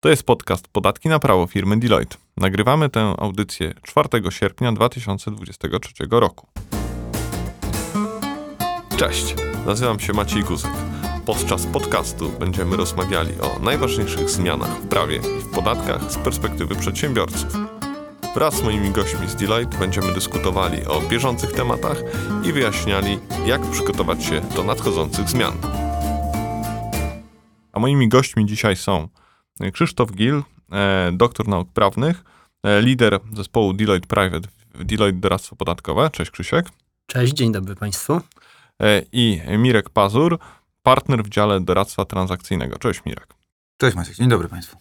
To 0.00 0.08
jest 0.08 0.22
podcast 0.22 0.68
Podatki 0.68 1.08
na 1.08 1.18
prawo 1.18 1.46
firmy 1.46 1.80
Deloitte. 1.80 2.16
Nagrywamy 2.36 2.88
tę 2.88 3.14
audycję 3.18 3.74
4 3.82 4.08
sierpnia 4.30 4.72
2023 4.72 5.92
roku. 6.10 6.46
Cześć, 8.96 9.34
nazywam 9.66 10.00
się 10.00 10.12
Maciej 10.12 10.42
Guzek. 10.42 10.70
Podczas 11.26 11.66
podcastu 11.66 12.30
będziemy 12.40 12.76
rozmawiali 12.76 13.40
o 13.40 13.58
najważniejszych 13.58 14.30
zmianach 14.30 14.70
w 14.70 14.88
prawie 14.88 15.16
i 15.16 15.42
w 15.42 15.50
podatkach 15.50 16.12
z 16.12 16.18
perspektywy 16.18 16.74
przedsiębiorców. 16.74 17.56
Wraz 18.34 18.54
z 18.54 18.62
moimi 18.62 18.90
gośćmi 18.90 19.28
z 19.28 19.36
Deloitte 19.36 19.78
będziemy 19.78 20.14
dyskutowali 20.14 20.86
o 20.86 21.00
bieżących 21.00 21.52
tematach 21.52 22.02
i 22.44 22.52
wyjaśniali, 22.52 23.18
jak 23.46 23.70
przygotować 23.70 24.24
się 24.24 24.40
do 24.40 24.64
nadchodzących 24.64 25.28
zmian. 25.28 25.52
A 27.72 27.80
moimi 27.80 28.08
gośćmi 28.08 28.46
dzisiaj 28.46 28.76
są 28.76 29.08
Krzysztof 29.72 30.12
Gil, 30.12 30.42
e, 30.72 31.10
doktor 31.12 31.48
nauk 31.48 31.72
prawnych, 31.72 32.24
e, 32.62 32.82
lider 32.82 33.20
zespołu 33.32 33.72
Deloitte 33.72 34.06
Private 34.06 34.48
Deloitte 34.84 35.20
Doradztwo 35.20 35.56
Podatkowe. 35.56 36.10
Cześć 36.10 36.30
Krzysiek. 36.30 36.66
Cześć, 37.06 37.32
dzień 37.32 37.52
dobry 37.52 37.76
Państwu. 37.76 38.20
E, 38.82 39.02
I 39.12 39.40
Mirek 39.58 39.90
Pazur, 39.90 40.38
partner 40.82 41.22
w 41.22 41.28
dziale 41.28 41.60
doradztwa 41.60 42.04
transakcyjnego. 42.04 42.78
Cześć 42.78 43.00
Mirek. 43.06 43.34
Cześć 43.76 43.96
Maciek, 43.96 44.14
dzień 44.14 44.28
dobry 44.28 44.48
Państwu. 44.48 44.76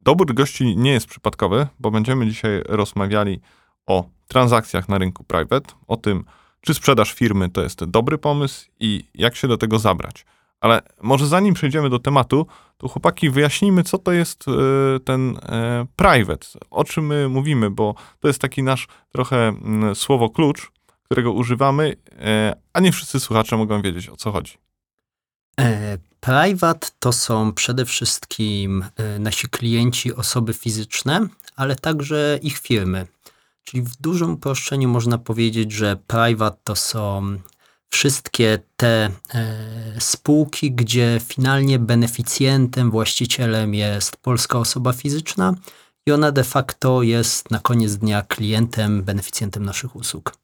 Dobór 0.00 0.34
gości 0.34 0.76
nie 0.76 0.92
jest 0.92 1.06
przypadkowy, 1.06 1.66
bo 1.80 1.90
będziemy 1.90 2.26
dzisiaj 2.26 2.62
rozmawiali 2.68 3.40
o 3.86 4.08
transakcjach 4.28 4.88
na 4.88 4.98
rynku 4.98 5.24
private, 5.24 5.74
o 5.86 5.96
tym, 5.96 6.24
czy 6.60 6.74
sprzedaż 6.74 7.12
firmy 7.12 7.48
to 7.48 7.62
jest 7.62 7.84
dobry 7.84 8.18
pomysł 8.18 8.66
i 8.80 9.04
jak 9.14 9.36
się 9.36 9.48
do 9.48 9.56
tego 9.56 9.78
zabrać. 9.78 10.24
Ale 10.62 10.82
może 11.00 11.26
zanim 11.26 11.54
przejdziemy 11.54 11.90
do 11.90 11.98
tematu, 11.98 12.46
to 12.76 12.88
chłopaki 12.88 13.30
wyjaśnijmy, 13.30 13.82
co 13.82 13.98
to 13.98 14.12
jest 14.12 14.44
e, 14.48 14.52
ten 15.00 15.36
e, 15.42 15.86
private, 15.96 16.46
o 16.70 16.84
czym 16.84 17.06
my 17.06 17.28
mówimy, 17.28 17.70
bo 17.70 17.94
to 18.20 18.28
jest 18.28 18.40
taki 18.40 18.62
nasz 18.62 18.88
trochę 19.12 19.48
mm, 19.48 19.94
słowo 19.94 20.30
klucz, 20.30 20.72
którego 21.04 21.32
używamy, 21.32 21.96
e, 22.18 22.56
a 22.72 22.80
nie 22.80 22.92
wszyscy 22.92 23.20
słuchacze 23.20 23.56
mogą 23.56 23.82
wiedzieć, 23.82 24.08
o 24.08 24.16
co 24.16 24.32
chodzi. 24.32 24.52
Private 26.20 26.88
to 26.98 27.12
są 27.12 27.52
przede 27.52 27.84
wszystkim 27.84 28.84
nasi 29.18 29.48
klienci, 29.48 30.14
osoby 30.14 30.54
fizyczne, 30.54 31.26
ale 31.56 31.76
także 31.76 32.38
ich 32.42 32.58
firmy. 32.58 33.06
Czyli 33.64 33.82
w 33.82 33.96
dużym 33.96 34.30
uproszczeniu 34.30 34.88
można 34.88 35.18
powiedzieć, 35.18 35.72
że 35.72 35.96
private 36.06 36.56
to 36.64 36.76
są 36.76 37.36
wszystkie 37.92 38.58
te 38.76 39.10
e, 39.34 39.54
spółki, 39.98 40.72
gdzie 40.72 41.20
finalnie 41.26 41.78
beneficjentem, 41.78 42.90
właścicielem 42.90 43.74
jest 43.74 44.16
polska 44.16 44.58
osoba 44.58 44.92
fizyczna 44.92 45.54
i 46.06 46.12
ona 46.12 46.32
de 46.32 46.44
facto 46.44 47.02
jest 47.02 47.50
na 47.50 47.58
koniec 47.58 47.96
dnia 47.96 48.22
klientem, 48.22 49.02
beneficjentem 49.02 49.64
naszych 49.64 49.96
usług. 49.96 50.36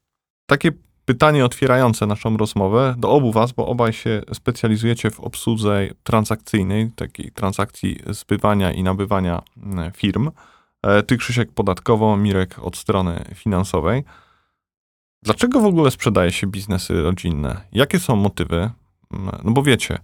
Takie 0.46 0.72
pytanie 1.04 1.44
otwierające 1.44 2.06
naszą 2.06 2.36
rozmowę 2.36 2.94
do 2.98 3.10
obu 3.10 3.32
was, 3.32 3.52
bo 3.52 3.66
obaj 3.66 3.92
się 3.92 4.22
specjalizujecie 4.34 5.10
w 5.10 5.20
obsłudze 5.20 5.88
transakcyjnej, 6.02 6.90
takiej 6.96 7.32
transakcji 7.32 7.98
zbywania 8.10 8.72
i 8.72 8.82
nabywania 8.82 9.42
mm, 9.56 9.92
firm. 9.92 10.30
E, 10.82 11.02
ty 11.02 11.16
Krzysiek 11.16 11.52
podatkowo, 11.52 12.16
Mirek 12.16 12.58
od 12.58 12.76
strony 12.76 13.24
finansowej. 13.34 14.04
Dlaczego 15.22 15.60
w 15.60 15.64
ogóle 15.64 15.90
sprzedaje 15.90 16.32
się 16.32 16.46
biznesy 16.46 17.02
rodzinne? 17.02 17.60
Jakie 17.72 17.98
są 17.98 18.16
motywy? 18.16 18.70
Mm, 19.10 19.38
no 19.44 19.50
bo 19.50 19.62
wiecie, 19.62 19.98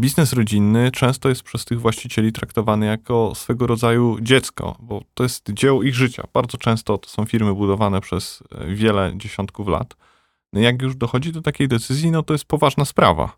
biznes 0.00 0.32
rodzinny 0.32 0.90
często 0.90 1.28
jest 1.28 1.42
przez 1.42 1.64
tych 1.64 1.80
właścicieli 1.80 2.32
traktowany 2.32 2.86
jako 2.86 3.32
swego 3.34 3.66
rodzaju 3.66 4.16
dziecko, 4.20 4.76
bo 4.80 5.02
to 5.14 5.22
jest 5.22 5.52
dzieło 5.52 5.82
ich 5.82 5.94
życia. 5.94 6.24
Bardzo 6.32 6.58
często 6.58 6.98
to 6.98 7.08
są 7.08 7.24
firmy 7.24 7.54
budowane 7.54 8.00
przez 8.00 8.42
e, 8.50 8.74
wiele 8.74 9.12
dziesiątków 9.16 9.68
lat. 9.68 9.96
No 10.52 10.60
jak 10.60 10.82
już 10.82 10.96
dochodzi 10.96 11.32
do 11.32 11.42
takiej 11.42 11.68
decyzji, 11.68 12.10
no 12.10 12.22
to 12.22 12.34
jest 12.34 12.44
poważna 12.44 12.84
sprawa. 12.84 13.36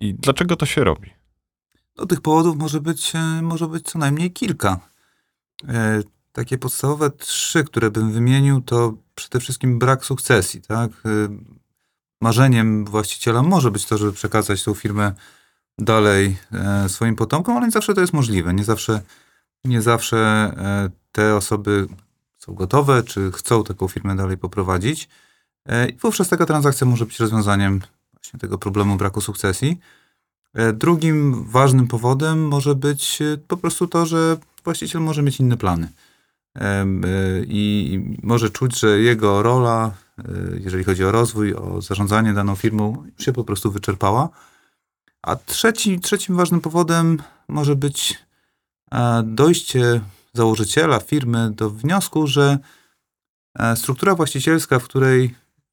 I 0.00 0.14
dlaczego 0.14 0.56
to 0.56 0.66
się 0.66 0.84
robi? 0.84 1.10
No, 1.96 2.06
tych 2.06 2.20
powodów 2.20 2.56
może 2.56 2.80
być, 2.80 3.12
e, 3.16 3.42
może 3.42 3.68
być 3.68 3.86
co 3.86 3.98
najmniej 3.98 4.32
kilka. 4.32 4.80
E, 5.68 6.02
takie 6.32 6.58
podstawowe 6.58 7.10
trzy, 7.10 7.64
które 7.64 7.90
bym 7.90 8.12
wymienił, 8.12 8.60
to 8.60 8.94
przede 9.14 9.40
wszystkim 9.40 9.78
brak 9.78 10.04
sukcesji. 10.04 10.62
Tak? 10.62 10.90
Y, 11.06 11.28
marzeniem 12.20 12.84
właściciela 12.84 13.42
może 13.42 13.70
być 13.70 13.86
to, 13.86 13.98
żeby 13.98 14.12
przekazać 14.12 14.64
tą 14.64 14.74
firmę 14.74 15.12
dalej 15.78 16.36
e, 16.52 16.88
swoim 16.88 17.16
potomkom, 17.16 17.56
ale 17.56 17.66
nie 17.66 17.72
zawsze 17.72 17.94
to 17.94 18.00
jest 18.00 18.12
możliwe. 18.12 18.54
Nie 18.54 18.64
zawsze, 18.64 19.00
nie 19.64 19.82
zawsze 19.82 20.16
e, 20.16 20.90
te 21.12 21.36
osoby 21.36 21.88
są 22.38 22.54
gotowe, 22.54 23.02
czy 23.02 23.32
chcą 23.32 23.64
taką 23.64 23.88
firmę 23.88 24.16
dalej 24.16 24.38
poprowadzić. 24.38 25.08
E, 25.66 25.88
I 25.88 25.96
wówczas 25.96 26.28
taka 26.28 26.46
transakcja 26.46 26.86
może 26.86 27.06
być 27.06 27.20
rozwiązaniem 27.20 27.80
właśnie 28.12 28.40
tego 28.40 28.58
problemu 28.58 28.96
braku 28.96 29.20
sukcesji. 29.20 29.78
Drugim 30.74 31.44
ważnym 31.44 31.86
powodem 31.88 32.48
może 32.48 32.74
być 32.74 33.18
po 33.48 33.56
prostu 33.56 33.86
to, 33.86 34.06
że 34.06 34.36
właściciel 34.64 35.00
może 35.00 35.22
mieć 35.22 35.40
inne 35.40 35.56
plany. 35.56 35.88
E, 36.60 36.86
i 37.46 38.00
może 38.22 38.50
czuć, 38.50 38.80
że 38.80 39.00
jego 39.00 39.42
rola, 39.42 39.92
e, 40.18 40.22
jeżeli 40.60 40.84
chodzi 40.84 41.04
o 41.04 41.12
rozwój, 41.12 41.54
o 41.54 41.82
zarządzanie 41.82 42.32
daną 42.32 42.54
firmą, 42.54 43.04
się 43.18 43.32
po 43.32 43.44
prostu 43.44 43.70
wyczerpała. 43.70 44.28
A 45.22 45.36
trzeci, 45.36 46.00
trzecim 46.00 46.36
ważnym 46.36 46.60
powodem 46.60 47.18
może 47.48 47.76
być 47.76 48.18
e, 48.92 49.22
dojście 49.26 50.00
założyciela 50.32 51.00
firmy 51.00 51.50
do 51.50 51.70
wniosku, 51.70 52.26
że 52.26 52.58
struktura 53.74 54.14
właścicielska, 54.14 54.78
w 54.78 54.84
której 54.84 55.28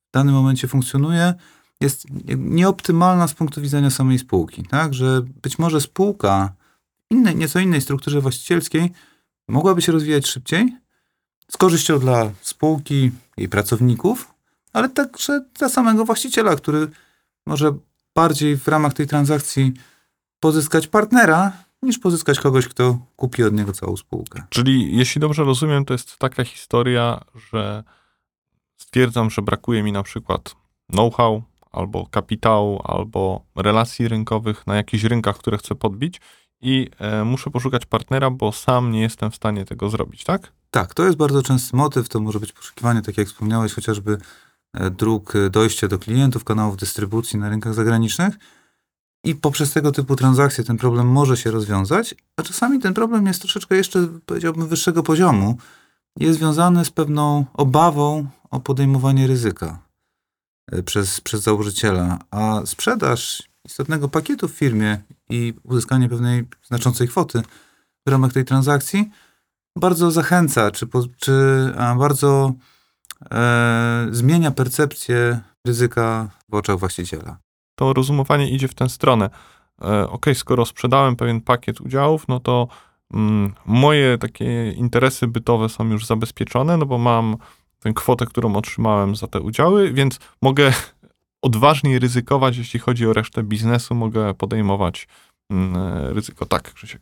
w 0.10 0.12
danym 0.14 0.36
momencie 0.36 0.68
funkcjonuje, 0.68 1.34
jest 1.82 2.06
nieoptymalna 2.38 3.28
z 3.28 3.34
punktu 3.34 3.62
widzenia 3.62 3.90
samej 3.90 4.20
spółki. 4.20 4.64
Tak? 4.64 4.94
Że 4.94 5.22
być 5.42 5.60
może 5.60 5.82
spółka 5.82 6.54
w 7.00 7.14
innej, 7.14 7.36
nieco 7.36 7.60
innej 7.60 7.82
strukturze 7.82 8.22
właścicielskiej 8.22 8.92
mogłaby 9.52 9.82
się 9.82 9.92
rozwijać 9.92 10.28
szybciej, 10.28 10.78
z 11.52 11.58
korzyścią 11.58 12.00
dla 12.00 12.32
spółki 12.42 13.12
i 13.38 13.50
pracowników, 13.50 14.34
ale 14.74 14.90
także 14.90 15.46
dla 15.60 15.70
samego 15.70 16.06
właściciela, 16.06 16.56
który 16.56 16.88
może 17.46 17.72
bardziej 18.16 18.58
w 18.58 18.68
ramach 18.68 18.94
tej 18.94 19.08
transakcji 19.08 19.74
pozyskać 20.40 20.88
partnera, 20.88 21.52
niż 21.82 22.00
pozyskać 22.00 22.40
kogoś, 22.40 22.68
kto 22.68 23.00
kupi 23.16 23.44
od 23.44 23.54
niego 23.54 23.74
całą 23.74 23.98
spółkę. 23.98 24.44
Czyli, 24.50 24.98
jeśli 24.98 25.22
dobrze 25.22 25.44
rozumiem, 25.44 25.86
to 25.86 25.94
jest 25.94 26.18
taka 26.18 26.44
historia, 26.44 27.22
że 27.52 27.84
stwierdzam, 28.78 29.30
że 29.30 29.42
brakuje 29.42 29.84
mi 29.84 29.92
na 29.92 30.04
przykład 30.04 30.56
know-how, 30.90 31.44
albo 31.72 32.08
kapitału, 32.08 32.82
albo 32.84 33.46
relacji 33.56 34.08
rynkowych 34.08 34.68
na 34.68 34.76
jakichś 34.76 35.04
rynkach, 35.04 35.38
które 35.38 35.58
chcę 35.58 35.76
podbić 35.76 36.22
i 36.62 36.90
e, 37.00 37.24
muszę 37.24 37.50
poszukać 37.50 37.86
partnera, 37.86 38.30
bo 38.30 38.52
sam 38.52 38.92
nie 38.92 39.02
jestem 39.02 39.32
w 39.32 39.36
stanie 39.36 39.66
tego 39.66 39.90
zrobić, 39.90 40.24
tak? 40.24 40.52
Tak, 40.72 40.94
to 40.94 41.06
jest 41.06 41.18
bardzo 41.18 41.44
częsty 41.44 41.78
motyw. 41.78 42.10
To 42.10 42.20
może 42.20 42.40
być 42.40 42.52
poszukiwanie, 42.52 43.02
tak 43.02 43.18
jak 43.18 43.28
wspomniałeś, 43.28 43.74
chociażby 43.74 44.18
e, 44.74 44.90
dróg 44.90 45.36
e, 45.36 45.50
dojścia 45.50 45.88
do 45.88 46.00
klientów, 46.00 46.44
kanałów 46.44 46.78
dystrybucji 46.78 47.40
na 47.40 47.50
rynkach 47.50 47.74
zagranicznych. 47.74 48.36
I 49.24 49.36
poprzez 49.36 49.74
tego 49.74 49.92
typu 49.92 50.16
transakcje 50.16 50.64
ten 50.64 50.78
problem 50.78 51.08
może 51.08 51.38
się 51.38 51.52
rozwiązać, 51.52 52.16
a 52.38 52.44
czasami 52.44 52.80
ten 52.80 52.94
problem 52.94 53.28
jest 53.28 53.42
troszeczkę 53.42 53.76
jeszcze, 53.76 54.08
powiedziałbym, 54.26 54.68
wyższego 54.68 55.04
poziomu. 55.04 55.58
Jest 56.20 56.40
związany 56.40 56.86
z 56.86 56.90
pewną 56.90 57.46
obawą 57.54 58.28
o 58.50 58.60
podejmowanie 58.60 59.28
ryzyka 59.28 59.80
przez, 60.86 61.22
przez 61.22 61.42
założyciela, 61.42 62.20
a 62.32 62.62
sprzedaż 62.66 63.51
istotnego 63.72 64.10
pakietu 64.10 64.48
w 64.48 64.52
firmie 64.52 64.98
i 65.30 65.54
uzyskanie 65.64 66.10
pewnej 66.10 66.48
znaczącej 66.64 67.08
kwoty 67.08 67.42
w 68.06 68.10
ramach 68.10 68.34
tej 68.34 68.46
transakcji 68.46 69.10
bardzo 69.76 70.12
zachęca, 70.12 70.72
czy, 70.72 70.88
czy 71.18 71.34
bardzo 71.98 72.54
e, 73.32 74.08
zmienia 74.12 74.52
percepcję 74.52 75.40
ryzyka 75.66 76.30
w 76.50 76.54
oczach 76.54 76.80
właściciela. 76.80 77.38
To 77.76 77.94
rozumowanie 77.94 78.50
idzie 78.50 78.68
w 78.68 78.74
tę 78.74 78.90
stronę. 78.90 79.30
E, 79.82 80.10
ok, 80.10 80.26
skoro 80.34 80.66
sprzedałem 80.66 81.16
pewien 81.16 81.42
pakiet 81.42 81.82
udziałów, 81.82 82.28
no 82.28 82.40
to 82.40 82.68
mm, 83.14 83.54
moje 83.66 84.18
takie 84.18 84.72
interesy 84.72 85.28
bytowe 85.28 85.70
są 85.70 85.90
już 85.90 86.06
zabezpieczone, 86.06 86.78
no 86.78 86.86
bo 86.86 86.98
mam 86.98 87.38
tę 87.80 87.94
kwotę, 87.94 88.26
którą 88.26 88.56
otrzymałem 88.56 89.16
za 89.16 89.28
te 89.28 89.42
udziały, 89.42 89.94
więc 89.94 90.20
mogę 90.42 90.74
odważniej 91.42 92.00
ryzykować, 92.00 92.58
jeśli 92.58 92.80
chodzi 92.80 93.08
o 93.08 93.14
resztę 93.14 93.44
biznesu, 93.44 93.96
mogę 93.96 94.34
podejmować 94.34 95.08
mm, 95.50 95.76
ryzyko. 96.14 96.46
Tak, 96.46 96.74
Krzysiek. 96.74 97.02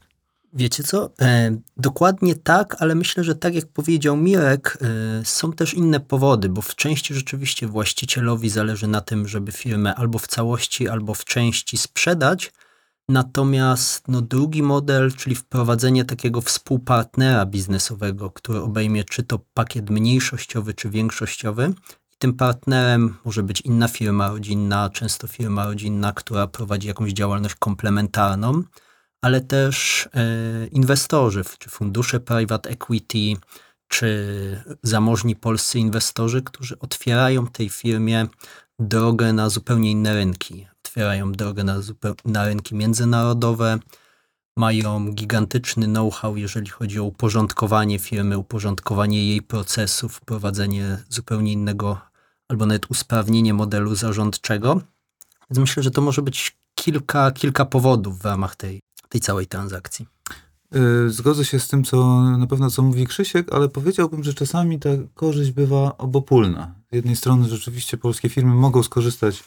Wiecie 0.54 0.84
co? 0.84 1.10
E, 1.22 1.58
dokładnie 1.78 2.36
tak, 2.36 2.76
ale 2.80 2.96
myślę, 2.96 3.24
że 3.24 3.36
tak 3.36 3.56
jak 3.56 3.66
powiedział 3.66 4.18
Mirek, 4.18 4.78
e, 4.82 5.26
są 5.26 5.54
też 5.54 5.74
inne 5.74 6.00
powody, 6.00 6.50
bo 6.50 6.62
w 6.62 6.76
części 6.76 7.14
rzeczywiście 7.14 7.68
właścicielowi 7.68 8.50
zależy 8.50 8.88
na 8.88 9.02
tym, 9.02 9.28
żeby 9.28 9.52
firmę 9.52 9.96
albo 9.96 10.20
w 10.20 10.28
całości, 10.28 10.90
albo 10.90 11.14
w 11.14 11.26
części 11.26 11.78
sprzedać. 11.78 12.52
Natomiast 13.10 14.08
no, 14.08 14.22
drugi 14.22 14.64
model, 14.64 15.14
czyli 15.14 15.36
wprowadzenie 15.36 16.06
takiego 16.06 16.42
współpartnera 16.42 17.46
biznesowego, 17.46 18.32
który 18.32 18.60
obejmie 18.60 19.04
czy 19.04 19.24
to 19.24 19.40
pakiet 19.54 19.90
mniejszościowy, 19.90 20.74
czy 20.74 20.90
większościowy. 20.90 21.74
Tym 22.20 22.34
partnerem 22.34 23.18
może 23.26 23.44
być 23.44 23.62
inna 23.62 23.88
firma 23.88 24.28
rodzinna, 24.28 24.90
często 24.90 25.28
firma 25.28 25.66
rodzinna, 25.66 26.14
która 26.14 26.48
prowadzi 26.48 26.88
jakąś 26.88 27.12
działalność 27.12 27.56
komplementarną, 27.56 28.64
ale 29.22 29.42
też 29.42 30.10
e, 30.14 30.68
inwestorzy, 30.68 31.44
czy 31.60 31.70
fundusze 31.70 32.20
private 32.20 32.70
equity, 32.70 33.42
czy 33.88 34.80
zamożni 34.84 35.36
polscy 35.36 35.80
inwestorzy, 35.80 36.42
którzy 36.42 36.80
otwierają 36.80 37.48
tej 37.48 37.70
firmie 37.70 38.28
drogę 38.80 39.34
na 39.34 39.50
zupełnie 39.50 39.92
inne 39.92 40.14
rynki. 40.14 40.68
Otwierają 40.86 41.32
drogę 41.32 41.64
na, 41.64 41.82
na 42.26 42.46
rynki 42.46 42.76
międzynarodowe, 42.76 43.80
mają 44.58 45.12
gigantyczny 45.14 45.86
know-how, 45.86 46.38
jeżeli 46.38 46.70
chodzi 46.70 47.00
o 47.00 47.04
uporządkowanie 47.04 48.00
firmy, 48.00 48.38
uporządkowanie 48.38 49.28
jej 49.28 49.42
procesów, 49.42 50.16
wprowadzenie 50.16 50.98
zupełnie 51.10 51.54
innego 51.54 52.09
albo 52.50 52.66
nawet 52.66 52.92
usprawnienie 52.92 53.54
modelu 53.54 53.96
zarządczego. 53.96 54.82
Więc 55.50 55.60
myślę, 55.60 55.84
że 55.84 55.92
to 55.92 56.02
może 56.02 56.22
być 56.22 56.58
kilka, 56.76 57.32
kilka 57.32 57.66
powodów 57.66 58.20
w 58.20 58.26
ramach 58.26 58.56
tej, 58.56 58.82
tej 59.10 59.22
całej 59.22 59.48
transakcji. 59.48 60.08
Y, 60.76 61.10
zgodzę 61.10 61.46
się 61.46 61.60
z 61.60 61.68
tym, 61.68 61.84
co 61.84 62.22
na 62.38 62.48
pewno 62.48 62.70
co 62.70 62.82
mówi 62.82 63.08
Krzysiek, 63.08 63.54
ale 63.54 63.70
powiedziałbym, 63.70 64.24
że 64.24 64.34
czasami 64.34 64.80
ta 64.80 64.90
korzyść 65.14 65.52
bywa 65.52 65.98
obopólna. 65.98 66.76
Z 66.92 66.96
jednej 66.96 67.16
strony 67.16 67.50
rzeczywiście 67.50 67.98
polskie 67.98 68.30
firmy 68.30 68.56
mogą 68.56 68.84
skorzystać 68.84 69.36
z 69.36 69.44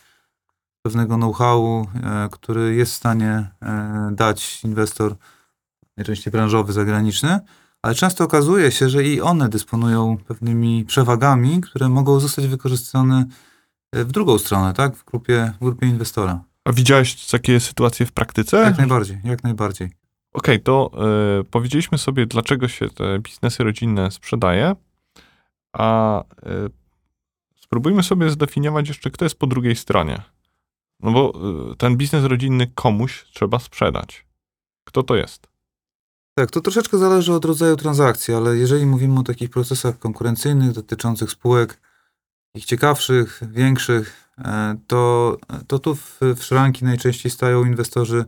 pewnego 0.82 1.16
know-howu, 1.16 1.86
e, 1.94 2.28
który 2.32 2.74
jest 2.74 2.92
w 2.92 2.96
stanie 2.96 3.50
e, 3.62 4.10
dać 4.12 4.64
inwestor, 4.64 5.16
najczęściej 5.96 6.30
branżowy, 6.30 6.72
zagraniczny, 6.72 7.40
ale 7.82 7.94
często 7.94 8.24
okazuje 8.24 8.72
się, 8.72 8.88
że 8.88 9.04
i 9.04 9.20
one 9.20 9.48
dysponują 9.48 10.16
pewnymi 10.28 10.84
przewagami, 10.84 11.60
które 11.60 11.88
mogą 11.88 12.20
zostać 12.20 12.46
wykorzystane 12.46 13.24
e, 13.92 14.04
w 14.04 14.12
drugą 14.12 14.38
stronę, 14.38 14.72
tak? 14.74 14.96
W 14.96 15.04
grupie, 15.04 15.52
w 15.60 15.64
grupie 15.64 15.86
inwestora. 15.86 16.44
A 16.64 16.72
widziałeś 16.72 17.26
takie 17.26 17.60
sytuacje 17.60 18.06
w 18.06 18.12
praktyce? 18.12 18.56
Jak 18.56 18.78
najbardziej, 18.78 19.20
jak 19.24 19.44
najbardziej. 19.44 19.86
Okej, 20.32 20.54
okay, 20.54 20.58
to 20.58 20.90
y, 21.40 21.44
powiedzieliśmy 21.44 21.98
sobie, 21.98 22.26
dlaczego 22.26 22.68
się 22.68 22.88
te 22.88 23.18
biznesy 23.18 23.64
rodzinne 23.64 24.10
sprzedaje, 24.10 24.76
a 25.72 26.20
y, 26.20 26.24
spróbujmy 27.60 28.02
sobie 28.02 28.30
zdefiniować 28.30 28.88
jeszcze, 28.88 29.10
kto 29.10 29.24
jest 29.24 29.38
po 29.38 29.46
drugiej 29.46 29.76
stronie. 29.76 30.22
No 31.00 31.12
bo 31.12 31.32
y, 31.72 31.76
ten 31.76 31.96
biznes 31.96 32.24
rodzinny 32.24 32.66
komuś 32.74 33.24
trzeba 33.24 33.58
sprzedać. 33.58 34.26
Kto 34.84 35.02
to 35.02 35.16
jest? 35.16 35.51
Tak, 36.34 36.50
to 36.50 36.60
troszeczkę 36.60 36.98
zależy 36.98 37.32
od 37.32 37.44
rodzaju 37.44 37.76
transakcji, 37.76 38.34
ale 38.34 38.56
jeżeli 38.56 38.86
mówimy 38.86 39.20
o 39.20 39.22
takich 39.22 39.50
procesach 39.50 39.98
konkurencyjnych 39.98 40.72
dotyczących 40.72 41.30
spółek, 41.30 41.80
ich 42.54 42.64
ciekawszych, 42.64 43.40
większych, 43.52 44.30
e, 44.38 44.76
to, 44.86 45.36
to 45.66 45.78
tu 45.78 45.94
w, 45.94 46.18
w 46.36 46.42
szranki 46.42 46.84
najczęściej 46.84 47.32
stają 47.32 47.64
inwestorzy 47.64 48.24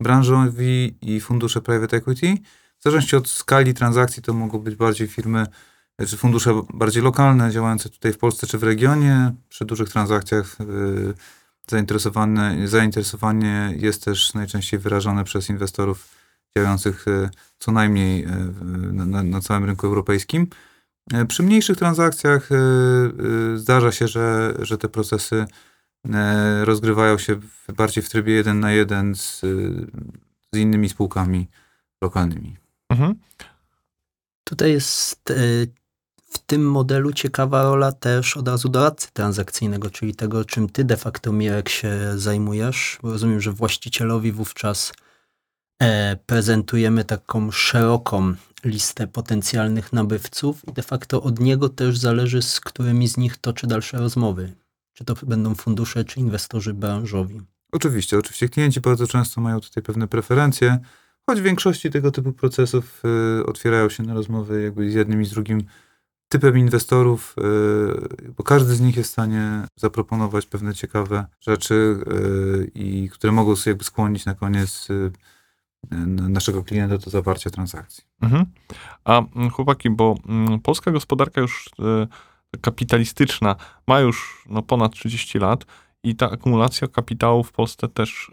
branżowi 0.00 0.98
i 1.00 1.20
fundusze 1.20 1.60
private 1.60 1.96
equity. 1.96 2.34
W 2.78 2.82
zależności 2.82 3.16
od 3.16 3.28
skali 3.28 3.74
transakcji 3.74 4.22
to 4.22 4.32
mogą 4.32 4.58
być 4.58 4.74
bardziej 4.74 5.08
firmy, 5.08 5.46
czy 6.08 6.16
fundusze 6.16 6.62
bardziej 6.74 7.02
lokalne, 7.02 7.50
działające 7.50 7.88
tutaj 7.88 8.12
w 8.12 8.18
Polsce 8.18 8.46
czy 8.46 8.58
w 8.58 8.62
regionie. 8.62 9.34
Przy 9.48 9.64
dużych 9.64 9.88
transakcjach 9.88 10.56
yy, 10.60 11.14
zainteresowane, 11.66 12.68
zainteresowanie 12.68 13.74
jest 13.76 14.04
też 14.04 14.34
najczęściej 14.34 14.80
wyrażone 14.80 15.24
przez 15.24 15.48
inwestorów 15.48 16.08
działających 16.56 17.04
yy, 17.06 17.30
co 17.58 17.72
najmniej 17.72 18.20
yy, 18.20 18.92
na, 18.92 19.22
na, 19.22 19.40
całym 19.40 19.64
rynku 19.64 19.86
europejskim. 19.86 20.46
Przy 21.28 21.42
mniejszych 21.42 21.76
transakcjach 21.76 22.48
zdarza 23.54 23.92
się, 23.92 24.08
że, 24.08 24.54
że 24.58 24.78
te 24.78 24.88
procesy 24.88 25.46
E, 26.14 26.64
rozgrywają 26.64 27.18
się 27.18 27.40
bardziej 27.76 28.04
w 28.04 28.08
trybie 28.08 28.32
jeden 28.32 28.60
na 28.60 28.72
jeden 28.72 29.14
z, 29.14 29.40
z 30.52 30.56
innymi 30.56 30.88
spółkami 30.88 31.48
lokalnymi. 32.02 32.56
Mhm. 32.90 33.14
Tutaj 34.44 34.72
jest 34.72 35.30
e, 35.30 35.34
w 36.30 36.38
tym 36.38 36.70
modelu 36.70 37.12
ciekawa 37.12 37.62
rola 37.62 37.92
też 37.92 38.36
od 38.36 38.48
razu 38.48 38.68
doradcy 38.68 39.08
transakcyjnego, 39.12 39.90
czyli 39.90 40.14
tego, 40.14 40.44
czym 40.44 40.68
ty 40.68 40.84
de 40.84 40.96
facto, 40.96 41.32
Mirek, 41.32 41.68
się 41.68 41.98
zajmujesz. 42.16 42.98
Bo 43.02 43.10
rozumiem, 43.10 43.40
że 43.40 43.52
właścicielowi 43.52 44.32
wówczas 44.32 44.92
e, 44.92 44.92
prezentujemy 46.26 47.04
taką 47.04 47.50
szeroką 47.50 48.34
listę 48.64 49.06
potencjalnych 49.06 49.92
nabywców 49.92 50.68
i 50.68 50.72
de 50.72 50.82
facto 50.82 51.22
od 51.22 51.40
niego 51.40 51.68
też 51.68 51.98
zależy, 51.98 52.42
z 52.42 52.60
którymi 52.60 53.08
z 53.08 53.16
nich 53.16 53.36
toczy 53.36 53.66
dalsze 53.66 53.98
rozmowy. 53.98 54.52
Czy 54.92 55.04
to 55.04 55.14
będą 55.22 55.54
fundusze, 55.54 56.04
czy 56.04 56.20
inwestorzy 56.20 56.74
branżowi? 56.74 57.40
Oczywiście, 57.72 58.18
oczywiście. 58.18 58.48
Klienci 58.48 58.80
bardzo 58.80 59.06
często 59.06 59.40
mają 59.40 59.60
tutaj 59.60 59.82
pewne 59.82 60.08
preferencje, 60.08 60.78
choć 61.26 61.40
w 61.40 61.44
większości 61.44 61.90
tego 61.90 62.10
typu 62.10 62.32
procesów 62.32 63.02
y, 63.40 63.46
otwierają 63.46 63.88
się 63.88 64.02
na 64.02 64.14
rozmowy 64.14 64.62
jakby 64.62 64.90
z 64.90 64.94
jednym 64.94 65.22
i 65.22 65.24
z 65.24 65.30
drugim 65.30 65.62
typem 66.28 66.58
inwestorów, 66.58 67.34
y, 68.24 68.32
bo 68.36 68.44
każdy 68.44 68.74
z 68.74 68.80
nich 68.80 68.96
jest 68.96 69.08
w 69.08 69.12
stanie 69.12 69.66
zaproponować 69.76 70.46
pewne 70.46 70.74
ciekawe 70.74 71.26
rzeczy, 71.40 71.74
y, 71.74 72.70
i 72.74 73.10
które 73.10 73.32
mogą 73.32 73.54
jakby 73.66 73.84
skłonić 73.84 74.24
na 74.24 74.34
koniec 74.34 74.90
y, 74.90 75.12
naszego 76.28 76.64
klienta 76.64 76.98
do 76.98 77.10
zawarcia 77.10 77.50
transakcji. 77.50 78.04
Mhm. 78.22 78.46
A 79.04 79.22
mm, 79.36 79.50
chłopaki, 79.50 79.90
bo 79.90 80.14
mm, 80.28 80.60
polska 80.60 80.90
gospodarka 80.90 81.40
już 81.40 81.70
y, 82.54 82.58
kapitalistyczna 82.60 83.56
ma 83.86 84.00
już 84.00 84.44
no, 84.48 84.62
ponad 84.62 84.92
30 84.92 85.38
lat 85.38 85.66
i 86.02 86.16
ta 86.16 86.30
akumulacja 86.30 86.88
kapitału 86.88 87.44
w 87.44 87.52
Polsce 87.52 87.88
też 87.88 88.32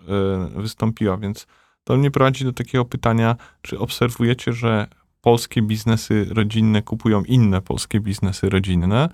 y, 0.55 0.61
wystąpiła, 0.61 1.17
więc 1.17 1.47
to 1.83 1.97
mnie 1.97 2.11
prowadzi 2.11 2.45
do 2.45 2.53
takiego 2.53 2.85
pytania, 2.85 3.35
czy 3.61 3.79
obserwujecie, 3.79 4.53
że 4.53 4.87
polskie 5.21 5.61
biznesy 5.61 6.27
rodzinne 6.29 6.81
kupują 6.81 7.23
inne 7.23 7.61
polskie 7.61 7.99
biznesy 7.99 8.49
rodzinne? 8.49 9.09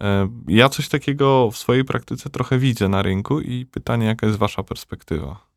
Y, 0.00 0.04
ja 0.48 0.68
coś 0.68 0.88
takiego 0.88 1.50
w 1.50 1.56
swojej 1.56 1.84
praktyce 1.84 2.30
trochę 2.30 2.58
widzę 2.58 2.88
na 2.88 3.02
rynku 3.02 3.40
i 3.40 3.66
pytanie, 3.66 4.06
jaka 4.06 4.26
jest 4.26 4.38
wasza 4.38 4.62
perspektywa? 4.62 5.51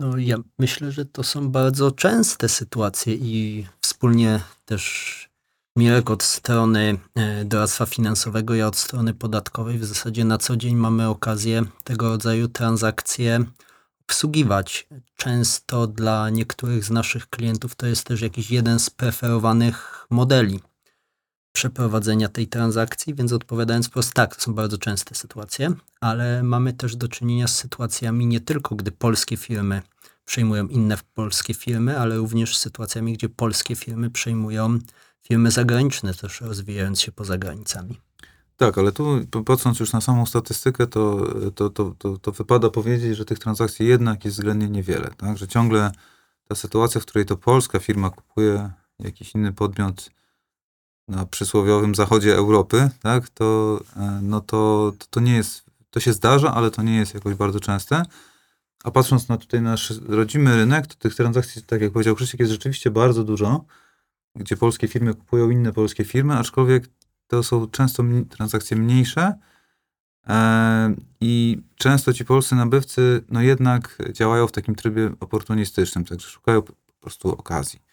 No, 0.00 0.16
ja 0.16 0.36
myślę, 0.58 0.92
że 0.92 1.04
to 1.04 1.22
są 1.22 1.50
bardzo 1.50 1.90
częste 1.90 2.48
sytuacje 2.48 3.14
i 3.14 3.66
wspólnie 3.80 4.40
też 4.64 5.28
Mirek 5.76 6.10
od 6.10 6.22
strony 6.22 6.98
e, 7.14 7.44
doradztwa 7.44 7.86
finansowego, 7.86 8.54
ja 8.54 8.66
od 8.66 8.76
strony 8.76 9.14
podatkowej. 9.14 9.78
W 9.78 9.84
zasadzie 9.84 10.24
na 10.24 10.38
co 10.38 10.56
dzień 10.56 10.76
mamy 10.76 11.08
okazję 11.08 11.64
tego 11.84 12.08
rodzaju 12.08 12.48
transakcje 12.48 13.44
obsługiwać. 14.02 14.88
Często 15.16 15.86
dla 15.86 16.30
niektórych 16.30 16.84
z 16.84 16.90
naszych 16.90 17.30
klientów 17.30 17.74
to 17.74 17.86
jest 17.86 18.04
też 18.04 18.20
jakiś 18.20 18.50
jeden 18.50 18.78
z 18.78 18.90
preferowanych 18.90 20.06
modeli 20.10 20.60
przeprowadzenia 21.58 22.28
tej 22.28 22.46
transakcji, 22.48 23.14
więc 23.14 23.32
odpowiadając 23.32 23.88
prosto, 23.88 24.12
tak, 24.14 24.36
to 24.36 24.42
są 24.42 24.54
bardzo 24.54 24.78
częste 24.78 25.14
sytuacje, 25.14 25.72
ale 26.00 26.42
mamy 26.42 26.72
też 26.72 26.96
do 26.96 27.08
czynienia 27.08 27.48
z 27.48 27.56
sytuacjami 27.56 28.26
nie 28.26 28.40
tylko, 28.40 28.74
gdy 28.74 28.92
polskie 28.92 29.36
firmy 29.36 29.82
przejmują 30.24 30.68
inne 30.68 30.98
polskie 31.14 31.54
firmy, 31.54 31.98
ale 31.98 32.16
również 32.16 32.56
z 32.56 32.60
sytuacjami, 32.60 33.12
gdzie 33.12 33.28
polskie 33.28 33.76
firmy 33.76 34.10
przejmują 34.10 34.78
firmy 35.22 35.50
zagraniczne 35.50 36.14
też 36.14 36.40
rozwijając 36.40 37.00
się 37.00 37.12
poza 37.12 37.38
granicami. 37.38 38.00
Tak, 38.56 38.78
ale 38.78 38.92
tu 38.92 39.26
patrząc 39.46 39.80
już 39.80 39.92
na 39.92 40.00
samą 40.00 40.26
statystykę, 40.26 40.86
to, 40.86 41.26
to, 41.54 41.70
to, 41.70 41.94
to, 41.98 42.18
to 42.18 42.32
wypada 42.32 42.70
powiedzieć, 42.70 43.16
że 43.16 43.24
tych 43.24 43.38
transakcji 43.38 43.86
jednak 43.86 44.24
jest 44.24 44.36
względnie 44.36 44.68
niewiele. 44.68 45.10
Tak? 45.16 45.38
Że 45.38 45.48
ciągle 45.48 45.92
ta 46.48 46.54
sytuacja, 46.54 47.00
w 47.00 47.04
której 47.04 47.26
to 47.26 47.36
polska 47.36 47.78
firma 47.78 48.10
kupuje 48.10 48.70
jakiś 48.98 49.34
inny 49.34 49.52
podmiot 49.52 50.10
na 51.08 51.26
przysłowiowym 51.26 51.94
zachodzie 51.94 52.36
Europy, 52.36 52.90
tak? 53.02 53.28
to, 53.28 53.80
e, 53.96 54.20
no 54.22 54.40
to, 54.40 54.92
to, 54.98 55.06
to 55.10 55.20
nie 55.20 55.36
jest, 55.36 55.64
to 55.90 56.00
się 56.00 56.12
zdarza, 56.12 56.54
ale 56.54 56.70
to 56.70 56.82
nie 56.82 56.96
jest 56.96 57.14
jakoś 57.14 57.34
bardzo 57.34 57.60
częste. 57.60 58.02
A 58.84 58.90
patrząc 58.90 59.28
na 59.28 59.36
tutaj 59.36 59.62
nasz 59.62 59.92
rodzimy 60.08 60.56
rynek, 60.56 60.86
to 60.86 60.94
tych 60.94 61.14
transakcji, 61.14 61.62
tak 61.62 61.80
jak 61.80 61.92
powiedział 61.92 62.14
Krzysiek, 62.14 62.40
jest 62.40 62.52
rzeczywiście 62.52 62.90
bardzo 62.90 63.24
dużo 63.24 63.64
gdzie 64.38 64.56
polskie 64.56 64.88
firmy 64.88 65.14
kupują 65.14 65.50
inne 65.50 65.72
polskie 65.72 66.04
firmy, 66.04 66.34
aczkolwiek 66.34 66.84
to 67.26 67.42
są 67.42 67.68
często 67.68 68.02
transakcje 68.30 68.76
mniejsze 68.76 69.34
e, 70.28 70.94
i 71.20 71.62
często 71.76 72.12
ci 72.12 72.24
polscy 72.24 72.54
nabywcy 72.54 73.24
no 73.28 73.42
jednak 73.42 73.98
działają 74.12 74.46
w 74.46 74.52
takim 74.52 74.74
trybie 74.74 75.10
oportunistycznym, 75.20 76.04
także 76.04 76.28
szukają 76.28 76.62
po 76.62 76.72
prostu 77.00 77.32
okazji. 77.32 77.87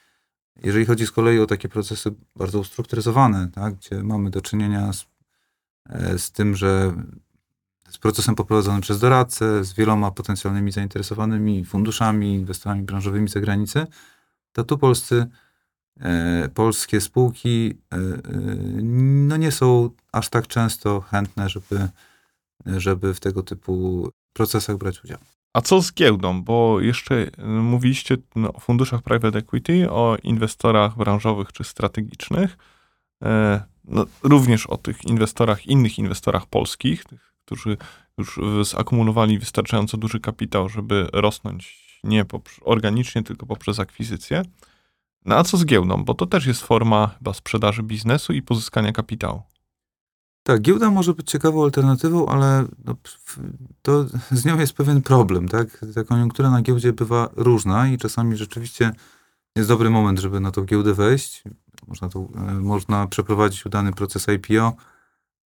Jeżeli 0.64 0.86
chodzi 0.86 1.08
z 1.08 1.12
kolei 1.12 1.40
o 1.40 1.46
takie 1.46 1.70
procesy 1.70 2.12
bardzo 2.36 2.60
ustrukturyzowane, 2.60 3.50
tak, 3.54 3.76
gdzie 3.76 4.04
mamy 4.04 4.30
do 4.30 4.42
czynienia 4.42 4.94
z, 4.94 5.06
e, 5.90 6.20
z 6.20 6.32
tym, 6.32 6.56
że 6.56 6.94
z 7.90 7.98
procesem 7.98 8.36
poprowadzonym 8.36 8.82
przez 8.82 9.00
doradcę, 9.00 9.64
z 9.64 9.74
wieloma 9.74 10.12
potencjalnymi 10.12 10.72
zainteresowanymi 10.72 11.66
funduszami, 11.66 12.34
inwestorami 12.36 12.84
branżowymi 12.84 13.30
z 13.30 13.32
zagranicy, 13.32 13.88
to 14.52 14.64
tu 14.64 14.78
polscy, 14.78 15.26
e, 16.00 16.50
polskie 16.54 17.02
spółki 17.02 17.78
e, 17.94 17.98
e, 17.98 18.02
no 18.84 19.38
nie 19.38 19.52
są 19.52 19.90
aż 20.12 20.30
tak 20.30 20.48
często 20.48 21.02
chętne, 21.02 21.50
żeby, 21.50 21.90
żeby 22.66 23.14
w 23.14 23.20
tego 23.20 23.44
typu 23.44 24.10
procesach 24.34 24.78
brać 24.78 25.04
udział. 25.04 25.20
A 25.56 25.62
co 25.62 25.82
z 25.82 25.94
giełdą? 25.94 26.44
Bo 26.44 26.82
jeszcze 26.82 27.16
y, 27.16 27.46
mówiliście 27.46 28.18
o 28.54 28.60
funduszach 28.60 29.02
private 29.02 29.40
equity, 29.40 29.92
o 29.92 30.18
inwestorach 30.24 30.98
branżowych 30.98 31.54
czy 31.54 31.64
strategicznych, 31.64 32.58
e, 33.24 33.64
no, 33.84 34.06
również 34.24 34.68
o 34.68 34.78
tych 34.78 35.06
inwestorach, 35.06 35.66
innych 35.66 36.00
inwestorach 36.00 36.46
polskich, 36.46 37.04
tych, 37.04 37.34
którzy 37.46 37.78
już 38.18 38.40
zakumulowali 38.64 39.40
wystarczająco 39.40 39.98
duży 39.98 40.20
kapitał, 40.20 40.70
żeby 40.70 41.08
rosnąć 41.14 41.86
nie 42.04 42.26
organicznie, 42.62 43.24
tylko 43.24 43.46
poprzez 43.46 43.80
akwizycję. 43.80 44.42
No 45.26 45.36
a 45.36 45.44
co 45.44 45.58
z 45.58 45.66
giełdą? 45.66 46.04
Bo 46.04 46.14
to 46.14 46.26
też 46.26 46.46
jest 46.46 46.62
forma 46.62 47.08
chyba 47.08 47.34
sprzedaży 47.34 47.84
biznesu 47.84 48.34
i 48.34 48.42
pozyskania 48.42 48.92
kapitału. 48.92 49.44
Tak, 50.48 50.62
giełda 50.62 50.92
może 50.92 51.14
być 51.14 51.32
ciekawą 51.32 51.64
alternatywą, 51.64 52.26
ale 52.26 52.66
no, 52.86 52.96
w- 53.04 53.40
to 53.82 54.06
z 54.32 54.46
nią 54.46 54.60
jest 54.60 54.74
pewien 54.74 55.02
problem, 55.02 55.48
tak? 55.48 55.86
Ta 55.96 56.04
koniunktura 56.04 56.50
na 56.52 56.62
giełdzie 56.62 56.94
bywa 56.94 57.30
różna 57.36 57.88
i 57.88 57.98
czasami 57.98 58.38
rzeczywiście 58.38 58.92
jest 59.56 59.70
dobry 59.70 59.90
moment, 59.90 60.20
żeby 60.20 60.40
na 60.40 60.52
tą 60.52 60.64
giełdę 60.66 60.94
wejść. 60.94 61.44
Można, 61.88 62.10
to, 62.10 62.28
e, 62.36 62.54
można 62.54 63.08
przeprowadzić 63.08 63.66
udany 63.66 63.94
proces 63.94 64.28
IPO, 64.28 64.74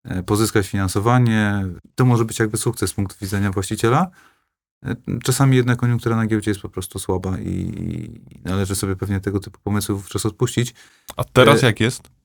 e, 0.03 0.23
pozyskać 0.23 0.67
finansowanie. 0.67 1.65
To 1.95 2.05
może 2.05 2.25
być 2.25 2.39
jakby 2.39 2.57
sukces 2.57 2.89
z 2.89 2.93
punktu 2.93 3.15
widzenia 3.21 3.51
właściciela. 3.51 4.07
E, 4.85 4.95
Czasami 5.23 5.57
jednak 5.57 5.79
koniunktura 5.79 6.15
na 6.15 6.27
giełdzie 6.27 6.51
jest 6.51 6.61
po 6.61 6.69
prostu 6.69 6.99
słaba 6.99 7.39
i, 7.39 8.21
należy 8.43 8.75
sobie 8.75 8.95
pewnie 8.95 9.19
tego 9.19 9.39
typu 9.39 9.59
pomysłów 9.63 10.01
wówczas 10.01 10.25
odpuścić. 10.25 10.73
A 11.17 11.23
teraz 11.23 11.61
jak 11.61 11.79
jest? 11.79 12.16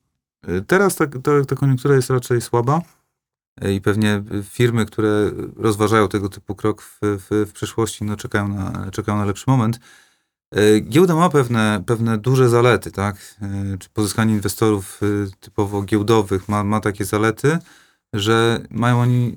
Y, 0.48 0.62
Teraz 0.62 0.96
ta, 0.96 1.06
ta, 1.06 1.44
ta 1.48 1.56
koniunktura 1.56 1.94
jest 1.94 2.10
raczej 2.10 2.40
słaba 2.40 2.82
y, 3.64 3.74
i 3.74 3.80
pewnie 3.80 4.22
firmy, 4.44 4.86
które 4.86 5.30
rozważają 5.56 6.08
tego 6.08 6.28
typu 6.28 6.54
krok 6.54 6.82
w, 6.82 6.98
w, 7.02 7.46
w 7.48 7.52
przyszłości, 7.52 8.04
no 8.04 8.16
czekają, 8.16 8.48
na, 8.48 8.90
czekają 8.90 9.18
na 9.18 9.24
lepszy 9.24 9.44
moment. 9.46 9.80
Y, 10.56 10.80
Giełda 10.80 11.14
ma 11.14 11.30
pewne, 11.30 11.82
pewne 11.86 12.18
duże 12.18 12.48
zalety, 12.48 12.90
tak? 12.90 13.36
Czy 13.78 13.88
pozyskanie 13.88 14.34
inwestorów 14.34 15.00
typowo 15.40 15.82
giełdowych 15.82 16.48
ma, 16.48 16.64
ma 16.64 16.80
takie 16.80 17.04
zalety, 17.04 17.58
że 18.12 18.66
mają 18.70 19.00
oni, 19.00 19.36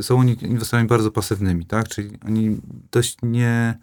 są 0.00 0.18
oni 0.18 0.44
inwestorami 0.44 0.88
bardzo 0.88 1.10
pasywnymi, 1.10 1.66
tak? 1.66 1.88
Czyli 1.88 2.18
oni 2.26 2.60
dość 2.90 3.16
nie, 3.22 3.78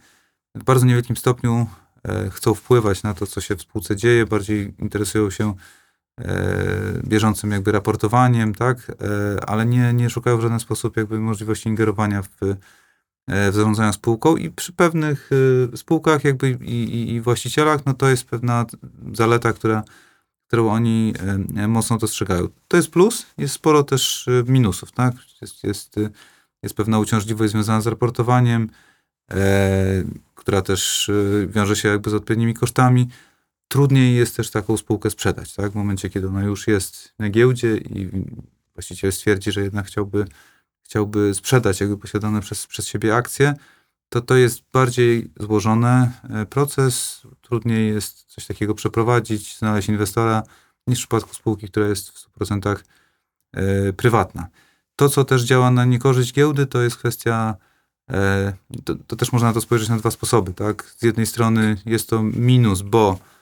w 0.56 0.64
bardzo 0.64 0.86
niewielkim 0.86 1.18
stopniu 1.18 1.68
e, 2.04 2.30
chcą 2.30 2.54
wpływać 2.54 3.04
na 3.04 3.14
to, 3.14 3.28
co 3.28 3.42
się 3.42 3.56
w 3.56 3.62
spółce 3.62 3.96
dzieje, 3.96 4.26
bardziej 4.26 4.74
interesują 4.80 5.30
się 5.30 5.54
bieżącym 7.04 7.52
jakby 7.52 7.72
raportowaniem, 7.72 8.56
tak, 8.56 8.78
e, 8.90 9.46
ale 9.46 9.66
nie, 9.66 9.94
nie 9.94 10.10
szukają 10.10 10.38
w 10.38 10.42
żaden 10.42 10.60
sposób 10.60 10.98
jakby 10.98 11.20
możliwości 11.20 11.70
ingerowania 11.70 12.22
w, 12.22 12.44
e, 13.28 13.52
w 13.52 13.56
zarządzania 13.56 13.94
spółką 13.94 14.36
i 14.36 14.50
przy 14.50 14.74
pewnych 14.74 15.30
e, 15.74 15.78
spółkach 15.78 16.24
jakby 16.24 16.50
i, 16.50 16.84
i, 16.84 17.14
i 17.14 17.22
właścicielach, 17.22 17.86
no 17.86 17.94
to 17.94 18.10
jest 18.10 18.26
pewna 18.26 18.66
zaleta, 19.14 19.54
która, 19.54 19.84
którą 20.48 20.70
oni 20.70 21.14
e, 21.56 21.68
mocno 21.68 21.98
dostrzegają. 21.98 22.48
To 22.68 22.78
jest 22.78 22.90
plus, 22.90 23.26
jest 23.38 23.54
sporo 23.54 23.84
też 23.84 24.28
e, 24.28 24.52
minusów, 24.52 24.92
tak, 24.92 25.14
jest, 25.42 25.64
jest, 25.64 25.98
e, 25.98 26.10
jest 26.64 26.76
pewna 26.76 27.00
uciążliwość 27.00 27.52
związana 27.52 27.82
z 27.82 27.88
raportowaniem, 27.88 28.70
e, 29.32 30.04
która 30.36 30.62
też 30.62 31.10
e, 31.10 31.48
wiąże 31.48 31.76
się 31.76 31.90
jakby 31.90 32.10
z 32.10 32.14
odpowiednimi 32.14 32.54
kosztami 32.54 33.08
trudniej 33.74 34.16
jest 34.16 34.36
też 34.36 34.52
taką 34.52 34.78
spółkę 34.78 35.10
sprzedać, 35.10 35.54
tak? 35.54 35.72
W 35.72 35.76
momencie, 35.76 36.10
kiedy 36.10 36.28
ona 36.28 36.44
już 36.44 36.68
jest 36.68 37.14
na 37.20 37.30
giełdzie 37.30 37.78
i 37.78 38.10
właściciel 38.74 39.12
stwierdzi, 39.12 39.52
że 39.52 39.62
jednak 39.62 39.86
chciałby, 39.86 40.26
chciałby 40.84 41.34
sprzedać 41.34 41.82
jakby 41.82 41.98
posiadane 41.98 42.42
przez, 42.42 42.68
przez 42.68 42.88
siebie 42.88 43.16
akcje, 43.16 43.54
to 44.10 44.22
to 44.22 44.36
jest 44.36 44.62
bardziej 44.74 45.32
złożony 45.40 46.12
e, 46.30 46.46
proces. 46.46 47.22
Trudniej 47.42 47.94
jest 47.94 48.24
coś 48.24 48.48
takiego 48.48 48.76
przeprowadzić, 48.76 49.58
znaleźć 49.58 49.90
inwestora, 49.90 50.44
niż 50.88 51.00
w 51.00 51.02
przypadku 51.02 51.34
spółki, 51.34 51.68
która 51.68 51.88
jest 51.88 52.10
w 52.10 52.40
100% 52.40 52.76
e, 53.54 53.94
prywatna. 53.94 54.48
To, 54.96 55.10
co 55.10 55.26
też 55.26 55.44
działa 55.44 55.72
na 55.72 55.86
niekorzyść 55.86 56.34
giełdy, 56.34 56.66
to 56.66 56.82
jest 56.82 56.98
kwestia 56.98 57.56
e, 58.10 58.54
to, 58.86 58.96
to 59.08 59.16
też 59.16 59.32
można 59.32 59.48
na 59.48 59.54
to 59.54 59.62
spojrzeć 59.62 59.90
na 59.90 59.98
dwa 59.98 60.12
sposoby, 60.12 60.54
tak? 60.54 60.96
Z 60.98 61.04
jednej 61.04 61.26
strony 61.26 61.78
jest 61.86 62.10
to 62.10 62.24
minus, 62.24 62.82
bo 62.82 63.34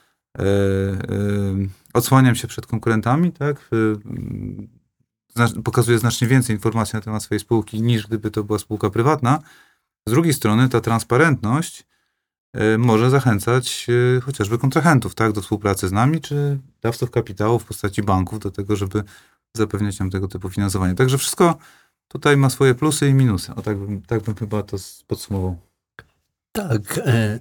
odsłaniam 1.94 2.36
się 2.36 2.48
przed 2.48 2.66
konkurentami, 2.66 3.32
tak? 3.32 3.70
E, 5.38 5.62
pokazuję 5.64 6.00
znacznie 6.00 6.28
więcej 6.28 6.56
informacji 6.56 6.98
na 6.98 7.02
temat 7.02 7.24
swojej 7.24 7.40
spółki, 7.40 7.82
niż 7.82 8.08
gdyby 8.08 8.32
to 8.32 8.44
była 8.44 8.60
spółka 8.60 8.90
prywatna. 8.90 9.40
Z 10.08 10.12
drugiej 10.12 10.34
strony 10.34 10.70
ta 10.70 10.82
transparentność 10.82 11.88
e, 12.54 12.78
może 12.78 13.10
zachęcać 13.10 13.88
e, 14.18 14.22
chociażby 14.22 14.58
kontrahentów, 14.58 15.16
tak? 15.16 15.32
Do 15.32 15.42
współpracy 15.42 15.88
z 15.88 15.92
nami, 15.92 16.22
czy 16.22 16.60
dawców 16.82 17.12
kapitału 17.12 17.60
w 17.60 17.66
postaci 17.66 18.04
banków 18.04 18.40
do 18.40 18.52
tego, 18.52 18.76
żeby 18.76 19.04
zapewniać 19.58 20.00
nam 20.00 20.10
tego 20.10 20.28
typu 20.28 20.50
finansowanie. 20.50 20.96
Także 20.96 21.18
wszystko 21.18 21.58
tutaj 22.08 22.38
ma 22.38 22.50
swoje 22.50 22.76
plusy 22.76 23.10
i 23.10 23.14
minusy. 23.14 23.56
O 23.56 23.62
tak 23.62 23.78
bym, 23.78 24.02
tak 24.02 24.24
bym 24.24 24.36
chyba 24.36 24.64
to 24.64 24.78
podsumował. 25.08 25.58
Tak, 26.52 26.98
e, 27.06 27.40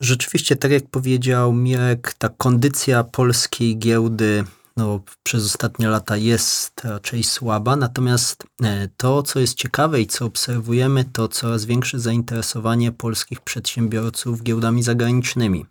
rzeczywiście, 0.00 0.56
tak 0.56 0.70
jak 0.70 0.90
powiedział 0.90 1.52
Mirek, 1.52 2.14
ta 2.18 2.28
kondycja 2.28 3.04
polskiej 3.04 3.78
giełdy 3.78 4.44
no, 4.76 5.00
przez 5.22 5.44
ostatnie 5.44 5.88
lata 5.88 6.16
jest 6.16 6.84
raczej 6.84 7.24
słaba, 7.24 7.76
natomiast 7.76 8.44
e, 8.62 8.88
to, 8.96 9.22
co 9.22 9.40
jest 9.40 9.54
ciekawe 9.54 10.00
i 10.00 10.06
co 10.06 10.24
obserwujemy, 10.24 11.04
to 11.04 11.28
coraz 11.28 11.64
większe 11.64 12.00
zainteresowanie 12.00 12.92
polskich 12.92 13.40
przedsiębiorców 13.40 14.42
giełdami 14.42 14.82
zagranicznymi. 14.82 15.66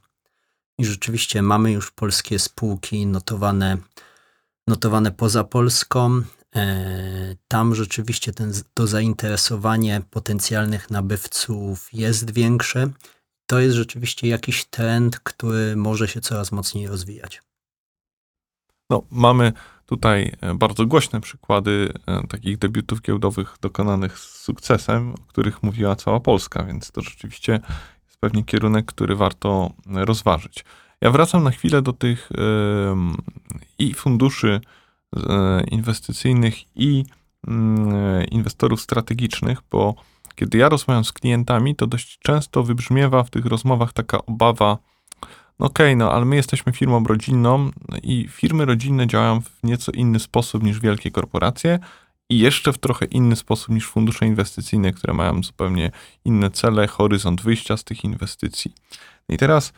I 0.78 0.86
rzeczywiście 0.86 1.42
mamy 1.42 1.72
już 1.72 1.92
polskie 1.92 2.40
spółki 2.40 3.06
notowane, 3.06 3.78
notowane 4.68 5.12
poza 5.12 5.44
Polską. 5.44 6.22
E, 6.56 7.36
Tam 7.48 7.76
rzeczywiście 7.76 8.34
ten, 8.34 8.54
to 8.74 8.88
zainteresowanie 8.88 10.02
potencjalnych 10.12 10.90
nabywców 10.90 11.90
jest 11.94 12.32
większe. 12.32 12.90
To 13.46 13.60
jest 13.60 13.76
rzeczywiście 13.76 14.28
jakiś 14.28 14.66
trend, 14.66 15.20
który 15.20 15.76
może 15.76 16.08
się 16.08 16.22
coraz 16.22 16.52
mocniej 16.52 16.88
rozwijać. 16.88 17.42
No, 18.90 19.04
mamy 19.12 19.54
tutaj 19.86 20.32
e, 20.42 20.56
bardzo 20.56 20.86
głośne 20.86 21.22
przykłady 21.22 21.94
e, 22.08 22.28
takich 22.28 22.58
debiutów 22.58 23.02
giełdowych 23.02 23.58
dokonanych 23.62 24.20
z 24.20 24.42
sukcesem, 24.42 25.14
o 25.14 25.18
których 25.28 25.64
mówiła 25.64 25.96
cała 25.96 26.20
Polska, 26.20 26.64
więc 26.64 26.92
to 26.92 27.02
rzeczywiście 27.02 27.60
jest 28.08 28.18
pewnie 28.20 28.44
kierunek, 28.44 28.86
który 28.86 29.16
warto 29.16 29.72
e, 29.96 30.06
rozważyć. 30.06 30.66
Ja 31.02 31.12
wracam 31.12 31.44
na 31.44 31.52
chwilę 31.52 31.82
do 31.82 31.94
tych 31.94 32.30
i 33.80 33.94
funduszy 33.94 34.62
inwestycyjnych, 35.72 36.56
i 36.76 37.06
mm, 37.48 38.26
inwestorów 38.26 38.82
strategicznych, 38.82 39.58
bo 39.72 39.96
kiedy 40.36 40.58
ja 40.58 40.70
rozmawiam 40.70 41.06
z 41.06 41.12
klientami, 41.12 41.76
to 41.76 41.88
dość 41.88 42.20
często 42.20 42.64
wybrzmiewa 42.64 43.24
w 43.24 43.30
tych 43.30 43.46
rozmowach 43.46 43.94
taka 43.94 44.26
obawa, 44.26 44.78
no 45.60 45.66
okej, 45.66 45.98
no 45.98 46.12
ale 46.12 46.26
my 46.26 46.36
jesteśmy 46.36 46.74
firmą 46.74 47.04
rodzinną 47.04 47.72
i 48.04 48.28
firmy 48.30 48.66
rodzinne 48.66 49.08
działają 49.08 49.42
w 49.42 49.64
nieco 49.64 49.92
inny 49.92 50.20
sposób 50.20 50.64
niż 50.64 50.80
wielkie 50.80 51.12
korporacje 51.12 51.80
i 52.30 52.40
jeszcze 52.40 52.74
w 52.74 52.78
trochę 52.78 53.06
inny 53.06 53.36
sposób 53.36 53.70
niż 53.70 53.88
fundusze 53.88 54.26
inwestycyjne, 54.26 54.92
które 54.92 55.14
mają 55.14 55.44
zupełnie 55.44 55.92
inne 56.26 56.52
cele, 56.52 56.88
horyzont 56.88 57.42
wyjścia 57.42 57.78
z 57.78 57.84
tych 57.84 58.04
inwestycji. 58.04 58.74
I 59.30 59.38
teraz 59.38 59.74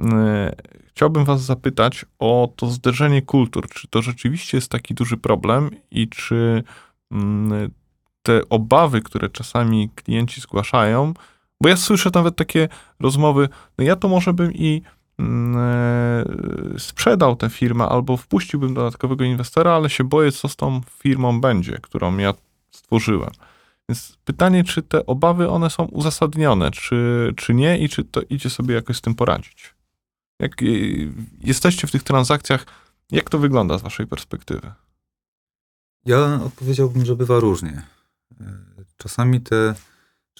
e, 0.00 0.52
chciałbym 0.88 1.24
Was 1.24 1.42
zapytać 1.42 2.04
o 2.18 2.52
to 2.56 2.70
zderzenie 2.70 3.22
kultur. 3.22 3.68
Czy 3.68 3.88
to 3.88 4.02
rzeczywiście 4.02 4.56
jest 4.56 4.70
taki 4.70 4.94
duży 4.94 5.16
problem 5.16 5.70
i 5.90 6.08
czy 6.08 6.62
mm, 7.12 7.70
te 8.26 8.48
obawy, 8.48 9.02
które 9.02 9.28
czasami 9.28 9.90
klienci 9.94 10.40
zgłaszają, 10.40 11.14
bo 11.60 11.68
ja 11.68 11.76
słyszę 11.76 12.10
nawet 12.14 12.36
takie 12.36 12.68
rozmowy, 13.00 13.48
no 13.78 13.84
ja 13.84 13.96
to 13.96 14.08
może 14.08 14.32
bym 14.32 14.52
i 14.52 14.82
mm, 15.18 15.56
e, 15.56 16.78
sprzedał 16.78 17.36
tę 17.36 17.50
firmę 17.50 17.88
albo 17.88 18.16
wpuściłbym 18.16 18.74
dodatkowego 18.74 19.24
inwestora, 19.24 19.72
ale 19.72 19.90
się 19.90 20.04
boję, 20.04 20.32
co 20.32 20.48
z 20.48 20.56
tą 20.56 20.80
firmą 20.90 21.40
będzie, 21.40 21.78
którą 21.82 22.16
ja 22.16 22.34
stworzyłem. 22.70 23.30
Więc 23.88 24.16
pytanie, 24.24 24.64
czy 24.64 24.82
te 24.82 25.06
obawy, 25.06 25.48
one 25.48 25.70
są 25.70 25.84
uzasadnione, 25.84 26.70
czy, 26.70 27.32
czy 27.36 27.54
nie 27.54 27.78
i 27.78 27.88
czy 27.88 28.04
to 28.04 28.20
idzie 28.30 28.50
sobie 28.50 28.74
jakoś 28.74 28.96
z 28.96 29.00
tym 29.00 29.14
poradzić? 29.14 29.74
Jak 30.38 30.62
e, 30.62 30.66
jesteście 31.40 31.86
w 31.86 31.90
tych 31.90 32.02
transakcjach, 32.02 32.66
jak 33.10 33.30
to 33.30 33.38
wygląda 33.38 33.78
z 33.78 33.82
waszej 33.82 34.06
perspektywy? 34.06 34.72
Ja 36.06 36.40
odpowiedziałbym, 36.44 37.04
że 37.04 37.16
bywa 37.16 37.40
różnie. 37.40 37.93
Czasami 38.96 39.40
te 39.40 39.74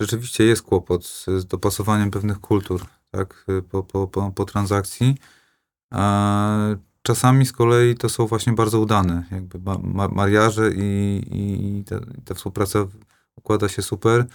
rzeczywiście 0.00 0.44
jest 0.44 0.62
kłopot 0.62 1.06
z, 1.06 1.46
dopasowaniem 1.46 2.10
pewnych 2.10 2.40
kultur, 2.40 2.86
tak, 3.10 3.46
po, 3.70 3.82
po, 3.82 4.08
po, 4.08 4.30
po 4.30 4.44
transakcji. 4.44 5.16
A 5.90 6.50
czasami 7.02 7.46
z 7.46 7.52
kolei 7.52 7.94
to 7.94 8.08
są 8.08 8.26
właśnie 8.26 8.52
bardzo 8.52 8.80
udane, 8.80 9.24
jakby 9.30 9.58
ma, 9.58 9.78
ma, 9.78 10.08
mariaże 10.08 10.70
i, 10.74 11.22
i 11.32 11.84
ta, 11.84 11.96
ta 12.24 12.34
współpraca 12.34 12.78
układa 13.36 13.68
się 13.68 13.82
super 13.82 14.26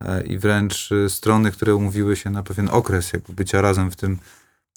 e, 0.00 0.22
i 0.22 0.38
wręcz 0.38 0.92
y, 0.92 1.10
strony, 1.10 1.52
które 1.52 1.74
umówiły 1.74 2.16
się 2.16 2.30
na 2.30 2.42
pewien 2.42 2.68
okres 2.72 3.12
jakby 3.12 3.32
bycia 3.32 3.60
razem 3.60 3.90
w 3.90 3.96
tym, 3.96 4.18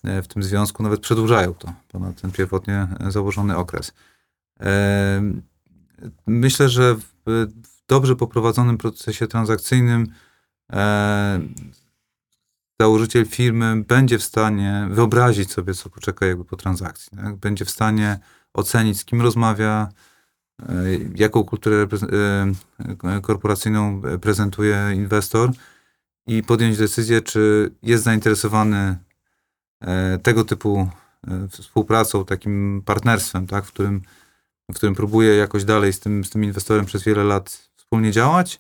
e, 0.04 0.22
w 0.22 0.28
tym 0.28 0.44
związku, 0.44 0.84
nawet 0.84 1.00
przedłużają 1.00 1.54
to 1.54 1.74
ponad 1.88 2.22
ten 2.22 2.32
pierwotnie 2.32 2.88
założony 3.10 3.58
okres. 3.58 3.94
E, 4.60 5.22
Myślę, 6.28 6.70
że 6.70 6.96
w 6.96 7.14
w 7.64 7.79
dobrze 7.90 8.16
poprowadzonym 8.16 8.78
procesie 8.78 9.28
transakcyjnym 9.28 10.08
e, 10.72 11.40
założyciel 12.82 13.26
firmy 13.26 13.84
będzie 13.88 14.18
w 14.18 14.24
stanie 14.24 14.88
wyobrazić 14.92 15.52
sobie, 15.52 15.74
co 15.74 15.90
poczeka 15.90 16.26
jakby 16.26 16.46
po 16.46 16.56
transakcji. 16.56 17.18
Tak? 17.18 17.36
Będzie 17.36 17.66
w 17.66 17.70
stanie 17.70 18.20
ocenić, 18.54 19.00
z 19.00 19.06
kim 19.06 19.22
rozmawia, 19.22 19.90
e, 20.60 20.74
jaką 21.16 21.44
kulturę 21.44 21.88
e, 23.04 23.22
korporacyjną 23.22 24.02
prezentuje 24.22 24.92
inwestor 24.96 25.52
i 26.28 26.44
podjąć 26.44 26.78
decyzję, 26.78 27.22
czy 27.22 27.72
jest 27.84 28.04
zainteresowany 28.04 28.98
e, 29.82 30.18
tego 30.18 30.44
typu 30.44 30.90
e, 31.28 31.48
współpracą, 31.48 32.26
takim 32.26 32.82
partnerstwem, 32.86 33.48
tak? 33.48 33.66
w 33.66 33.72
którym 33.72 34.02
w 34.72 34.76
którym 34.76 34.96
próbuje 34.96 35.36
jakoś 35.36 35.64
dalej 35.64 35.94
z 35.94 36.00
tym, 36.00 36.24
z 36.24 36.30
tym 36.30 36.44
inwestorem 36.44 36.86
przez 36.86 37.04
wiele 37.04 37.24
lat 37.24 37.69
wspólnie 37.90 38.12
działać, 38.12 38.60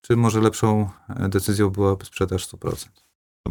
czy 0.00 0.16
może 0.16 0.40
lepszą 0.40 0.90
e, 1.08 1.28
decyzją 1.28 1.70
byłaby 1.70 2.04
sprzedaż 2.04 2.48
100%? 2.48 2.88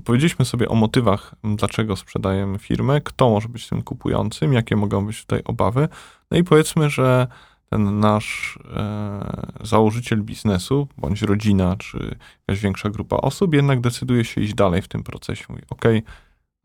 Powiedzieliśmy 0.06 0.46
sobie 0.46 0.70
o 0.70 0.76
motywach, 0.76 1.36
dlaczego 1.44 1.96
sprzedajemy 1.96 2.60
firmę, 2.60 3.02
kto 3.02 3.30
może 3.30 3.50
być 3.50 3.70
tym 3.70 3.82
kupującym, 3.82 4.54
jakie 4.54 4.76
mogą 4.76 5.06
być 5.06 5.22
tutaj 5.22 5.42
obawy. 5.46 5.88
No 6.32 6.38
i 6.38 6.44
powiedzmy, 6.44 6.90
że 6.90 7.28
ten 7.70 8.00
nasz 8.00 8.60
e, 8.76 9.52
założyciel 9.64 10.22
biznesu, 10.22 10.88
bądź 10.98 11.22
rodzina, 11.22 11.76
czy 11.76 12.16
jakaś 12.48 12.64
większa 12.64 12.90
grupa 12.90 13.16
osób, 13.16 13.54
jednak 13.54 13.82
decyduje 13.82 14.26
się 14.26 14.42
iść 14.42 14.54
dalej 14.54 14.82
w 14.82 14.88
tym 14.88 15.04
procesie. 15.04 15.46
Mówi, 15.50 15.62
ok, 15.70 15.86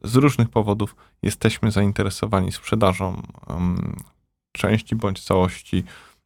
z 0.04 0.16
różnych 0.16 0.48
powodów 0.48 0.96
jesteśmy 1.22 1.70
zainteresowani 1.70 2.52
sprzedażą 2.52 3.22
em, 3.48 3.96
części 4.52 4.96
bądź 4.96 5.24
całości 5.24 5.84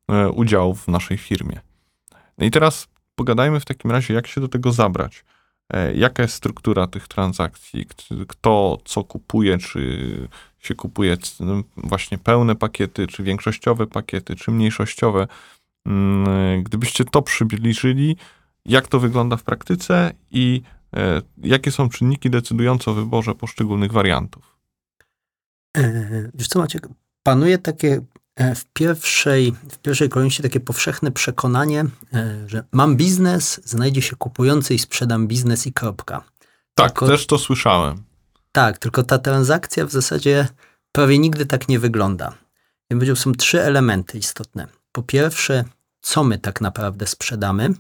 e, 0.09 0.29
udziałów 0.29 0.85
w 0.85 0.89
naszej 0.89 1.19
firmie. 1.19 1.70
No 2.41 2.47
i 2.47 2.51
teraz 2.51 2.89
pogadajmy 3.15 3.61
w 3.61 3.65
takim 3.65 3.91
razie, 3.91 4.15
jak 4.15 4.27
się 4.27 4.41
do 4.41 4.49
tego 4.49 4.73
zabrać. 4.73 5.25
E, 5.73 5.95
Jaka 5.95 6.23
jest 6.23 6.35
struktura 6.35 6.87
tych 6.87 7.09
transakcji? 7.09 7.87
Kto 8.29 8.79
co 8.85 9.05
kupuje? 9.05 9.59
Czy 9.59 10.29
się 10.59 10.75
kupuje 10.75 11.17
no, 11.41 11.63
właśnie 11.77 12.19
pełne 12.19 12.57
pakiety, 12.57 13.07
czy 13.07 13.23
większościowe 13.23 13.87
pakiety, 13.87 14.37
czy 14.37 14.51
mniejszościowe? 14.51 15.27
Mm, 15.87 16.63
Gdybyście 16.63 17.05
to 17.05 17.23
przybliżyli, 17.23 18.17
jak 18.67 18.89
to 18.89 19.01
wygląda 19.01 19.37
w 19.37 19.43
praktyce 19.43 20.13
i 20.31 20.63
e, 20.97 21.23
jakie 21.39 21.71
są 21.71 21.89
czynniki 21.89 22.31
decydujące 22.31 22.91
o 22.91 22.95
wyborze 22.95 23.35
poszczególnych 23.35 23.93
wariantów? 23.93 24.57
E, 25.77 26.31
Wiesz 26.35 26.49
co, 26.49 26.59
Maciek, 26.59 26.89
panuje 27.23 27.59
takie 27.59 28.01
w 28.55 28.65
pierwszej, 28.65 29.53
w 29.53 29.79
pierwszej 29.79 30.09
kolejności 30.09 30.43
takie 30.43 30.61
powszechne 30.61 31.11
przekonanie, 31.11 31.85
e, 32.15 32.45
że 32.47 32.65
mam 32.73 32.97
biznes, 32.97 33.61
znajdzie 33.65 34.03
się 34.03 34.17
kupujący 34.17 34.75
i 34.75 34.79
sprzedam 34.79 35.27
biznes 35.29 35.67
i 35.67 35.73
kropka. 35.73 36.25
Tak, 36.75 36.93
Tylko- 36.93 37.07
też 37.09 37.27
to 37.27 37.39
słyszałem. 37.39 38.03
Tak, 38.53 38.79
tylko 38.79 39.03
ta 39.03 39.19
transakcja 39.19 39.87
w 39.87 39.91
zasadzie 39.91 40.49
prawie 40.93 41.19
nigdy 41.19 41.47
tak 41.47 41.69
nie 41.69 41.79
wygląda. 41.79 42.25
Ja 42.25 42.33
bym 42.91 42.99
powiedział, 42.99 43.17
są 43.17 43.33
trzy 43.33 43.63
elementy 43.63 44.19
istotne. 44.19 44.67
Po 44.93 45.03
pierwsze, 45.03 45.65
co 46.01 46.25
my 46.25 46.39
tak 46.39 46.61
naprawdę 46.61 47.07
sprzedamy, 47.07 47.75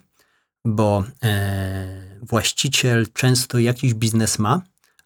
bo 0.64 1.04
e, 1.22 2.16
właściciel 2.22 3.06
często 3.12 3.58
jakiś 3.58 3.94
biznes 3.94 4.38
ma, 4.38 4.62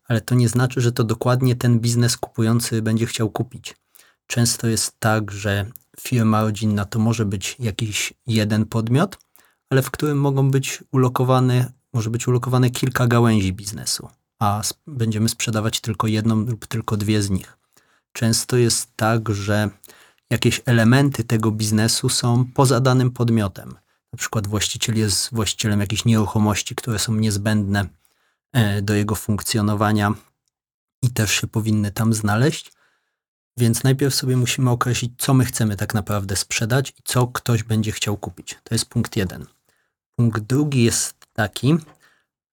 ale 0.08 0.20
to 0.20 0.34
nie 0.34 0.48
znaczy, 0.48 0.80
że 0.80 0.92
to 0.92 1.04
dokładnie 1.04 1.56
ten 1.56 1.80
biznes 1.80 2.16
kupujący 2.16 2.82
będzie 2.82 3.06
chciał 3.06 3.30
kupić. 3.30 3.74
Często 4.26 4.66
jest 4.66 5.00
tak, 5.00 5.30
że 5.30 5.66
firma 6.00 6.42
rodzinna 6.42 6.84
to 6.84 6.98
może 6.98 7.24
być 7.24 7.56
jakiś 7.58 8.14
jeden 8.26 8.66
podmiot, 8.66 9.18
ale 9.70 9.82
w 9.82 9.90
którym 9.90 10.18
mogą 10.18 10.50
być 10.50 10.84
ulokowane, 10.92 11.72
może 11.92 12.10
być 12.10 12.28
ulokowane 12.28 12.70
kilka 12.70 13.06
gałęzi 13.06 13.52
biznesu 13.52 14.08
a 14.44 14.62
będziemy 14.87 15.28
sprzedawać 15.28 15.80
tylko 15.80 16.06
jedną 16.06 16.37
lub 16.37 16.66
tylko 16.66 16.96
dwie 16.96 17.22
z 17.22 17.30
nich. 17.30 17.58
Często 18.12 18.56
jest 18.56 18.96
tak, 18.96 19.30
że 19.30 19.70
jakieś 20.30 20.60
elementy 20.66 21.24
tego 21.24 21.50
biznesu 21.50 22.08
są 22.08 22.44
poza 22.54 22.80
danym 22.80 23.10
podmiotem. 23.10 23.74
Na 24.12 24.16
przykład 24.16 24.46
właściciel 24.46 24.98
jest 24.98 25.28
właścicielem 25.32 25.80
jakichś 25.80 26.04
nieruchomości, 26.04 26.74
które 26.74 26.98
są 26.98 27.14
niezbędne 27.14 27.88
e, 28.52 28.82
do 28.82 28.94
jego 28.94 29.14
funkcjonowania 29.14 30.14
i 31.02 31.10
też 31.10 31.30
się 31.30 31.46
powinny 31.46 31.90
tam 31.90 32.14
znaleźć. 32.14 32.72
Więc 33.56 33.82
najpierw 33.82 34.14
sobie 34.14 34.36
musimy 34.36 34.70
określić, 34.70 35.12
co 35.18 35.34
my 35.34 35.44
chcemy 35.44 35.76
tak 35.76 35.94
naprawdę 35.94 36.36
sprzedać 36.36 36.90
i 36.90 37.02
co 37.04 37.26
ktoś 37.26 37.62
będzie 37.62 37.92
chciał 37.92 38.16
kupić. 38.16 38.58
To 38.64 38.74
jest 38.74 38.84
punkt 38.84 39.16
jeden. 39.16 39.46
Punkt 40.16 40.42
drugi 40.42 40.84
jest 40.84 41.14
taki, 41.32 41.76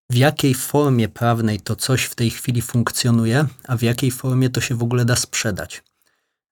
w 0.09 0.15
jakiej 0.15 0.53
formie 0.53 1.09
prawnej 1.09 1.59
to 1.59 1.75
coś 1.75 2.03
w 2.03 2.15
tej 2.15 2.29
chwili 2.29 2.61
funkcjonuje, 2.61 3.45
a 3.67 3.77
w 3.77 3.81
jakiej 3.81 4.11
formie 4.11 4.49
to 4.49 4.61
się 4.61 4.75
w 4.75 4.83
ogóle 4.83 5.05
da 5.05 5.15
sprzedać. 5.15 5.83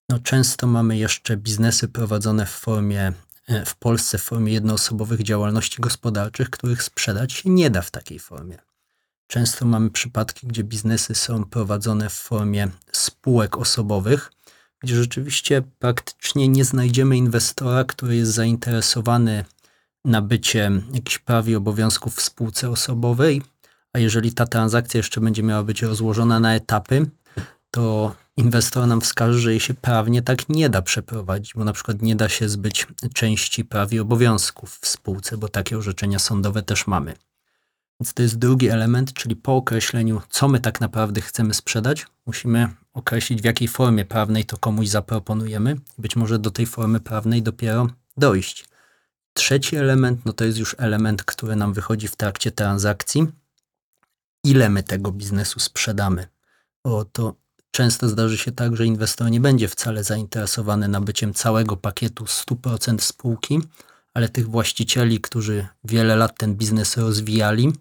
No, 0.10 0.20
często 0.20 0.68
mamy 0.68 0.98
jeszcze 0.98 1.38
biznesy 1.38 1.88
prowadzone 1.88 2.46
w 2.46 2.50
formie, 2.50 3.14
e, 3.48 3.66
w 3.66 3.76
Polsce 3.76 4.18
w 4.18 4.24
formie 4.24 4.54
jednoosobowych 4.54 5.24
działalności 5.24 5.82
gospodarczych, 5.82 6.50
których 6.50 6.84
sprzedać 6.84 7.34
się 7.34 7.50
nie 7.50 7.70
da 7.70 7.82
w 7.82 7.92
takiej 7.92 8.20
formie. 8.20 8.58
Często 9.28 9.66
mamy 9.66 9.90
przypadki, 9.90 10.48
gdzie 10.48 10.64
biznesy 10.64 11.16
są 11.16 11.46
prowadzone 11.46 12.10
w 12.10 12.14
formie 12.14 12.68
spółek 12.92 13.58
osobowych, 13.58 14.32
gdzie 14.80 14.96
rzeczywiście 14.96 15.62
praktycznie 15.80 16.48
nie 16.48 16.66
znajdziemy 16.66 17.18
inwestora, 17.18 17.84
który 17.84 18.16
jest 18.16 18.32
zainteresowany 18.32 19.46
nabyciem 20.06 20.84
jakichś 20.94 21.18
praw 21.18 21.48
i 21.48 21.56
obowiązków 21.56 22.16
w 22.16 22.22
spółce 22.22 22.70
osobowej, 22.70 23.42
a 23.94 24.00
jeżeli 24.00 24.34
ta 24.34 24.46
transakcja 24.46 24.98
jeszcze 24.98 25.22
będzie 25.22 25.44
miała 25.44 25.64
być 25.64 25.82
rozłożona 25.82 26.40
na 26.40 26.56
etapy, 26.56 27.06
to 27.72 28.16
inwestor 28.38 28.88
nam 28.88 29.02
wskaże, 29.02 29.40
że 29.40 29.52
jej 29.52 29.60
się 29.60 29.74
prawnie 29.74 30.22
tak 30.22 30.50
nie 30.50 30.70
da 30.70 30.82
przeprowadzić, 30.82 31.54
bo 31.54 31.64
na 31.64 31.74
przykład 31.74 32.02
nie 32.02 32.16
da 32.16 32.30
się 32.30 32.50
zbyć 32.50 32.88
części 33.14 33.66
praw 33.66 33.94
i 33.94 34.00
obowiązków 34.00 34.80
w 34.82 34.88
spółce, 34.88 35.38
bo 35.38 35.50
takie 35.50 35.78
orzeczenia 35.78 36.20
sądowe 36.20 36.64
też 36.64 36.88
mamy. 36.88 37.14
Więc 38.00 38.14
to 38.14 38.22
jest 38.22 38.38
drugi 38.38 38.70
element, 38.70 39.14
czyli 39.14 39.36
po 39.36 39.56
określeniu, 39.56 40.22
co 40.30 40.48
my 40.48 40.60
tak 40.60 40.82
naprawdę 40.82 41.22
chcemy 41.22 41.54
sprzedać, 41.54 42.08
musimy 42.26 42.70
określić, 42.94 43.42
w 43.42 43.46
jakiej 43.46 43.68
formie 43.68 44.06
prawnej 44.06 44.46
to 44.46 44.58
komuś 44.58 44.88
zaproponujemy. 44.88 45.76
Być 45.98 46.16
może 46.16 46.40
do 46.40 46.52
tej 46.52 46.66
formy 46.66 47.00
prawnej 47.00 47.44
dopiero 47.44 47.88
dojść. 48.18 48.66
Trzeci 49.34 49.76
element, 49.76 50.26
no 50.26 50.34
to 50.34 50.46
jest 50.46 50.58
już 50.58 50.76
element, 50.78 51.24
który 51.24 51.56
nam 51.56 51.74
wychodzi 51.74 52.08
w 52.08 52.16
trakcie 52.16 52.52
transakcji. 52.52 53.28
Ile 54.44 54.70
my 54.70 54.84
tego 54.84 55.12
biznesu 55.12 55.60
sprzedamy? 55.60 56.28
Bo 56.84 57.06
to 57.06 57.36
często 57.72 58.10
zdarzy 58.10 58.38
się 58.38 58.52
tak, 58.52 58.76
że 58.76 58.86
inwestor 58.86 59.32
nie 59.32 59.40
będzie 59.40 59.68
wcale 59.68 60.04
zainteresowany 60.04 60.88
nabyciem 60.88 61.34
całego 61.34 61.78
pakietu 61.78 62.24
100% 62.24 63.00
spółki, 63.00 63.62
ale 64.14 64.30
tych 64.30 64.50
właścicieli, 64.50 65.22
którzy 65.22 65.68
wiele 65.84 66.16
lat 66.16 66.38
ten 66.38 66.56
biznes 66.56 66.98
rozwijali, 66.98 67.74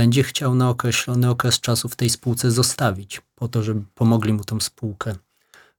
będzie 0.00 0.22
chciał 0.22 0.54
na 0.54 0.68
określony 0.68 1.30
okres 1.30 1.60
czasu 1.60 1.88
w 1.88 1.96
tej 1.96 2.10
spółce 2.10 2.50
zostawić, 2.50 3.22
po 3.34 3.48
to, 3.48 3.62
żeby 3.62 3.82
pomogli 3.94 4.32
mu 4.32 4.44
tą 4.44 4.60
spółkę 4.60 5.14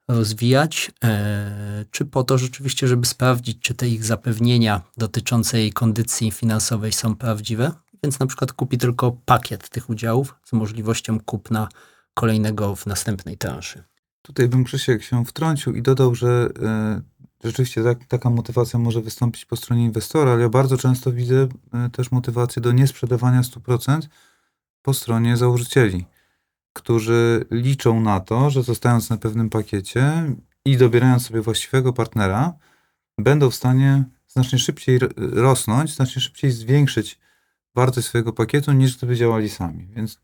rozwijać, 0.08 0.92
e, 1.04 1.86
czy 1.92 2.06
po 2.06 2.24
to 2.24 2.38
rzeczywiście, 2.38 2.88
żeby 2.88 3.06
sprawdzić, 3.06 3.60
czy 3.60 3.74
te 3.74 3.88
ich 3.88 4.04
zapewnienia 4.04 4.82
dotyczące 4.98 5.60
jej 5.60 5.74
kondycji 5.74 6.32
finansowej 6.32 6.92
są 6.92 7.16
prawdziwe, 7.16 7.72
więc 8.04 8.20
na 8.20 8.26
przykład 8.26 8.54
kupi 8.54 8.78
tylko 8.78 9.18
pakiet 9.26 9.70
tych 9.70 9.90
udziałów 9.90 10.36
z 10.46 10.54
możliwością 10.54 11.20
kupna 11.20 11.68
kolejnego 12.14 12.76
w 12.76 12.86
następnej 12.86 13.38
transzy. 13.38 13.84
Tutaj 14.22 14.48
bym 14.48 14.64
Krzysiek 14.64 15.04
się 15.04 15.26
wtrącił 15.26 15.76
i 15.76 15.82
dodał, 15.82 16.16
że 16.16 16.50
e, 16.62 17.02
rzeczywiście 17.44 17.84
tak, 17.84 18.06
taka 18.06 18.30
motywacja 18.30 18.80
może 18.80 19.02
wystąpić 19.02 19.46
po 19.46 19.56
stronie 19.56 19.86
inwestora, 19.86 20.32
ale 20.32 20.42
ja 20.42 20.50
bardzo 20.50 20.78
często 20.78 21.12
widzę 21.12 21.48
e, 21.74 21.90
też 21.90 22.12
motywację 22.12 22.62
do 22.62 22.72
niesprzedawania 22.72 23.42
100% 23.42 24.02
po 24.82 24.94
stronie 24.94 25.38
założycieli, 25.38 26.06
którzy 26.74 27.46
liczą 27.52 28.02
na 28.02 28.20
to, 28.20 28.50
że 28.50 28.64
zostając 28.64 29.10
na 29.10 29.18
pewnym 29.18 29.50
pakiecie 29.50 30.34
i 30.66 30.78
dobierając 30.78 31.28
sobie 31.28 31.42
właściwego 31.42 31.94
partnera, 31.94 32.54
będą 33.18 33.50
w 33.50 33.56
stanie 33.56 34.04
znacznie 34.28 34.60
szybciej 34.60 35.00
rosnąć, 35.18 35.96
znacznie 35.96 36.22
szybciej 36.22 36.52
zwiększyć 36.52 37.20
wartość 37.76 38.08
swojego 38.08 38.34
pakietu, 38.34 38.72
niż 38.72 38.98
gdyby 38.98 39.16
działali 39.16 39.50
sami. 39.50 39.88
Więc 39.96 40.20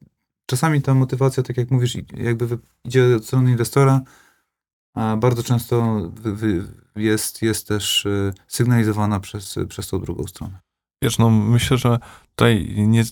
czasami 0.46 0.82
ta 0.82 0.94
motywacja, 0.94 1.44
tak 1.44 1.58
jak 1.58 1.72
mówisz, 1.72 1.98
jakby 2.18 2.58
idzie 2.84 3.16
od 3.16 3.26
strony 3.26 3.52
inwestora, 3.52 4.02
a 4.98 5.18
bardzo 5.18 5.44
często 5.44 6.02
jest, 6.96 7.42
jest 7.42 7.68
też 7.68 8.06
y, 8.06 8.34
sygnalizowana 8.48 9.20
przez, 9.20 9.60
przez 9.70 9.88
tą 9.88 10.02
drugą 10.02 10.28
stronę. 10.28 10.60
Wiesz, 11.02 11.18
no 11.18 11.30
myślę, 11.30 11.78
że 11.78 12.00
tutaj 12.36 12.74
nie, 12.78 13.04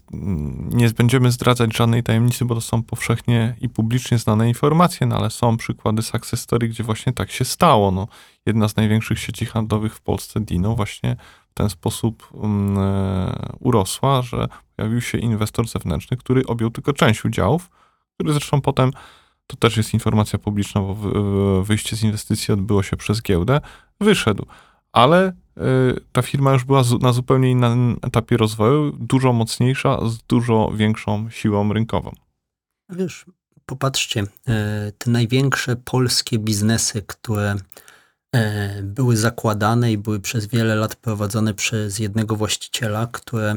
nie 0.72 0.90
będziemy 0.90 1.32
zdradzać 1.32 1.78
żadnej 1.78 2.04
tajemnicy, 2.04 2.46
bo 2.46 2.56
to 2.56 2.62
są 2.62 2.84
powszechnie 2.84 3.56
i 3.62 3.70
publicznie 3.70 4.18
znane 4.18 4.48
informacje, 4.48 5.08
no 5.08 5.18
ale 5.18 5.30
są 5.30 5.58
przykłady 5.58 6.02
success 6.02 6.42
story, 6.42 6.68
gdzie 6.68 6.84
właśnie 6.84 7.14
tak 7.14 7.32
się 7.32 7.46
stało. 7.46 7.92
No, 7.92 8.08
jedna 8.46 8.68
z 8.68 8.76
największych 8.76 9.20
sieci 9.20 9.46
handlowych 9.46 9.96
w 9.96 10.02
Polsce, 10.02 10.40
Dino, 10.40 10.76
właśnie 10.76 11.16
w 11.50 11.54
ten 11.54 11.70
sposób 11.70 12.30
um, 12.32 12.78
e, 12.78 13.56
urosła, 13.60 14.22
że 14.22 14.48
pojawił 14.76 15.02
się 15.02 15.18
inwestor 15.18 15.68
zewnętrzny, 15.68 16.18
który 16.18 16.46
objął 16.46 16.70
tylko 16.70 16.94
część 16.94 17.26
udziałów, 17.26 17.70
który 18.14 18.34
zresztą 18.34 18.62
potem, 18.62 18.92
to 19.48 19.58
też 19.58 19.78
jest 19.78 19.94
informacja 19.94 20.40
publiczna, 20.40 20.82
bo 20.82 20.96
wy- 20.96 21.64
wyjście 21.64 21.96
z 21.96 22.04
inwestycji 22.04 22.54
odbyło 22.54 22.84
się 22.84 22.98
przez 22.98 23.22
giełdę, 23.22 23.62
wyszedł. 24.02 24.46
Ale 24.92 25.34
y, 25.58 25.62
ta 26.12 26.22
firma 26.22 26.54
już 26.54 26.64
była 26.64 26.84
na 27.02 27.14
zupełnie 27.14 27.52
innym 27.52 27.98
etapie 28.02 28.38
rozwoju, 28.38 28.92
dużo 29.00 29.34
mocniejsza, 29.34 30.10
z 30.10 30.18
dużo 30.18 30.72
większą 30.76 31.30
siłą 31.30 31.74
rynkową. 31.74 32.12
Wiesz, 32.90 33.26
popatrzcie, 33.66 34.24
e, 34.48 34.92
te 34.98 35.12
największe 35.12 35.76
polskie 35.76 36.40
biznesy, 36.40 37.02
które 37.02 37.56
e, 38.36 38.82
były 38.84 39.18
zakładane 39.18 39.92
i 39.92 39.98
były 39.98 40.20
przez 40.20 40.46
wiele 40.48 40.76
lat 40.76 40.96
prowadzone 40.96 41.54
przez 41.54 42.00
jednego 42.00 42.36
właściciela, 42.36 43.08
które 43.12 43.56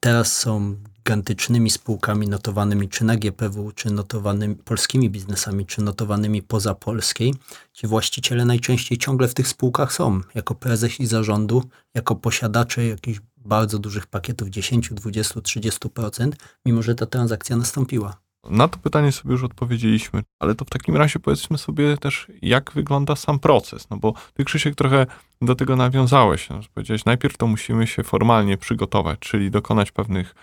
teraz 0.00 0.38
są 0.38 0.76
gigantycznymi 1.06 1.70
spółkami 1.70 2.28
notowanymi 2.28 2.88
czy 2.88 3.04
na 3.04 3.16
GPW, 3.16 3.72
czy 3.72 3.90
notowanymi 3.90 4.56
polskimi 4.56 5.10
biznesami, 5.10 5.66
czy 5.66 5.82
notowanymi 5.82 6.42
poza 6.42 6.74
Polskiej. 6.74 7.34
Ci 7.72 7.86
właściciele 7.86 8.44
najczęściej 8.44 8.98
ciągle 8.98 9.28
w 9.28 9.34
tych 9.34 9.48
spółkach 9.48 9.92
są, 9.92 10.20
jako 10.34 10.54
prezesi 10.54 11.06
zarządu, 11.06 11.62
jako 11.94 12.14
posiadacze 12.14 12.86
jakichś 12.86 13.20
bardzo 13.36 13.78
dużych 13.78 14.06
pakietów 14.06 14.48
10, 14.48 14.88
20, 14.92 15.40
30%, 15.40 16.32
mimo 16.66 16.82
że 16.82 16.94
ta 16.94 17.06
transakcja 17.06 17.56
nastąpiła. 17.56 18.16
Na 18.50 18.68
to 18.68 18.78
pytanie 18.78 19.12
sobie 19.12 19.32
już 19.32 19.44
odpowiedzieliśmy, 19.44 20.22
ale 20.38 20.54
to 20.54 20.64
w 20.64 20.70
takim 20.70 20.96
razie 20.96 21.18
powiedzmy 21.18 21.58
sobie 21.58 21.96
też, 21.96 22.26
jak 22.42 22.72
wygląda 22.72 23.16
sam 23.16 23.38
proces. 23.38 23.90
No 23.90 23.96
bo 23.96 24.14
ty, 24.34 24.44
Krzysiek, 24.44 24.74
trochę 24.74 25.06
do 25.42 25.54
tego 25.54 25.76
nawiązałeś. 25.76 26.48
No, 26.50 26.60
powiedziałeś, 26.74 27.04
najpierw 27.04 27.36
to 27.36 27.46
musimy 27.46 27.86
się 27.86 28.02
formalnie 28.02 28.58
przygotować, 28.58 29.18
czyli 29.18 29.50
dokonać 29.50 29.92
pewnych. 29.92 30.34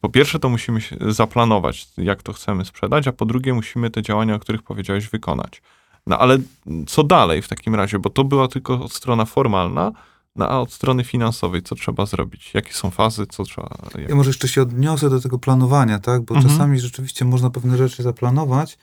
Po 0.00 0.08
pierwsze, 0.08 0.38
to 0.38 0.48
musimy 0.48 0.80
zaplanować, 1.00 1.88
jak 1.98 2.22
to 2.22 2.32
chcemy 2.32 2.64
sprzedać, 2.64 3.08
a 3.08 3.12
po 3.12 3.26
drugie, 3.26 3.54
musimy 3.54 3.90
te 3.90 4.02
działania, 4.02 4.34
o 4.34 4.38
których 4.38 4.62
powiedziałeś, 4.62 5.08
wykonać. 5.08 5.62
No 6.06 6.18
ale 6.18 6.38
co 6.86 7.04
dalej 7.04 7.42
w 7.42 7.48
takim 7.48 7.74
razie? 7.74 7.98
Bo 7.98 8.10
to 8.10 8.24
była 8.24 8.48
tylko 8.48 8.88
strona 8.88 9.24
formalna, 9.24 9.92
no 10.36 10.48
a 10.48 10.60
od 10.60 10.72
strony 10.72 11.04
finansowej, 11.04 11.62
co 11.62 11.74
trzeba 11.74 12.06
zrobić? 12.06 12.54
Jakie 12.54 12.72
są 12.72 12.90
fazy, 12.90 13.26
co 13.26 13.44
trzeba. 13.44 13.68
Jak... 13.98 14.08
Ja 14.08 14.14
może 14.14 14.30
jeszcze 14.30 14.48
się 14.48 14.62
odniosę 14.62 15.10
do 15.10 15.20
tego 15.20 15.38
planowania, 15.38 15.98
tak? 15.98 16.22
Bo 16.22 16.34
Mhm. 16.34 16.52
czasami 16.52 16.80
rzeczywiście 16.80 17.24
można 17.24 17.50
pewne 17.50 17.76
rzeczy 17.76 18.02
zaplanować, 18.02 18.78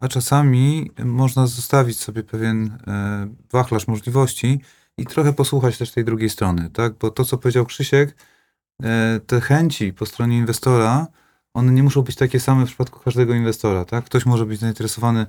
a 0.00 0.08
czasami 0.08 0.90
można 1.04 1.46
zostawić 1.46 1.98
sobie 1.98 2.22
pewien 2.22 2.78
e, 2.86 3.28
wachlarz 3.52 3.88
możliwości 3.88 4.60
i 4.98 5.06
trochę 5.06 5.32
posłuchać 5.32 5.78
też 5.78 5.90
tej 5.90 6.04
drugiej 6.04 6.30
strony, 6.30 6.70
tak? 6.70 6.98
Bo 6.98 7.10
to, 7.10 7.24
co 7.24 7.38
powiedział 7.38 7.66
Krzysiek, 7.66 8.16
te 9.26 9.40
chęci 9.40 9.92
po 9.92 10.06
stronie 10.06 10.38
inwestora, 10.38 11.06
one 11.54 11.72
nie 11.72 11.82
muszą 11.82 12.02
być 12.02 12.16
takie 12.16 12.40
same 12.40 12.64
w 12.64 12.68
przypadku 12.68 13.00
każdego 13.00 13.34
inwestora, 13.34 13.84
tak? 13.84 14.04
Ktoś 14.04 14.26
może 14.26 14.46
być 14.46 14.60
zainteresowany 14.60 15.26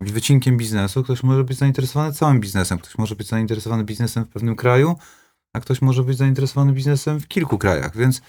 wycinkiem 0.00 0.56
biznesu, 0.56 1.04
ktoś 1.04 1.22
może 1.22 1.44
być 1.44 1.58
zainteresowany 1.58 2.12
całym 2.12 2.40
biznesem, 2.40 2.78
ktoś 2.78 2.98
może 2.98 3.16
być 3.16 3.26
zainteresowany 3.26 3.84
biznesem 3.84 4.24
w 4.24 4.28
pewnym 4.28 4.56
kraju, 4.56 4.96
a 5.52 5.60
ktoś 5.60 5.82
może 5.82 6.02
być 6.02 6.18
zainteresowany 6.18 6.72
biznesem 6.72 7.20
w 7.20 7.28
kilku 7.28 7.58
krajach, 7.58 7.96
więc 7.96 8.20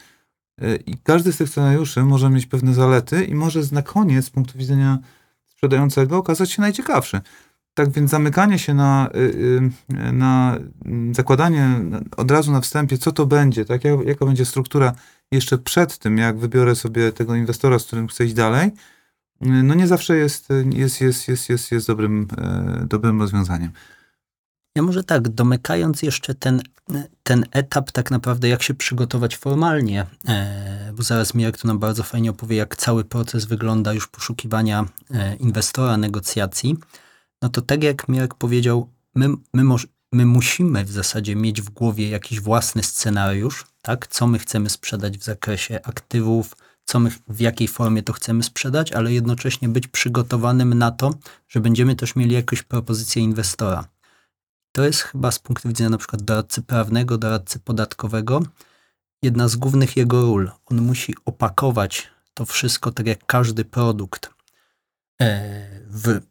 y, 0.62 0.76
i 0.86 0.98
każdy 0.98 1.34
z 1.34 1.38
tych 1.38 1.50
scenariuszy 1.50 2.04
może 2.04 2.30
mieć 2.30 2.46
pewne 2.46 2.74
zalety 2.74 3.26
i 3.26 3.36
może 3.36 3.62
na 3.72 3.82
koniec 3.82 4.26
z 4.26 4.30
punktu 4.30 4.58
widzenia 4.58 4.98
sprzedającego 5.46 6.18
okazać 6.18 6.52
się 6.52 6.62
najciekawszy. 6.62 7.22
Tak 7.76 7.90
więc 7.90 8.12
zamykanie 8.12 8.60
się 8.60 8.74
na, 8.74 9.10
y, 9.16 9.20
y, 9.20 10.12
na 10.12 10.58
zakładanie 11.12 11.80
od 12.18 12.32
razu 12.32 12.52
na 12.52 12.62
wstępie, 12.62 12.98
co 12.98 13.12
to 13.12 13.26
będzie, 13.26 13.66
tak, 13.66 13.84
jak, 13.84 14.06
jaka 14.06 14.26
będzie 14.26 14.46
struktura 14.46 14.94
jeszcze 15.32 15.58
przed 15.58 15.98
tym, 15.98 16.18
jak 16.18 16.38
wybiorę 16.38 16.76
sobie 16.76 17.12
tego 17.12 17.36
inwestora, 17.36 17.80
z 17.80 17.86
którym 17.86 18.08
chcę 18.08 18.26
iść 18.26 18.34
dalej, 18.34 18.72
no 19.42 19.74
nie 19.74 19.88
zawsze 19.88 20.18
jest, 20.18 20.48
jest, 20.74 21.02
jest, 21.02 21.28
jest, 21.28 21.50
jest, 21.50 21.72
jest 21.72 21.88
dobrym, 21.88 22.28
e, 22.38 22.86
dobrym 22.90 23.22
rozwiązaniem. 23.22 23.72
Ja 24.76 24.82
może 24.82 25.04
tak, 25.04 25.30
domykając 25.30 26.02
jeszcze 26.02 26.36
ten, 26.36 26.62
ten 27.24 27.46
etap, 27.52 27.92
tak 27.92 28.12
naprawdę 28.12 28.50
jak 28.50 28.64
się 28.64 28.74
przygotować 28.74 29.38
formalnie, 29.38 30.06
e, 30.28 30.94
bo 30.96 31.04
zaraz 31.04 31.34
Mirek 31.34 31.58
tu 31.58 31.68
nam 31.68 31.80
bardzo 31.80 32.04
fajnie 32.04 32.30
opowie, 32.30 32.58
jak 32.58 32.76
cały 32.76 33.04
proces 33.04 33.46
wygląda 33.46 33.94
już 33.94 34.08
poszukiwania 34.08 34.86
e, 35.14 35.36
inwestora, 35.36 35.98
negocjacji, 35.98 36.78
no 37.42 37.50
to 37.50 37.62
tak 37.62 37.84
jak 37.84 38.10
Mirek 38.10 38.34
powiedział, 38.34 38.90
my, 39.16 39.30
my, 39.54 39.76
my 40.12 40.26
musimy 40.26 40.86
w 40.86 40.92
zasadzie 40.92 41.36
mieć 41.36 41.62
w 41.62 41.70
głowie 41.70 42.10
jakiś 42.10 42.40
własny 42.40 42.84
scenariusz, 42.84 43.66
tak, 43.82 44.08
co 44.08 44.28
my 44.28 44.40
chcemy 44.40 44.70
sprzedać 44.70 45.18
w 45.18 45.24
zakresie 45.24 45.80
aktywów, 45.84 46.56
co 46.86 47.00
my, 47.00 47.12
w 47.28 47.40
jakiej 47.40 47.68
formie 47.68 48.04
to 48.04 48.14
chcemy 48.14 48.44
sprzedać, 48.44 48.92
ale 48.92 49.14
jednocześnie 49.14 49.70
być 49.70 49.88
przygotowanym 49.88 50.74
na 50.74 50.92
to, 50.92 51.14
że 51.48 51.60
będziemy 51.60 51.96
też 51.96 52.16
mieli 52.16 52.36
jakąś 52.36 52.64
propozycję 52.64 53.22
inwestora. 53.22 53.88
To 54.72 54.86
jest 54.86 55.02
chyba 55.02 55.32
z 55.32 55.40
punktu 55.40 55.68
widzenia 55.68 55.90
na 55.90 55.98
przykład 55.98 56.22
doradcy 56.22 56.62
prawnego, 56.62 57.18
doradcy 57.18 57.60
podatkowego, 57.60 58.42
jedna 59.22 59.48
z 59.48 59.56
głównych 59.56 59.98
jego 59.98 60.22
ról. 60.22 60.52
On 60.66 60.82
musi 60.82 61.16
opakować 61.26 62.10
to 62.34 62.46
wszystko 62.46 62.92
tak 62.92 63.08
jak 63.08 63.26
każdy 63.26 63.66
produkt 63.66 64.30
e, 65.22 65.82
w, 65.88 66.22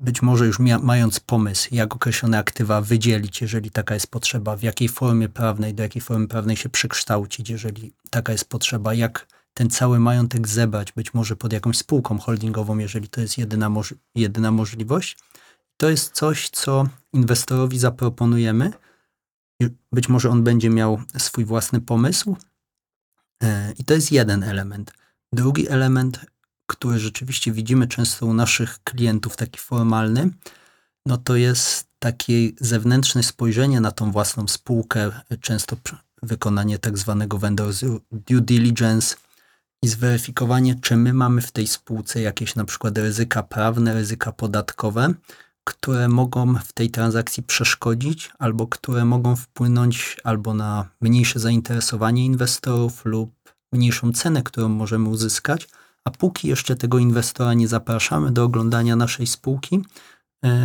być 0.00 0.22
może 0.22 0.46
już 0.46 0.58
mając 0.82 1.20
pomysł, 1.20 1.68
jak 1.72 1.94
określone 1.94 2.38
aktywa 2.38 2.80
wydzielić, 2.80 3.40
jeżeli 3.40 3.70
taka 3.70 3.94
jest 3.94 4.06
potrzeba, 4.06 4.56
w 4.56 4.62
jakiej 4.62 4.88
formie 4.88 5.28
prawnej, 5.28 5.74
do 5.74 5.82
jakiej 5.82 6.02
formy 6.02 6.28
prawnej 6.28 6.56
się 6.56 6.68
przekształcić, 6.68 7.50
jeżeli 7.50 7.92
taka 8.10 8.32
jest 8.32 8.44
potrzeba, 8.44 8.94
jak 8.94 9.26
ten 9.54 9.70
cały 9.70 9.98
majątek 9.98 10.48
zebrać, 10.48 10.92
być 10.92 11.14
może 11.14 11.36
pod 11.36 11.52
jakąś 11.52 11.78
spółką 11.78 12.18
holdingową, 12.18 12.78
jeżeli 12.78 13.08
to 13.08 13.20
jest 13.20 13.38
jedyna, 13.38 13.68
moż, 13.68 13.94
jedyna 14.14 14.50
możliwość. 14.50 15.18
To 15.76 15.90
jest 15.90 16.14
coś, 16.14 16.50
co 16.50 16.86
inwestorowi 17.12 17.78
zaproponujemy. 17.78 18.72
Być 19.92 20.08
może 20.08 20.30
on 20.30 20.44
będzie 20.44 20.70
miał 20.70 21.02
swój 21.18 21.44
własny 21.44 21.80
pomysł. 21.80 22.36
E, 23.42 23.72
I 23.78 23.84
to 23.84 23.94
jest 23.94 24.12
jeden 24.12 24.42
element. 24.42 24.92
Drugi 25.32 25.68
element, 25.68 26.20
który 26.70 26.98
rzeczywiście 26.98 27.52
widzimy 27.52 27.88
często 27.88 28.26
u 28.26 28.34
naszych 28.34 28.82
klientów, 28.84 29.36
taki 29.36 29.58
formalny, 29.58 30.30
no 31.06 31.16
to 31.16 31.36
jest 31.36 31.86
takie 31.98 32.50
zewnętrzne 32.60 33.22
spojrzenie 33.22 33.80
na 33.80 33.90
tą 33.90 34.12
własną 34.12 34.48
spółkę, 34.48 35.10
często 35.40 35.76
wykonanie 36.22 36.78
tak 36.78 36.98
zwanego 36.98 37.38
vendor 37.38 37.72
due 38.12 38.40
diligence 38.40 39.16
i 39.82 39.88
zweryfikowanie, 39.88 40.74
czy 40.74 40.96
my 40.96 41.12
mamy 41.12 41.40
w 41.40 41.52
tej 41.52 41.66
spółce 41.66 42.20
jakieś 42.20 42.54
na 42.54 42.64
przykład 42.64 42.98
ryzyka 42.98 43.42
prawne, 43.42 43.94
ryzyka 43.94 44.32
podatkowe, 44.32 45.14
które 45.64 46.08
mogą 46.08 46.54
w 46.54 46.72
tej 46.72 46.90
transakcji 46.90 47.42
przeszkodzić, 47.42 48.30
albo 48.38 48.66
które 48.66 49.04
mogą 49.04 49.36
wpłynąć 49.36 50.16
albo 50.24 50.54
na 50.54 50.88
mniejsze 51.00 51.40
zainteresowanie 51.40 52.24
inwestorów 52.24 53.04
lub 53.04 53.30
mniejszą 53.72 54.12
cenę, 54.12 54.42
którą 54.42 54.68
możemy 54.68 55.08
uzyskać, 55.08 55.68
a 56.04 56.10
póki 56.10 56.48
jeszcze 56.48 56.76
tego 56.76 56.98
inwestora 56.98 57.54
nie 57.54 57.68
zapraszamy 57.68 58.30
do 58.30 58.44
oglądania 58.44 58.96
naszej 58.96 59.26
spółki, 59.26 59.80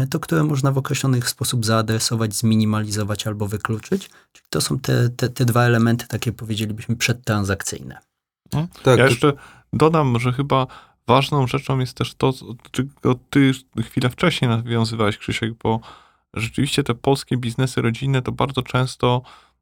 to 0.10 0.20
które 0.20 0.44
można 0.44 0.72
w 0.72 0.78
określony 0.78 1.22
sposób 1.22 1.66
zaadresować, 1.66 2.36
zminimalizować 2.36 3.28
albo 3.28 3.48
wykluczyć. 3.48 4.10
Czyli 4.32 4.46
to 4.50 4.62
są 4.62 4.80
te, 4.80 5.10
te, 5.10 5.30
te 5.30 5.46
dwa 5.46 5.64
elementy, 5.64 6.08
takie 6.08 6.32
powiedzielibyśmy, 6.32 6.96
przedtransakcyjne. 6.96 7.98
Tak, 8.52 8.68
ja 8.86 8.96
to- 8.96 9.10
jeszcze 9.10 9.34
dodam, 9.74 10.20
że 10.20 10.34
chyba 10.34 10.68
ważną 11.08 11.48
rzeczą 11.48 11.80
jest 11.80 11.98
też 11.98 12.14
to, 12.16 12.34
czego 12.72 13.16
ty 13.30 13.52
chwilę 13.82 14.10
wcześniej 14.10 14.50
nawiązywałeś, 14.50 15.18
Krzysiek, 15.18 15.54
bo 15.64 15.80
rzeczywiście 16.34 16.84
te 16.84 16.96
polskie 16.96 17.38
biznesy 17.38 17.82
rodzinne 17.82 18.22
to 18.22 18.32
bardzo 18.32 18.62
często 18.62 19.22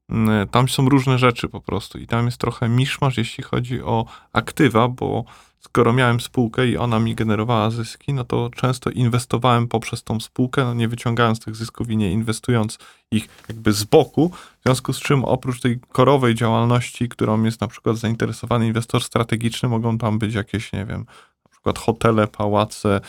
mm, 0.09 0.47
tam 0.47 0.69
są 0.69 0.89
różne 0.89 1.17
rzeczy 1.17 1.49
po 1.49 1.61
prostu 1.61 1.97
i 1.97 2.07
tam 2.07 2.25
jest 2.25 2.37
trochę 2.37 2.69
miszmasz, 2.69 3.17
jeśli 3.17 3.43
chodzi 3.43 3.81
o 3.81 4.05
aktywa, 4.33 4.87
bo 4.87 5.25
skoro 5.65 5.93
miałem 5.93 6.19
spółkę 6.19 6.67
i 6.67 6.77
ona 6.77 6.99
mi 6.99 7.15
generowała 7.15 7.69
zyski, 7.69 8.13
no 8.13 8.23
to 8.23 8.49
często 8.55 8.89
inwestowałem 8.89 9.67
poprzez 9.67 10.03
tą 10.03 10.19
spółkę, 10.19 10.63
no 10.63 10.73
nie 10.73 10.87
wyciągając 10.87 11.39
tych 11.39 11.55
zysków 11.55 11.89
i 11.89 11.97
nie 11.97 12.11
inwestując 12.11 12.77
ich 13.11 13.27
jakby 13.49 13.73
z 13.73 13.83
boku, 13.83 14.29
w 14.59 14.63
związku 14.63 14.93
z 14.93 14.99
czym 14.99 15.25
oprócz 15.25 15.61
tej 15.61 15.79
korowej 15.91 16.35
działalności, 16.35 17.09
którą 17.09 17.43
jest 17.43 17.61
na 17.61 17.67
przykład 17.67 17.97
zainteresowany 17.97 18.67
inwestor 18.67 19.03
strategiczny, 19.03 19.69
mogą 19.69 19.97
tam 19.97 20.19
być 20.19 20.33
jakieś, 20.33 20.73
nie 20.73 20.85
wiem, 20.85 21.05
na 21.45 21.51
przykład 21.51 21.79
hotele, 21.79 22.27
pałace, 22.27 23.01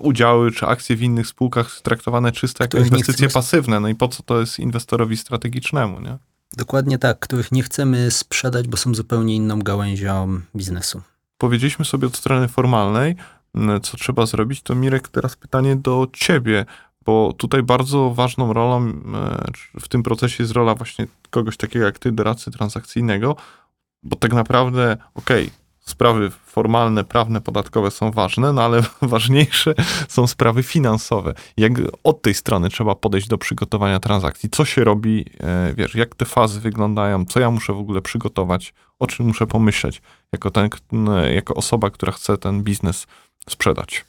udziały 0.00 0.52
czy 0.52 0.66
akcje 0.66 0.96
w 0.96 1.02
innych 1.02 1.26
spółkach 1.26 1.80
traktowane 1.80 2.32
czysto 2.32 2.64
jako 2.64 2.78
inwestycje 2.78 3.28
pasywne. 3.28 3.80
No 3.80 3.88
i 3.88 3.94
po 3.94 4.08
co 4.08 4.22
to 4.22 4.40
jest 4.40 4.58
inwestorowi 4.58 5.16
strategicznemu, 5.16 6.00
nie? 6.00 6.18
Dokładnie 6.56 6.98
tak, 6.98 7.18
których 7.18 7.52
nie 7.52 7.62
chcemy 7.62 8.10
sprzedać, 8.10 8.68
bo 8.68 8.76
są 8.76 8.94
zupełnie 8.94 9.34
inną 9.34 9.58
gałęzią 9.58 10.40
biznesu. 10.56 11.02
Powiedzieliśmy 11.38 11.84
sobie 11.84 12.06
od 12.06 12.16
strony 12.16 12.48
formalnej, 12.48 13.16
co 13.82 13.96
trzeba 13.96 14.26
zrobić, 14.26 14.62
to 14.62 14.74
Mirek, 14.74 15.08
teraz 15.08 15.36
pytanie 15.36 15.76
do 15.76 16.06
ciebie, 16.12 16.64
bo 17.04 17.32
tutaj 17.32 17.62
bardzo 17.62 18.10
ważną 18.10 18.52
rolą 18.52 18.92
w 19.80 19.88
tym 19.88 20.02
procesie 20.02 20.42
jest 20.42 20.52
rola 20.52 20.74
właśnie 20.74 21.06
kogoś 21.30 21.56
takiego 21.56 21.84
jak 21.84 21.98
ty, 21.98 22.12
doradcy 22.12 22.50
transakcyjnego, 22.50 23.36
bo 24.02 24.16
tak 24.16 24.32
naprawdę, 24.32 24.96
okej, 25.14 25.50
sprawy 25.84 26.30
formalne, 26.30 27.04
prawne, 27.04 27.40
podatkowe 27.40 27.90
są 27.90 28.10
ważne, 28.10 28.52
no 28.52 28.62
ale 28.62 28.82
ważniejsze 29.02 29.74
są 30.08 30.26
sprawy 30.26 30.62
finansowe. 30.62 31.34
Jak 31.56 31.72
od 32.04 32.22
tej 32.22 32.34
strony 32.34 32.68
trzeba 32.68 32.94
podejść 32.94 33.28
do 33.28 33.38
przygotowania 33.38 34.00
transakcji? 34.00 34.50
Co 34.50 34.64
się 34.64 34.84
robi, 34.84 35.24
e, 35.40 35.74
wiesz, 35.74 35.94
jak 35.94 36.14
te 36.14 36.24
fazy 36.24 36.60
wyglądają, 36.60 37.24
co 37.24 37.40
ja 37.40 37.50
muszę 37.50 37.72
w 37.72 37.78
ogóle 37.78 38.02
przygotować, 38.02 38.74
o 38.98 39.06
czym 39.06 39.26
muszę 39.26 39.46
pomyśleć 39.46 40.02
jako, 40.32 40.50
ten, 40.50 40.68
jako 41.34 41.54
osoba, 41.54 41.90
która 41.90 42.12
chce 42.12 42.38
ten 42.38 42.62
biznes 42.62 43.06
sprzedać? 43.50 44.04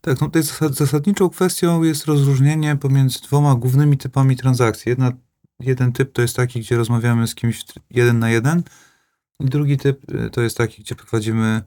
Tak, 0.00 0.20
no 0.20 0.26
tutaj 0.26 0.42
zasad, 0.42 0.74
zasadniczą 0.74 1.28
kwestią 1.28 1.82
jest 1.82 2.04
rozróżnienie 2.04 2.76
pomiędzy 2.76 3.20
dwoma 3.20 3.54
głównymi 3.54 3.98
typami 3.98 4.36
transakcji. 4.36 4.90
Jedna, 4.90 5.12
jeden 5.60 5.92
typ 5.92 6.12
to 6.12 6.22
jest 6.22 6.36
taki, 6.36 6.60
gdzie 6.60 6.76
rozmawiamy 6.76 7.26
z 7.26 7.34
kimś 7.34 7.64
jeden 7.90 8.18
na 8.18 8.30
jeden, 8.30 8.62
drugi 9.40 9.76
typ 9.76 10.12
y, 10.12 10.30
to 10.30 10.40
jest 10.40 10.56
taki, 10.56 10.82
gdzie 10.82 10.94
prowadzimy 10.94 11.62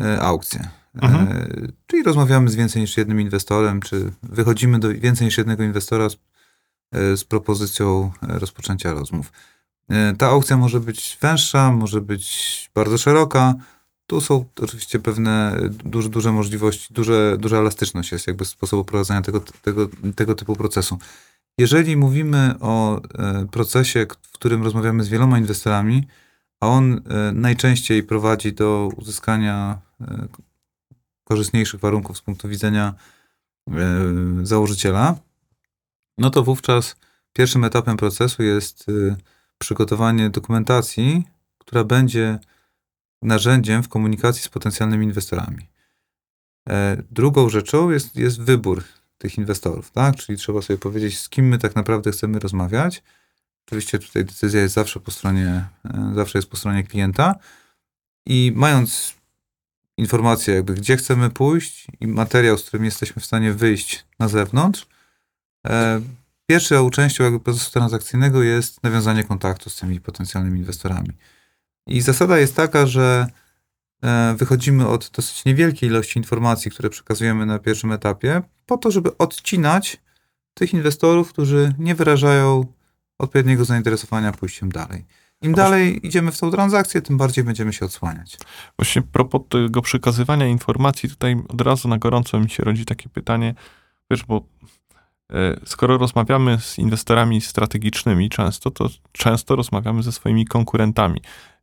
e, 0.00 0.20
aukcję. 0.20 0.68
Mhm. 0.94 1.28
E, 1.28 1.48
czyli 1.86 2.02
rozmawiamy 2.02 2.50
z 2.50 2.54
więcej 2.54 2.82
niż 2.82 2.96
jednym 2.96 3.20
inwestorem, 3.20 3.80
czy 3.80 4.12
wychodzimy 4.22 4.78
do 4.78 4.88
więcej 4.88 5.24
niż 5.24 5.38
jednego 5.38 5.62
inwestora 5.62 6.08
z, 6.08 6.16
e, 6.92 7.16
z 7.16 7.24
propozycją 7.24 8.12
e, 8.22 8.38
rozpoczęcia 8.38 8.92
rozmów. 8.92 9.32
E, 9.90 10.14
ta 10.16 10.26
aukcja 10.26 10.56
może 10.56 10.80
być 10.80 11.18
węższa, 11.20 11.72
może 11.72 12.00
być 12.00 12.70
bardzo 12.74 12.98
szeroka. 12.98 13.54
Tu 14.06 14.20
są 14.20 14.44
oczywiście 14.62 14.98
pewne 14.98 15.56
e, 15.56 15.68
duże, 15.68 16.08
duże 16.08 16.32
możliwości, 16.32 16.94
duże, 16.94 17.36
duża 17.38 17.58
elastyczność 17.58 18.12
jest 18.12 18.26
jakby 18.26 18.44
sposobu 18.44 18.84
prowadzenia 18.84 19.22
tego, 19.22 19.40
tego, 19.40 19.88
tego 20.16 20.34
typu 20.34 20.56
procesu. 20.56 20.98
Jeżeli 21.58 21.96
mówimy 21.96 22.54
o 22.60 23.00
e, 23.02 23.46
procesie, 23.50 24.06
w 24.22 24.32
którym 24.32 24.62
rozmawiamy 24.62 25.04
z 25.04 25.08
wieloma 25.08 25.38
inwestorami, 25.38 26.06
a 26.60 26.66
on 26.68 27.00
najczęściej 27.32 28.02
prowadzi 28.02 28.52
do 28.52 28.88
uzyskania 28.96 29.78
korzystniejszych 31.24 31.80
warunków 31.80 32.18
z 32.18 32.20
punktu 32.20 32.48
widzenia 32.48 32.94
założyciela, 34.42 35.16
no 36.18 36.30
to 36.30 36.42
wówczas 36.42 36.96
pierwszym 37.32 37.64
etapem 37.64 37.96
procesu 37.96 38.42
jest 38.42 38.86
przygotowanie 39.60 40.30
dokumentacji, 40.30 41.24
która 41.58 41.84
będzie 41.84 42.38
narzędziem 43.22 43.82
w 43.82 43.88
komunikacji 43.88 44.42
z 44.42 44.48
potencjalnymi 44.48 45.06
inwestorami. 45.06 45.68
E, 46.68 47.02
Drugą 47.10 47.48
rzeczą 47.48 47.90
jest, 47.90 48.16
jest 48.16 48.40
wybór 48.40 48.84
tych 49.18 49.38
inwestorów, 49.38 49.90
tak? 49.90 50.16
Czyli 50.16 50.38
trzeba 50.38 50.62
sobie 50.62 50.78
powiedzieć, 50.78 51.18
z 51.18 51.28
kim 51.28 51.48
my 51.48 51.58
tak 51.58 51.76
naprawdę 51.76 52.12
chcemy 52.12 52.38
rozmawiać. 52.38 53.02
Oczywiście 53.66 53.98
tutaj 53.98 54.24
decyzja 54.24 54.60
jest 54.60 54.74
zawsze 54.74 55.00
po 55.00 55.10
stronie, 55.10 55.64
e, 55.84 56.12
zawsze 56.14 56.38
jest 56.38 56.50
po 56.50 56.56
stronie 56.56 56.84
klienta 56.84 57.34
i 58.26 58.52
mając 58.56 59.14
informację 59.96 60.54
jakby, 60.54 60.74
gdzie 60.74 60.96
chcemy 60.96 61.30
pójść 61.30 61.86
i 62.00 62.06
materiał, 62.06 62.58
z 62.58 62.64
którym 62.64 62.84
jesteśmy 62.84 63.22
w 63.22 63.26
stanie 63.26 63.52
wyjść 63.52 64.06
na 64.18 64.28
zewnątrz, 64.28 64.86
e, 65.66 66.00
pierwszą 66.50 66.90
częścią 66.90 67.24
jakby 67.24 67.40
procesu 67.40 67.70
transakcyjnego 67.72 68.42
jest 68.42 68.82
nawiązanie 68.82 69.24
kontaktu 69.24 69.70
z 69.70 69.76
tymi 69.76 70.00
potencjalnymi 70.00 70.58
inwestorami. 70.58 71.10
I 71.86 72.00
zasada 72.00 72.38
jest 72.38 72.56
taka, 72.56 72.86
że 72.86 73.26
e, 74.02 74.34
wychodzimy 74.38 74.88
od 74.88 75.10
dosyć 75.10 75.44
niewielkiej 75.44 75.88
ilości 75.88 76.18
informacji, 76.18 76.70
które 76.70 76.90
przekazujemy 76.90 77.46
na 77.46 77.58
pierwszym 77.58 77.92
etapie, 77.92 78.42
po 78.66 78.78
to, 78.78 78.90
żeby 78.90 79.16
odcinać 79.18 80.00
tych 80.54 80.74
inwestorów, 80.74 81.32
którzy 81.32 81.74
nie 81.78 81.94
wyrażają 81.94 82.66
odpowiedniego 83.18 83.64
zainteresowania 83.64 84.32
pójściem 84.32 84.72
dalej. 84.72 85.04
Im 85.42 85.54
dalej 85.54 86.06
idziemy 86.06 86.32
w 86.32 86.38
tą 86.38 86.50
transakcję, 86.50 87.02
tym 87.02 87.16
bardziej 87.16 87.44
będziemy 87.44 87.72
się 87.72 87.84
odsłaniać. 87.84 88.38
Właśnie 88.78 89.02
propos 89.02 89.42
tego 89.48 89.82
przekazywania 89.82 90.46
informacji, 90.46 91.08
tutaj 91.08 91.36
od 91.48 91.60
razu 91.60 91.88
na 91.88 91.98
gorąco 91.98 92.40
mi 92.40 92.50
się 92.50 92.64
rodzi 92.64 92.84
takie 92.84 93.08
pytanie, 93.08 93.54
wiesz, 94.10 94.24
bo 94.24 94.44
skoro 95.64 95.98
rozmawiamy 95.98 96.58
z 96.60 96.78
inwestorami 96.78 97.40
strategicznymi 97.40 98.28
często, 98.28 98.70
to 98.70 98.88
często 99.12 99.56
rozmawiamy 99.56 100.02
ze 100.02 100.12
swoimi 100.12 100.46
konkurentami. 100.46 101.20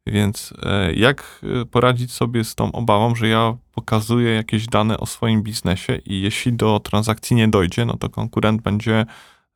Więc 0.07 0.53
e, 0.63 0.93
jak 0.93 1.41
e, 1.61 1.65
poradzić 1.65 2.11
sobie 2.11 2.43
z 2.43 2.55
tą 2.55 2.71
obawą, 2.71 3.15
że 3.15 3.27
ja 3.27 3.57
pokazuję 3.73 4.33
jakieś 4.33 4.65
dane 4.65 4.97
o 4.97 5.05
swoim 5.05 5.43
biznesie 5.43 5.95
i 6.05 6.21
jeśli 6.21 6.53
do 6.53 6.79
transakcji 6.79 7.35
nie 7.35 7.47
dojdzie, 7.47 7.85
no 7.85 7.97
to 7.97 8.09
konkurent 8.09 8.61
będzie 8.61 9.05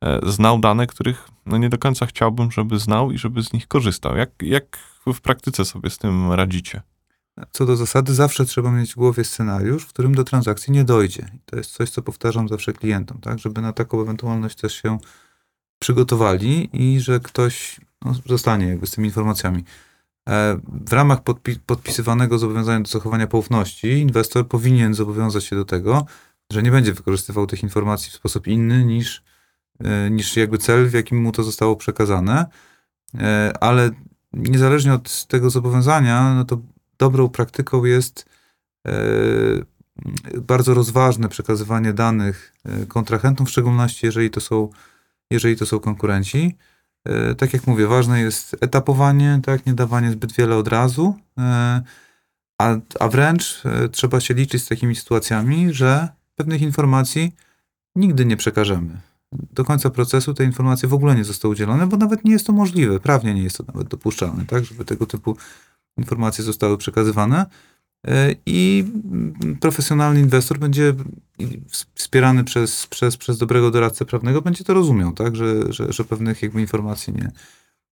e, 0.04 0.20
znał 0.30 0.58
dane, 0.58 0.86
których 0.86 1.28
no 1.46 1.58
nie 1.58 1.68
do 1.68 1.78
końca 1.78 2.06
chciałbym, 2.06 2.50
żeby 2.50 2.78
znał 2.78 3.10
i 3.10 3.18
żeby 3.18 3.42
z 3.42 3.52
nich 3.52 3.68
korzystał. 3.68 4.16
Jak, 4.16 4.30
jak 4.42 4.78
w 5.06 5.20
praktyce 5.20 5.64
sobie 5.64 5.90
z 5.90 5.98
tym 5.98 6.32
radzicie? 6.32 6.82
Co 7.52 7.66
do 7.66 7.76
zasady, 7.76 8.14
zawsze 8.14 8.44
trzeba 8.44 8.70
mieć 8.72 8.92
w 8.92 8.96
głowie 8.96 9.24
scenariusz, 9.24 9.84
w 9.84 9.88
którym 9.88 10.14
do 10.14 10.24
transakcji 10.24 10.72
nie 10.72 10.84
dojdzie. 10.84 11.28
To 11.46 11.56
jest 11.56 11.70
coś, 11.70 11.90
co 11.90 12.02
powtarzam 12.02 12.48
zawsze 12.48 12.72
klientom, 12.72 13.18
tak? 13.20 13.38
Żeby 13.38 13.60
na 13.60 13.72
taką 13.72 14.00
ewentualność 14.02 14.56
też 14.56 14.82
się 14.82 14.98
przygotowali 15.78 16.70
i 16.72 17.00
że 17.00 17.20
ktoś 17.20 17.80
no, 18.04 18.14
zostanie 18.26 18.66
jakby 18.66 18.86
z 18.86 18.90
tymi 18.90 19.08
informacjami. 19.08 19.64
E, 20.28 20.60
W 20.86 20.92
ramach 20.92 21.22
podpi- 21.22 21.58
podpisywanego 21.66 22.38
zobowiązania 22.38 22.80
do 22.80 22.90
zachowania 22.90 23.26
poufności, 23.26 23.88
inwestor 23.88 24.48
powinien 24.48 24.94
zobowiązać 24.94 25.44
się 25.44 25.56
do 25.56 25.64
tego, 25.64 26.06
że 26.52 26.62
nie 26.62 26.70
będzie 26.70 26.92
wykorzystywał 26.92 27.46
tych 27.46 27.62
informacji 27.62 28.10
w 28.10 28.14
sposób 28.14 28.46
inny 28.46 28.84
niż, 28.84 29.22
e, 29.80 30.10
niż 30.10 30.36
jakby 30.36 30.58
cel, 30.58 30.88
w 30.88 30.92
jakim 30.92 31.22
mu 31.22 31.32
to 31.32 31.42
zostało 31.42 31.76
przekazane. 31.76 32.46
E, 33.18 33.52
Ale 33.60 33.90
niezależnie 34.32 34.94
od 34.94 35.26
tego 35.26 35.50
zobowiązania, 35.50 36.34
no 36.34 36.44
to 36.44 36.58
dobrą 37.04 37.28
praktyką 37.28 37.84
jest 37.84 38.26
e, 38.86 38.92
bardzo 40.40 40.74
rozważne 40.74 41.28
przekazywanie 41.28 41.92
danych 41.92 42.52
e, 42.64 42.86
kontrahentom, 42.86 43.46
w 43.46 43.50
szczególności 43.50 44.06
jeżeli 44.06 44.30
to 44.30 44.40
są, 44.40 44.70
jeżeli 45.30 45.56
to 45.56 45.66
są 45.66 45.80
konkurenci. 45.80 46.56
E, 47.08 47.34
Tak 47.34 47.52
jak 47.52 47.66
mówię, 47.66 47.86
ważne 47.86 48.20
jest 48.20 48.56
etapowanie, 48.60 49.40
tak, 49.44 49.66
nie 49.66 49.74
dawanie 49.74 50.10
zbyt 50.10 50.32
wiele 50.32 50.56
od 50.56 50.68
razu, 50.68 51.14
a, 52.58 52.76
a 53.00 53.08
wręcz 53.08 53.62
trzeba 53.92 54.20
się 54.20 54.34
liczyć 54.34 54.62
z 54.62 54.68
takimi 54.68 54.94
sytuacjami, 54.96 55.74
że 55.74 56.08
pewnych 56.36 56.62
informacji 56.62 57.34
nigdy 57.96 58.24
nie 58.24 58.36
przekażemy. 58.36 59.00
Do 59.52 59.64
końca 59.64 59.90
procesu 59.90 60.34
te 60.34 60.44
informacje 60.44 60.88
w 60.88 60.94
ogóle 60.94 61.14
nie 61.14 61.24
zostały 61.24 61.52
udzielone, 61.52 61.86
bo 61.86 61.96
nawet 61.96 62.24
nie 62.24 62.32
jest 62.32 62.46
to 62.46 62.52
możliwe, 62.52 63.00
prawnie 63.00 63.34
nie 63.34 63.42
jest 63.42 63.56
to 63.58 63.64
nawet 63.66 63.88
dopuszczalne, 63.88 64.44
tak, 64.46 64.64
żeby 64.64 64.84
tego 64.84 65.06
typu 65.06 65.36
informacje 65.96 66.44
zostały 66.44 66.78
przekazywane. 66.78 67.46
E, 68.06 68.34
I 68.46 68.84
profesjonalny 69.60 70.20
inwestor 70.20 70.58
będzie 70.58 70.94
wspierany 71.94 72.44
przez, 72.44 72.86
przez, 72.86 73.16
przez 73.16 73.38
dobrego 73.38 73.70
doradcę 73.70 74.04
prawnego, 74.04 74.42
będzie 74.42 74.64
to 74.64 74.74
rozumiał, 74.74 75.12
tak? 75.12 75.36
że, 75.36 75.72
że, 75.72 75.92
że 75.92 76.04
pewnych 76.04 76.42
jakby 76.42 76.60
informacji 76.60 77.12
nie, 77.12 77.30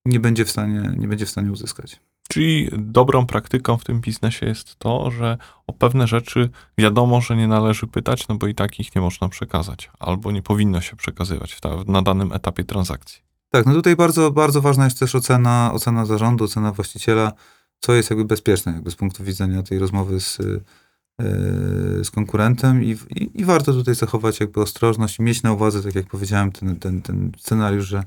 nie, 0.04 0.20
będzie 0.20 0.44
w 0.44 0.50
stanie, 0.50 0.94
nie 0.98 1.08
będzie 1.08 1.26
w 1.26 1.30
stanie 1.30 1.52
uzyskać. 1.52 2.00
Czyli 2.28 2.68
dobrą 2.78 3.26
praktyką 3.26 3.76
w 3.76 3.84
tym 3.84 4.00
biznesie 4.00 4.46
jest 4.46 4.76
to, 4.78 5.10
że 5.10 5.38
o 5.66 5.72
pewne 5.72 6.06
rzeczy 6.06 6.50
wiadomo, 6.78 7.20
że 7.20 7.36
nie 7.36 7.48
należy 7.48 7.86
pytać, 7.86 8.28
no 8.28 8.34
bo 8.34 8.46
i 8.46 8.54
tak 8.54 8.80
ich 8.80 8.94
nie 8.94 9.02
można 9.02 9.28
przekazać, 9.28 9.90
albo 9.98 10.32
nie 10.32 10.42
powinno 10.42 10.80
się 10.80 10.96
przekazywać 10.96 11.58
na 11.86 12.02
danym 12.02 12.32
etapie 12.32 12.64
transakcji. 12.64 13.22
Tak, 13.50 13.66
no 13.66 13.72
tutaj 13.72 13.96
bardzo, 13.96 14.30
bardzo 14.30 14.60
ważna 14.60 14.84
jest 14.84 14.98
też 14.98 15.14
ocena, 15.14 15.70
ocena 15.74 16.06
zarządu, 16.06 16.44
ocena 16.44 16.72
właściciela, 16.72 17.32
co 17.80 17.94
jest 17.94 18.10
jakby 18.10 18.24
bezpieczne 18.24 18.72
jakby 18.72 18.90
z 18.90 18.94
punktu 18.94 19.24
widzenia 19.24 19.62
tej 19.62 19.78
rozmowy 19.78 20.20
z, 20.20 20.38
yy, 20.38 22.04
z 22.04 22.10
konkurentem 22.10 22.84
i, 22.84 22.90
i, 22.90 23.40
i 23.40 23.44
warto 23.44 23.72
tutaj 23.72 23.94
zachować 23.94 24.40
jakby 24.40 24.62
ostrożność 24.62 25.18
i 25.18 25.22
mieć 25.22 25.42
na 25.42 25.52
uwadze, 25.52 25.82
tak 25.82 25.94
jak 25.94 26.06
powiedziałem, 26.06 26.52
ten, 26.52 26.76
ten, 26.76 27.02
ten 27.02 27.32
scenariusz, 27.38 27.86
że 27.86 28.02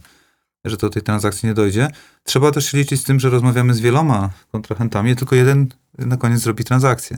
że 0.66 0.78
do 0.78 0.90
tej 0.90 1.02
transakcji 1.02 1.48
nie 1.48 1.54
dojdzie. 1.54 1.88
Trzeba 2.24 2.52
też 2.52 2.72
się 2.72 2.78
liczyć 2.78 3.02
z 3.02 3.04
tym, 3.04 3.20
że 3.20 3.30
rozmawiamy 3.30 3.74
z 3.74 3.80
wieloma 3.80 4.30
kontrahentami, 4.52 5.16
tylko 5.16 5.36
jeden 5.36 5.68
na 5.98 6.18
koniec 6.18 6.40
zrobi 6.40 6.64
transakcję. 6.64 7.18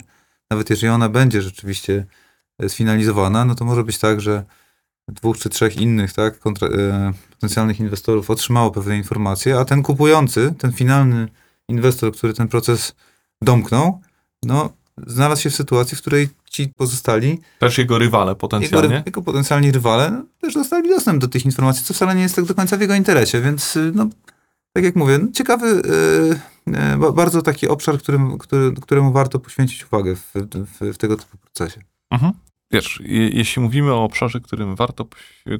Nawet 0.50 0.70
jeżeli 0.70 0.90
ona 0.90 1.10
będzie 1.10 1.42
rzeczywiście 1.42 2.06
e, 2.60 2.70
sfinalizowana, 2.70 3.46
no 3.46 3.56
to 3.56 3.66
może 3.66 3.84
być 3.84 3.98
tak, 4.00 4.22
że 4.22 4.44
dwóch 5.08 5.38
czy 5.38 5.50
trzech 5.50 5.78
innych 5.78 6.14
tak, 6.14 6.40
kontra, 6.40 6.68
e, 6.68 7.14
potencjalnych 7.30 7.80
inwestorów 7.80 8.30
otrzymało 8.30 8.72
pewne 8.72 8.98
informacje, 8.98 9.60
a 9.60 9.66
ten 9.66 9.84
kupujący, 9.84 10.54
ten 10.58 10.72
finalny 10.72 11.28
inwestor, 11.70 12.12
który 12.14 12.34
ten 12.34 12.48
proces 12.48 12.96
domknął, 13.42 14.02
no, 14.44 14.70
znalazł 15.08 15.42
się 15.42 15.50
w 15.50 15.56
sytuacji, 15.56 15.98
w 15.98 16.02
której 16.02 16.30
ci 16.50 16.68
pozostali, 16.78 17.40
Też 17.60 17.78
jego 17.78 17.98
rywale 18.00 18.30
jego, 18.32 18.36
potencjalnie. 18.36 18.88
ry- 18.98 19.04
jego 19.06 19.22
potencjalni 19.22 19.72
rywale, 19.72 20.12
no, 20.12 20.24
też 20.42 20.54
dostali 20.54 20.90
dostęp 20.90 21.22
do 21.22 21.28
tych 21.28 21.46
informacji, 21.46 21.86
co 21.86 21.94
wcale 21.94 22.16
nie 22.16 22.22
jest 22.22 22.36
tak 22.36 22.46
do 22.46 22.56
końca 22.56 22.78
w 22.78 22.82
jego 22.82 22.96
interesie, 22.96 23.42
więc 23.42 23.78
no, 23.94 24.08
tak 24.74 24.84
jak 24.84 24.96
mówię, 24.96 25.18
no, 25.18 25.28
ciekawy, 25.34 25.68
y, 25.68 26.72
y, 26.94 26.98
ba- 26.98 27.12
bardzo 27.12 27.42
taki 27.42 27.68
obszar, 27.68 27.98
którym, 27.98 28.38
który, 28.38 28.74
któremu 28.82 29.12
warto 29.12 29.40
poświęcić 29.40 29.86
uwagę 29.86 30.16
w, 30.16 30.32
w, 30.54 30.94
w 30.94 30.98
tego 30.98 31.18
typu 31.18 31.38
procesie. 31.38 31.82
Mhm. 32.12 32.34
Wiesz, 32.72 33.00
je, 33.06 33.30
jeśli 33.30 33.62
mówimy 33.62 33.94
o 33.94 34.04
obszarze, 34.04 34.40
którym 34.40 34.76
warto, 34.76 35.06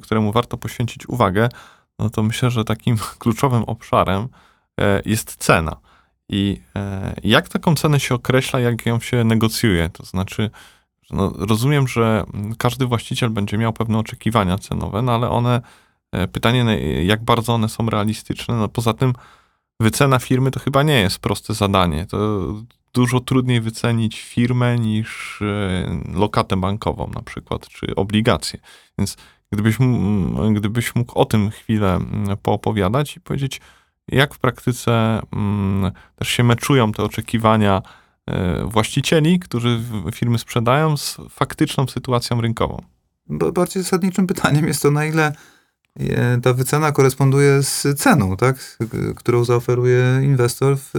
któremu 0.02 0.32
warto 0.32 0.56
poświęcić 0.56 1.08
uwagę, 1.08 1.48
no 1.98 2.10
to 2.10 2.22
myślę, 2.22 2.50
że 2.50 2.64
takim 2.64 2.96
kluczowym 3.18 3.62
obszarem 3.64 4.28
e, 4.80 5.02
jest 5.04 5.36
cena. 5.36 5.76
I 6.28 6.60
e, 6.76 7.14
jak 7.24 7.48
taką 7.48 7.74
cenę 7.74 8.00
się 8.00 8.14
określa, 8.14 8.60
jak 8.60 8.86
ją 8.86 9.00
się 9.00 9.24
negocjuje? 9.24 9.88
To 9.88 10.04
znaczy, 10.04 10.50
no, 11.10 11.32
rozumiem, 11.38 11.88
że 11.88 12.24
każdy 12.58 12.86
właściciel 12.86 13.30
będzie 13.30 13.58
miał 13.58 13.72
pewne 13.72 13.98
oczekiwania 13.98 14.58
cenowe, 14.58 15.02
no 15.02 15.12
ale 15.14 15.30
one, 15.30 15.60
e, 16.12 16.28
pytanie, 16.28 16.78
jak 17.04 17.24
bardzo 17.24 17.54
one 17.54 17.68
są 17.68 17.90
realistyczne. 17.90 18.54
No 18.54 18.68
poza 18.68 18.94
tym, 18.94 19.12
wycena 19.80 20.18
firmy 20.18 20.50
to 20.50 20.60
chyba 20.60 20.82
nie 20.82 21.00
jest 21.00 21.18
proste 21.18 21.54
zadanie. 21.54 22.06
To 22.06 22.18
dużo 22.94 23.20
trudniej 23.20 23.60
wycenić 23.60 24.20
firmę 24.20 24.78
niż 24.78 25.42
e, 25.42 26.00
lokatę 26.14 26.56
bankową 26.56 27.10
na 27.14 27.22
przykład, 27.22 27.68
czy 27.68 27.94
obligacje. 27.94 28.58
Więc 28.98 29.16
gdybyś, 29.52 29.78
gdybyś 30.54 30.94
mógł 30.94 31.18
o 31.18 31.24
tym 31.24 31.50
chwilę 31.50 32.00
poopowiadać 32.42 33.16
i 33.16 33.20
powiedzieć, 33.20 33.60
jak 34.08 34.34
w 34.34 34.38
praktyce 34.38 35.20
mm, 35.32 35.92
też 36.16 36.28
się 36.28 36.44
meczują 36.44 36.92
te 36.92 37.02
oczekiwania 37.02 37.82
e, 38.26 38.64
właścicieli, 38.64 39.38
którzy 39.38 39.80
firmy 40.14 40.38
sprzedają 40.38 40.96
z 40.96 41.16
faktyczną 41.30 41.86
sytuacją 41.86 42.40
rynkową. 42.40 42.82
Ba- 43.26 43.52
Bardziej 43.52 43.82
zasadniczym 43.82 44.26
pytaniem 44.26 44.66
jest 44.66 44.82
to, 44.82 44.90
na 44.90 45.04
ile 45.04 45.32
e, 46.00 46.40
ta 46.40 46.52
wycena 46.52 46.92
koresponduje 46.92 47.62
z 47.62 47.98
ceną, 47.98 48.36
tak, 48.36 48.78
którą 49.16 49.44
zaoferuje 49.44 50.20
inwestor 50.22 50.78
w, 50.78 50.96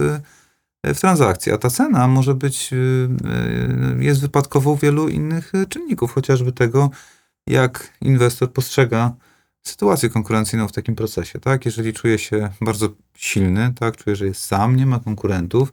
e, 0.82 0.94
w 0.94 1.00
transakcji. 1.00 1.52
A 1.52 1.58
ta 1.58 1.70
cena 1.70 2.08
może 2.08 2.34
być, 2.34 2.70
jest 3.98 4.20
wypadkową 4.20 4.76
wielu 4.76 5.08
innych 5.08 5.52
czynników, 5.68 6.12
chociażby 6.12 6.52
tego, 6.52 6.90
jak 7.46 7.92
inwestor 8.00 8.52
postrzega 8.52 9.12
sytuację 9.62 10.08
konkurencyjną 10.08 10.68
w 10.68 10.72
takim 10.72 10.94
procesie, 10.94 11.40
tak? 11.40 11.66
Jeżeli 11.66 11.92
czuje 11.92 12.18
się 12.18 12.50
bardzo 12.60 12.88
silny, 13.16 13.72
tak? 13.80 13.96
Czuje, 13.96 14.16
że 14.16 14.26
jest 14.26 14.42
sam, 14.42 14.76
nie 14.76 14.86
ma 14.86 15.00
konkurentów, 15.00 15.72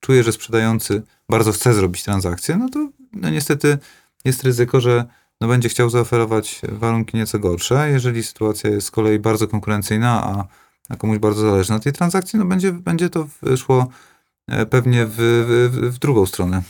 czuje, 0.00 0.22
że 0.22 0.32
sprzedający 0.32 1.02
bardzo 1.28 1.52
chce 1.52 1.74
zrobić 1.74 2.02
transakcję, 2.02 2.56
no 2.56 2.68
to 2.68 2.88
no 3.12 3.30
niestety 3.30 3.78
jest 4.24 4.42
ryzyko, 4.42 4.80
że 4.80 5.04
no 5.40 5.48
będzie 5.48 5.68
chciał 5.68 5.90
zaoferować 5.90 6.60
warunki 6.68 7.16
nieco 7.16 7.38
gorsze. 7.38 7.90
Jeżeli 7.90 8.22
sytuacja 8.22 8.70
jest 8.70 8.86
z 8.86 8.90
kolei 8.90 9.18
bardzo 9.18 9.48
konkurencyjna, 9.48 10.24
a, 10.24 10.46
a 10.88 10.96
komuś 10.96 11.18
bardzo 11.18 11.40
zależy 11.40 11.70
na 11.70 11.78
tej 11.78 11.92
transakcji, 11.92 12.38
no 12.38 12.44
będzie, 12.44 12.72
będzie 12.72 13.10
to 13.10 13.28
szło 13.56 13.88
e, 14.48 14.66
pewnie 14.66 15.06
w, 15.06 15.14
w, 15.16 15.94
w 15.94 15.98
drugą 15.98 16.26
stronę. 16.26 16.62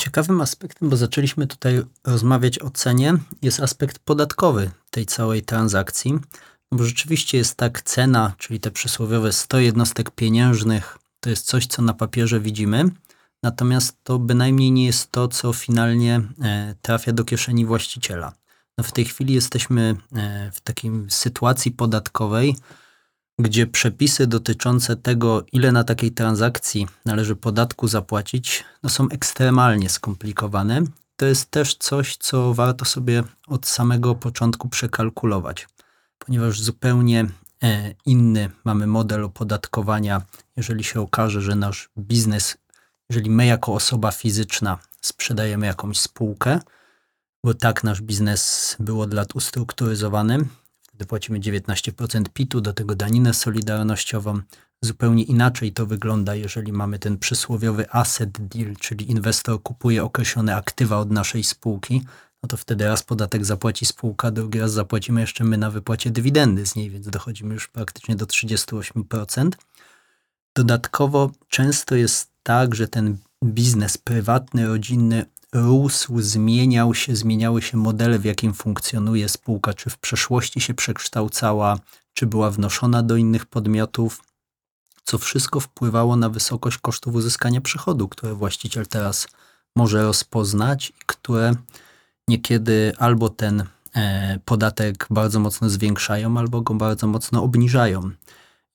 Ciekawym 0.00 0.40
aspektem, 0.40 0.88
bo 0.88 0.96
zaczęliśmy 0.96 1.46
tutaj 1.46 1.82
rozmawiać 2.04 2.58
o 2.58 2.70
cenie, 2.70 3.14
jest 3.42 3.60
aspekt 3.60 3.98
podatkowy 3.98 4.70
tej 4.90 5.06
całej 5.06 5.42
transakcji. 5.42 6.12
No 6.72 6.78
Bo 6.78 6.84
rzeczywiście 6.84 7.38
jest 7.38 7.54
tak, 7.54 7.82
cena, 7.82 8.34
czyli 8.38 8.60
te 8.60 8.70
przysłowiowe 8.70 9.32
100 9.32 9.58
jednostek 9.58 10.10
pieniężnych, 10.10 10.98
to 11.20 11.30
jest 11.30 11.46
coś, 11.46 11.66
co 11.66 11.82
na 11.82 11.94
papierze 11.94 12.40
widzimy, 12.40 12.84
natomiast 13.42 13.96
to 14.02 14.18
bynajmniej 14.18 14.72
nie 14.72 14.86
jest 14.86 15.12
to, 15.12 15.28
co 15.28 15.52
finalnie 15.52 16.20
e, 16.42 16.74
trafia 16.82 17.12
do 17.12 17.24
kieszeni 17.24 17.66
właściciela. 17.66 18.32
No 18.78 18.84
w 18.84 18.92
tej 18.92 19.04
chwili 19.04 19.34
jesteśmy 19.34 19.96
e, 20.16 20.50
w 20.54 20.60
takiej 20.60 20.90
sytuacji 21.08 21.72
podatkowej, 21.72 22.56
gdzie 23.38 23.66
przepisy 23.66 24.26
dotyczące 24.26 24.96
tego, 24.96 25.44
ile 25.52 25.72
na 25.72 25.84
takiej 25.84 26.12
transakcji 26.12 26.86
należy 27.04 27.36
podatku 27.36 27.88
zapłacić, 27.88 28.64
no 28.82 28.90
są 28.90 29.08
ekstremalnie 29.08 29.88
skomplikowane. 29.88 30.82
To 31.18 31.26
jest 31.26 31.50
też 31.50 31.74
coś, 31.74 32.16
co 32.16 32.54
warto 32.54 32.84
sobie 32.84 33.22
od 33.46 33.66
samego 33.66 34.14
początku 34.14 34.68
przekalkulować, 34.68 35.68
ponieważ 36.18 36.60
zupełnie 36.60 37.26
e, 37.62 37.94
inny 38.06 38.50
mamy 38.64 38.86
model 38.86 39.24
opodatkowania, 39.24 40.22
jeżeli 40.56 40.84
się 40.84 41.00
okaże, 41.00 41.40
że 41.40 41.54
nasz 41.54 41.88
biznes, 41.98 42.56
jeżeli 43.10 43.30
my 43.30 43.46
jako 43.46 43.74
osoba 43.74 44.10
fizyczna 44.10 44.78
sprzedajemy 45.00 45.66
jakąś 45.66 45.98
spółkę, 46.00 46.60
bo 47.44 47.54
tak 47.54 47.84
nasz 47.84 48.02
biznes 48.02 48.76
był 48.80 49.00
od 49.00 49.14
lat 49.14 49.34
ustrukturyzowany, 49.34 50.38
wtedy 50.82 51.06
płacimy 51.06 51.40
19% 51.40 52.28
PIT-u, 52.28 52.60
do 52.60 52.72
tego 52.72 52.94
daninę 52.94 53.34
solidarnościową. 53.34 54.40
Zupełnie 54.82 55.22
inaczej 55.22 55.72
to 55.72 55.86
wygląda, 55.86 56.34
jeżeli 56.34 56.72
mamy 56.72 56.98
ten 56.98 57.18
przysłowiowy 57.18 57.90
asset 57.90 58.30
deal, 58.30 58.76
czyli 58.76 59.10
inwestor 59.10 59.62
kupuje 59.62 60.04
określone 60.04 60.56
aktywa 60.56 60.98
od 60.98 61.10
naszej 61.10 61.44
spółki, 61.44 62.02
no 62.42 62.48
to 62.48 62.56
wtedy 62.56 62.84
raz 62.84 63.02
podatek 63.02 63.44
zapłaci 63.44 63.86
spółka, 63.86 64.30
drugi 64.30 64.58
raz 64.58 64.72
zapłacimy 64.72 65.20
jeszcze 65.20 65.44
my 65.44 65.58
na 65.58 65.70
wypłacie 65.70 66.10
dywidendy 66.10 66.66
z 66.66 66.76
niej, 66.76 66.90
więc 66.90 67.08
dochodzimy 67.08 67.54
już 67.54 67.68
praktycznie 67.68 68.16
do 68.16 68.26
38%. 68.26 69.50
Dodatkowo 70.56 71.30
często 71.48 71.94
jest 71.94 72.30
tak, 72.42 72.74
że 72.74 72.88
ten 72.88 73.16
biznes 73.44 73.98
prywatny, 73.98 74.66
rodzinny 74.66 75.24
rósł, 75.52 76.20
zmieniał 76.20 76.94
się, 76.94 77.16
zmieniały 77.16 77.62
się 77.62 77.76
modele, 77.76 78.18
w 78.18 78.24
jakim 78.24 78.54
funkcjonuje 78.54 79.28
spółka, 79.28 79.74
czy 79.74 79.90
w 79.90 79.98
przeszłości 79.98 80.60
się 80.60 80.74
przekształcała, 80.74 81.78
czy 82.14 82.26
była 82.26 82.50
wnoszona 82.50 83.02
do 83.02 83.16
innych 83.16 83.46
podmiotów, 83.46 84.22
co 85.08 85.18
wszystko 85.18 85.60
wpływało 85.60 86.16
na 86.16 86.28
wysokość 86.28 86.78
kosztów 86.78 87.14
uzyskania 87.14 87.60
przychodu, 87.60 88.08
które 88.08 88.34
właściciel 88.34 88.86
teraz 88.86 89.28
może 89.76 90.02
rozpoznać 90.02 90.90
i 90.90 90.92
które 91.06 91.52
niekiedy 92.28 92.92
albo 92.98 93.28
ten 93.28 93.64
e, 93.94 94.38
podatek 94.44 95.06
bardzo 95.10 95.40
mocno 95.40 95.70
zwiększają, 95.70 96.38
albo 96.38 96.60
go 96.60 96.74
bardzo 96.74 97.06
mocno 97.06 97.42
obniżają. 97.42 98.10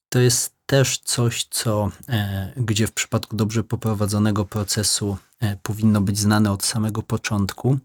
To 0.10 0.20
jest 0.20 0.54
też 0.66 0.98
coś, 0.98 1.48
co 1.50 1.92
e, 2.10 2.54
gdzie 2.58 2.88
w 2.88 2.92
przypadku 2.92 3.36
dobrze 3.36 3.64
poprowadzonego 3.64 4.46
procesu 4.46 5.18
e, 5.40 5.58
powinno 5.64 6.02
być 6.02 6.20
znane 6.20 6.52
od 6.52 6.66
samego 6.66 7.04
początku, 7.04 7.78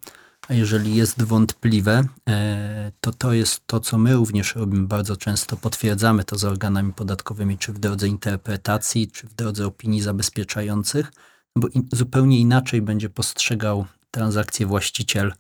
a 0.49 0.55
jeżeli 0.55 0.95
jest 0.95 1.23
wątpliwe, 1.23 2.05
e, 2.29 2.93
to 3.01 3.13
to 3.13 3.33
jest 3.33 3.67
to, 3.67 3.81
co 3.81 3.99
my 3.99 4.15
również 4.15 4.55
robimy 4.55 4.87
bardzo 4.87 5.17
często. 5.17 5.57
Potwierdzamy 5.57 6.25
to 6.25 6.39
z 6.39 6.45
organami 6.45 6.93
podatkowymi, 6.93 7.59
czy 7.59 7.73
w 7.73 7.79
drodze 7.79 8.09
interpretacji, 8.09 9.11
czy 9.11 9.27
w 9.27 9.35
drodze 9.35 9.67
opinii 9.67 10.01
zabezpieczających, 10.03 11.13
bo 11.57 11.69
zupełnie 11.93 12.41
inaczej 12.41 12.83
będzie 12.83 13.11
postrzegał 13.11 13.87
transakcję 14.11 14.67
właściciel, 14.67 15.33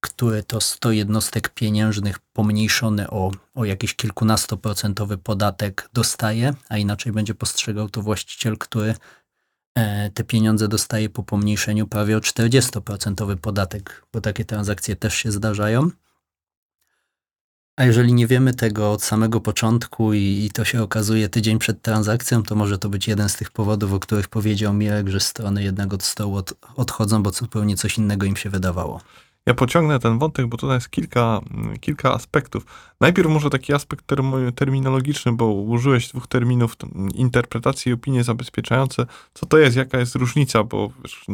który 0.00 0.42
to 0.42 0.60
100 0.60 0.90
jednostek 0.90 1.48
pieniężnych 1.48 2.18
pomniejszony 2.18 3.10
o, 3.10 3.30
o 3.54 3.64
jakiś 3.64 3.94
kilkunastoprocentowy 3.94 5.18
podatek 5.18 5.88
dostaje, 5.92 6.54
a 6.68 6.78
inaczej 6.78 7.12
będzie 7.12 7.34
postrzegał 7.34 7.88
to 7.88 8.02
właściciel, 8.02 8.58
który 8.58 8.94
te 10.14 10.24
pieniądze 10.24 10.68
dostaje 10.68 11.08
po 11.08 11.22
pomniejszeniu 11.22 11.86
prawie 11.86 12.16
o 12.16 12.20
40% 12.20 13.36
podatek, 13.36 14.06
bo 14.12 14.20
takie 14.20 14.44
transakcje 14.44 14.96
też 14.96 15.14
się 15.14 15.32
zdarzają. 15.32 15.90
A 17.76 17.84
jeżeli 17.84 18.12
nie 18.12 18.26
wiemy 18.26 18.54
tego 18.54 18.92
od 18.92 19.02
samego 19.02 19.40
początku 19.40 20.12
i, 20.12 20.44
i, 20.44 20.50
to 20.50 20.64
się 20.64 20.82
okazuje 20.82 21.28
tydzień 21.28 21.58
przed 21.58 21.82
transakcją, 21.82 22.42
to 22.42 22.54
może 22.54 22.78
to 22.78 22.88
być 22.88 23.08
jeden 23.08 23.28
z 23.28 23.36
tych 23.36 23.50
powodów, 23.50 23.92
o 23.92 24.00
których 24.00 24.28
powiedział 24.28 24.74
Mirek, 24.74 25.08
że 25.08 25.20
strony 25.20 25.62
jednak 25.62 25.94
od 25.94 26.02
stołu 26.02 26.36
od, 26.36 26.54
odchodzą, 26.76 27.22
bo 27.22 27.30
zupełnie 27.30 27.76
coś 27.76 27.98
innego 27.98 28.26
im 28.26 28.36
się 28.36 28.50
wydawało. 28.50 29.00
Ja 29.46 29.54
pociągnę 29.54 29.98
ten 29.98 30.18
wątek, 30.18 30.46
bo 30.46 30.56
tutaj 30.56 30.76
jest 30.76 30.90
kilka, 30.90 31.40
kilka 31.80 32.12
aspektów. 32.14 32.66
Najpierw 33.00 33.28
może 33.28 33.50
taki 33.50 33.72
aspekt 33.72 34.06
term- 34.06 34.52
terminologiczny, 34.52 35.32
bo 35.32 35.52
użyłeś 35.52 36.08
dwóch 36.08 36.26
terminów, 36.26 36.76
interpretacji 37.14 37.90
i 37.90 37.92
opinie 37.92 38.24
zabezpieczające. 38.24 39.06
Co 39.34 39.46
to 39.46 39.58
jest, 39.58 39.76
jaka 39.76 39.98
jest 39.98 40.14
różnica, 40.14 40.64
bo 40.64 40.90
wiesz, 41.02 41.24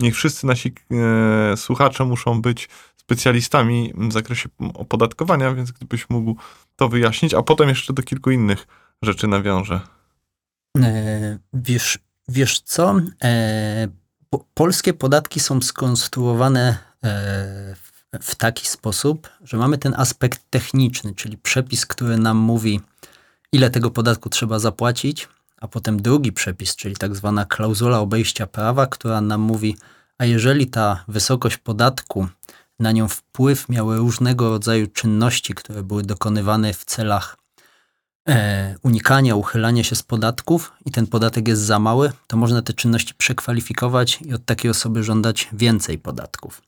nie 0.00 0.12
wszyscy 0.12 0.46
nasi 0.46 0.72
e, 1.52 1.56
słuchacze 1.56 2.04
muszą 2.04 2.42
być 2.42 2.68
specjalistami 2.96 3.92
w 3.96 4.12
zakresie 4.12 4.48
opodatkowania, 4.74 5.54
więc 5.54 5.72
gdybyś 5.72 6.10
mógł 6.10 6.36
to 6.76 6.88
wyjaśnić, 6.88 7.34
a 7.34 7.42
potem 7.42 7.68
jeszcze 7.68 7.92
do 7.92 8.02
kilku 8.02 8.30
innych 8.30 8.66
rzeczy 9.02 9.26
nawiążę. 9.26 9.80
E, 10.78 11.38
wiesz, 11.52 11.98
wiesz 12.28 12.60
co? 12.60 12.96
E, 13.24 13.88
po, 14.30 14.44
polskie 14.54 14.92
podatki 14.92 15.40
są 15.40 15.60
skonstruowane 15.60 16.87
w, 17.02 17.92
w 18.22 18.34
taki 18.34 18.66
sposób, 18.66 19.28
że 19.44 19.56
mamy 19.56 19.78
ten 19.78 19.94
aspekt 19.96 20.40
techniczny, 20.50 21.14
czyli 21.14 21.38
przepis, 21.38 21.86
który 21.86 22.18
nam 22.18 22.36
mówi, 22.36 22.80
ile 23.52 23.70
tego 23.70 23.90
podatku 23.90 24.28
trzeba 24.28 24.58
zapłacić, 24.58 25.28
a 25.60 25.68
potem 25.68 26.02
drugi 26.02 26.32
przepis, 26.32 26.76
czyli 26.76 26.96
tak 26.96 27.16
zwana 27.16 27.44
klauzula 27.44 27.98
obejścia 27.98 28.46
prawa, 28.46 28.86
która 28.86 29.20
nam 29.20 29.40
mówi, 29.40 29.76
a 30.18 30.24
jeżeli 30.24 30.66
ta 30.66 31.04
wysokość 31.08 31.56
podatku, 31.56 32.28
na 32.78 32.92
nią 32.92 33.08
wpływ 33.08 33.68
miały 33.68 33.96
różnego 33.96 34.50
rodzaju 34.50 34.86
czynności, 34.86 35.54
które 35.54 35.82
były 35.82 36.02
dokonywane 36.02 36.72
w 36.72 36.84
celach 36.84 37.36
e, 38.28 38.76
unikania, 38.82 39.36
uchylania 39.36 39.84
się 39.84 39.96
z 39.96 40.02
podatków 40.02 40.72
i 40.86 40.90
ten 40.90 41.06
podatek 41.06 41.48
jest 41.48 41.62
za 41.62 41.78
mały, 41.78 42.12
to 42.26 42.36
można 42.36 42.62
te 42.62 42.72
czynności 42.72 43.14
przekwalifikować 43.14 44.18
i 44.22 44.34
od 44.34 44.44
takiej 44.44 44.70
osoby 44.70 45.02
żądać 45.02 45.48
więcej 45.52 45.98
podatków. 45.98 46.62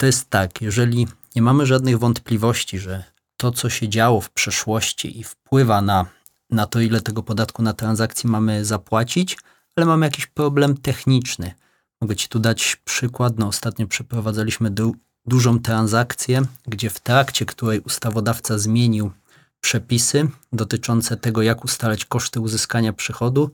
To 0.00 0.06
jest 0.06 0.30
tak, 0.30 0.62
jeżeli 0.62 1.06
nie 1.36 1.42
mamy 1.42 1.66
żadnych 1.66 1.98
wątpliwości, 1.98 2.78
że 2.78 3.04
to, 3.36 3.52
co 3.52 3.70
się 3.70 3.88
działo 3.88 4.20
w 4.20 4.30
przeszłości 4.30 5.20
i 5.20 5.24
wpływa 5.24 5.82
na, 5.82 6.06
na 6.50 6.66
to, 6.66 6.80
ile 6.80 7.00
tego 7.00 7.22
podatku 7.22 7.62
na 7.62 7.72
transakcji 7.72 8.30
mamy 8.30 8.64
zapłacić, 8.64 9.38
ale 9.76 9.86
mamy 9.86 10.06
jakiś 10.06 10.26
problem 10.26 10.76
techniczny. 10.76 11.54
Mogę 12.00 12.16
Ci 12.16 12.28
tu 12.28 12.38
dać 12.38 12.76
przykład. 12.84 13.38
No, 13.38 13.46
ostatnio 13.48 13.86
przeprowadzaliśmy 13.86 14.70
du 14.70 14.96
dużą 15.26 15.58
transakcję, 15.58 16.42
gdzie 16.66 16.90
w 16.90 17.00
trakcie 17.00 17.46
której 17.46 17.80
ustawodawca 17.80 18.58
zmienił 18.58 19.12
przepisy 19.60 20.28
dotyczące 20.52 21.16
tego, 21.16 21.42
jak 21.42 21.64
ustalać 21.64 22.04
koszty 22.04 22.40
uzyskania 22.40 22.92
przychodu, 22.92 23.50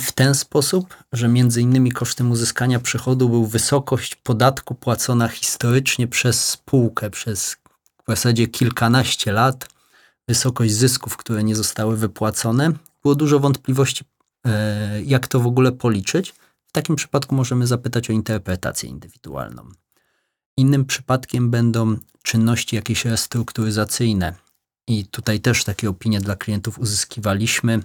w 0.00 0.12
ten 0.12 0.34
sposób, 0.34 0.96
że 1.12 1.30
innymi 1.60 1.92
kosztem 1.92 2.30
uzyskania 2.30 2.80
przychodu 2.80 3.28
był 3.28 3.46
wysokość 3.46 4.14
podatku 4.14 4.74
płacona 4.74 5.28
historycznie 5.28 6.08
przez 6.08 6.48
spółkę 6.48 7.10
przez 7.10 7.56
w 8.02 8.10
zasadzie 8.10 8.46
kilkanaście 8.46 9.32
lat, 9.32 9.68
wysokość 10.28 10.72
zysków, 10.72 11.16
które 11.16 11.44
nie 11.44 11.56
zostały 11.56 11.96
wypłacone. 11.96 12.72
Było 13.02 13.14
dużo 13.14 13.40
wątpliwości, 13.40 14.04
e, 14.46 15.02
jak 15.02 15.26
to 15.28 15.40
w 15.40 15.46
ogóle 15.46 15.72
policzyć. 15.72 16.34
W 16.66 16.72
takim 16.72 16.96
przypadku 16.96 17.34
możemy 17.34 17.66
zapytać 17.66 18.10
o 18.10 18.12
interpretację 18.12 18.88
indywidualną. 18.88 19.68
Innym 20.56 20.84
przypadkiem 20.84 21.50
będą 21.50 21.96
czynności 22.22 22.76
jakieś 22.76 23.04
restrukturyzacyjne. 23.04 24.34
I 24.86 25.06
tutaj 25.06 25.40
też 25.40 25.64
takie 25.64 25.90
opinie 25.90 26.20
dla 26.20 26.36
klientów 26.36 26.78
uzyskiwaliśmy, 26.78 27.80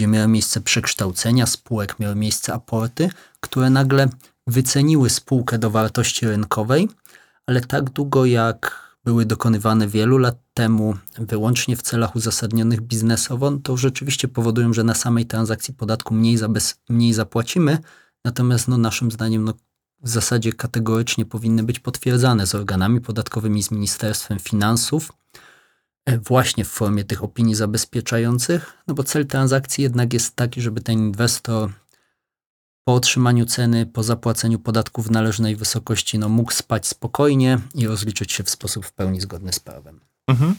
gdzie 0.00 0.06
miały 0.06 0.28
miejsce 0.28 0.60
przekształcenia 0.60 1.46
spółek, 1.46 1.98
miały 1.98 2.14
miejsce 2.14 2.54
aporty, 2.54 3.10
które 3.40 3.70
nagle 3.70 4.08
wyceniły 4.46 5.10
spółkę 5.10 5.58
do 5.58 5.70
wartości 5.70 6.26
rynkowej, 6.26 6.88
ale 7.46 7.60
tak 7.60 7.90
długo 7.90 8.24
jak 8.24 8.90
były 9.04 9.26
dokonywane 9.26 9.88
wielu 9.88 10.18
lat 10.18 10.36
temu, 10.54 10.96
wyłącznie 11.18 11.76
w 11.76 11.82
celach 11.82 12.16
uzasadnionych 12.16 12.80
biznesowo, 12.80 13.52
to 13.62 13.76
rzeczywiście 13.76 14.28
powodują, 14.28 14.72
że 14.72 14.84
na 14.84 14.94
samej 14.94 15.26
transakcji 15.26 15.74
podatku 15.74 16.14
mniej, 16.14 16.36
zabez, 16.36 16.80
mniej 16.88 17.12
zapłacimy, 17.12 17.78
natomiast 18.24 18.68
no, 18.68 18.78
naszym 18.78 19.10
zdaniem 19.10 19.44
no, 19.44 19.54
w 20.02 20.08
zasadzie 20.08 20.52
kategorycznie 20.52 21.24
powinny 21.24 21.62
być 21.62 21.78
potwierdzane 21.78 22.46
z 22.46 22.54
organami 22.54 23.00
podatkowymi, 23.00 23.62
z 23.62 23.70
Ministerstwem 23.70 24.38
Finansów, 24.38 25.12
właśnie 26.06 26.64
w 26.64 26.68
formie 26.68 27.04
tych 27.04 27.24
opinii 27.24 27.54
zabezpieczających, 27.54 28.76
no 28.86 28.94
bo 28.94 29.04
cel 29.04 29.26
transakcji 29.26 29.82
jednak 29.82 30.12
jest 30.12 30.36
taki, 30.36 30.60
żeby 30.60 30.80
ten 30.80 30.98
inwestor 30.98 31.70
po 32.84 32.94
otrzymaniu 32.94 33.46
ceny, 33.46 33.86
po 33.86 34.02
zapłaceniu 34.02 34.58
podatków 34.58 35.08
w 35.08 35.10
należnej 35.10 35.56
wysokości, 35.56 36.18
no 36.18 36.28
mógł 36.28 36.52
spać 36.52 36.86
spokojnie 36.86 37.58
i 37.74 37.86
rozliczyć 37.86 38.32
się 38.32 38.44
w 38.44 38.50
sposób 38.50 38.86
w 38.86 38.92
pełni 38.92 39.20
zgodny 39.20 39.52
z 39.52 39.60
prawem. 39.60 40.00
Mhm. 40.28 40.54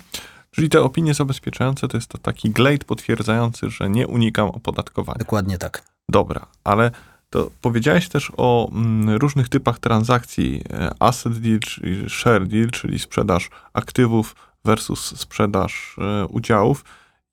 Czyli 0.52 0.70
te 0.70 0.82
opinie 0.82 1.14
zabezpieczające 1.14 1.88
to 1.88 1.98
jest 1.98 2.10
to 2.10 2.18
taki 2.18 2.50
glejt 2.50 2.84
potwierdzający, 2.84 3.70
że 3.70 3.90
nie 3.90 4.08
unikam 4.08 4.50
opodatkowania. 4.50 5.20
Dokładnie 5.20 5.58
tak. 5.58 5.84
Dobra, 6.10 6.46
ale 6.64 6.92
to 7.30 7.52
powiedziałeś 7.62 8.10
też 8.10 8.32
o 8.38 8.70
mm, 8.72 9.18
różnych 9.18 9.50
typach 9.50 9.80
transakcji 9.80 10.64
e, 10.70 10.92
asset 11.00 11.40
deal, 11.40 11.60
czyli 11.60 12.10
share 12.10 12.48
deal, 12.48 12.70
czyli 12.70 13.00
sprzedaż 13.00 13.50
aktywów 13.74 14.36
versus 14.66 15.20
sprzedaż 15.20 15.96
e, 15.98 16.26
udziałów. 16.28 16.86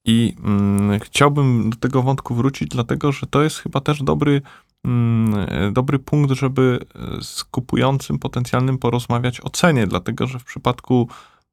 I 0.04 0.34
mm, 0.44 1.00
chciałbym 1.00 1.70
do 1.70 1.76
tego 1.76 2.02
wątku 2.02 2.34
wrócić, 2.34 2.68
dlatego 2.68 3.12
że 3.12 3.26
to 3.26 3.42
jest 3.42 3.58
chyba 3.58 3.80
też 3.80 4.02
dobry, 4.02 4.42
mm, 4.84 5.46
e, 5.48 5.72
dobry 5.72 5.98
punkt, 5.98 6.32
żeby 6.32 6.78
e, 6.94 7.22
z 7.22 7.44
kupującym 7.44 8.18
potencjalnym 8.18 8.78
porozmawiać 8.78 9.40
o 9.40 9.50
cenie, 9.50 9.86
dlatego 9.86 10.26
że 10.26 10.38
w 10.38 10.44
przypadku, 10.44 11.08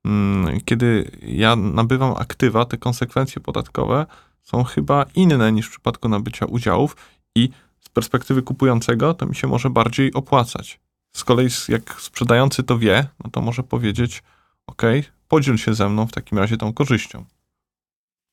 mm, 0.06 0.60
kiedy 0.66 1.12
ja 1.22 1.56
nabywam 1.56 2.14
aktywa, 2.18 2.66
te 2.66 2.78
konsekwencje 2.78 3.42
podatkowe 3.42 4.06
są 4.44 4.64
chyba 4.64 5.06
inne 5.16 5.52
niż 5.52 5.68
w 5.68 5.72
przypadku 5.72 6.10
nabycia 6.10 6.46
udziałów 6.46 6.96
i 7.36 7.50
z 7.80 7.90
perspektywy 7.90 8.42
kupującego 8.42 9.14
to 9.14 9.26
mi 9.26 9.36
się 9.36 9.48
może 9.48 9.70
bardziej 9.70 10.14
opłacać. 10.14 10.80
Z 11.16 11.24
kolei 11.24 11.50
jak 11.70 12.02
sprzedający 12.02 12.64
to 12.64 12.78
wie, 12.78 13.08
no 13.24 13.30
to 13.32 13.42
może 13.42 13.64
powiedzieć, 13.64 14.24
ok, 14.68 14.82
podziel 15.28 15.58
się 15.58 15.74
ze 15.74 15.90
mną 15.90 16.08
w 16.08 16.12
takim 16.12 16.38
razie 16.38 16.58
tą 16.58 16.74
korzyścią. 16.74 17.26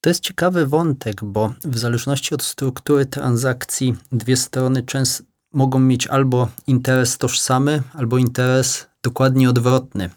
To 0.00 0.10
jest 0.10 0.20
ciekawy 0.20 0.66
wątek, 0.66 1.24
bo 1.24 1.54
w 1.64 1.78
zależności 1.78 2.34
od 2.34 2.42
struktury 2.42 3.06
transakcji 3.06 3.94
dwie 4.12 4.36
strony 4.36 4.82
często 4.82 5.24
mogą 5.52 5.78
mieć 5.78 6.06
albo 6.06 6.48
interes 6.66 7.18
tożsamy, 7.18 7.82
albo 7.92 8.18
interes 8.18 8.86
dokładnie 9.02 9.50
odwrotny, 9.50 10.10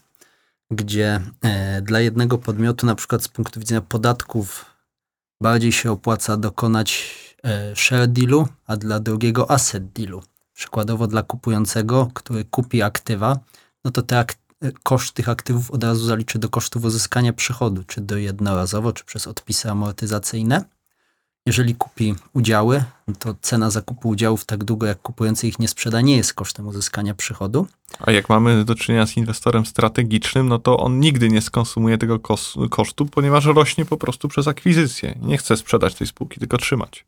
gdzie 0.71 1.21
e, 1.41 1.81
dla 1.81 1.99
jednego 1.99 2.37
podmiotu, 2.37 2.85
na 2.85 2.95
przykład 2.95 3.23
z 3.23 3.27
punktu 3.27 3.59
widzenia 3.59 3.81
podatków, 3.81 4.65
bardziej 5.41 5.71
się 5.71 5.91
opłaca 5.91 6.37
dokonać 6.37 7.15
e, 7.43 7.75
share 7.75 8.07
dealu, 8.07 8.47
a 8.67 8.77
dla 8.77 8.99
drugiego 8.99 9.51
asset 9.51 9.91
dealu. 9.91 10.23
Przykładowo 10.53 11.07
dla 11.07 11.23
kupującego, 11.23 12.09
który 12.13 12.45
kupi 12.45 12.81
aktywa, 12.81 13.39
no 13.85 13.91
to 13.91 14.01
te 14.01 14.19
ak 14.19 14.33
koszt 14.83 15.13
tych 15.13 15.29
aktywów 15.29 15.71
od 15.71 15.83
razu 15.83 16.05
zaliczy 16.05 16.39
do 16.39 16.49
kosztów 16.49 16.83
uzyskania 16.83 17.33
przychodu, 17.33 17.83
czy 17.83 18.01
do 18.01 18.17
jednorazowo, 18.17 18.93
czy 18.93 19.05
przez 19.05 19.27
odpisy 19.27 19.71
amortyzacyjne. 19.71 20.65
Jeżeli 21.47 21.75
kupi 21.75 22.15
udziały, 22.33 22.83
to 23.19 23.35
cena 23.41 23.69
zakupu 23.69 24.09
udziałów 24.09 24.45
tak 24.45 24.63
długo 24.63 24.87
jak 24.87 25.01
kupujący 25.01 25.47
ich 25.47 25.59
nie 25.59 25.67
sprzeda, 25.67 26.01
nie 26.01 26.17
jest 26.17 26.33
kosztem 26.33 26.67
uzyskania 26.67 27.15
przychodu. 27.15 27.67
A 27.99 28.11
jak 28.11 28.29
mamy 28.29 28.65
do 28.65 28.75
czynienia 28.75 29.07
z 29.07 29.17
inwestorem 29.17 29.65
strategicznym, 29.65 30.47
no 30.47 30.59
to 30.59 30.77
on 30.77 30.99
nigdy 30.99 31.29
nie 31.29 31.41
skonsumuje 31.41 31.97
tego 31.97 32.19
kosztu, 32.69 33.05
ponieważ 33.05 33.45
rośnie 33.45 33.85
po 33.85 33.97
prostu 33.97 34.27
przez 34.27 34.47
akwizycję. 34.47 35.19
Nie 35.21 35.37
chce 35.37 35.57
sprzedać 35.57 35.95
tej 35.95 36.07
spółki, 36.07 36.39
tylko 36.39 36.57
trzymać. 36.57 37.05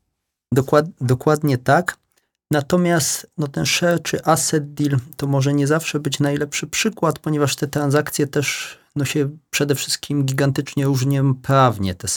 Dokład, 0.51 0.85
dokładnie 1.01 1.57
tak. 1.57 1.97
Natomiast 2.51 3.31
no, 3.37 3.47
ten 3.47 3.65
share 3.65 4.01
czy 4.01 4.25
asset 4.25 4.73
deal 4.73 4.99
to 5.17 5.27
może 5.27 5.53
nie 5.53 5.67
zawsze 5.67 5.99
być 5.99 6.19
najlepszy 6.19 6.67
przykład, 6.67 7.19
ponieważ 7.19 7.55
te 7.55 7.67
transakcje 7.67 8.27
też 8.27 8.77
no, 8.95 9.05
się 9.05 9.29
przede 9.49 9.75
wszystkim 9.75 10.25
gigantycznie 10.25 10.85
różnią 10.85 11.35
prawnie. 11.35 11.95
Te 11.95 12.07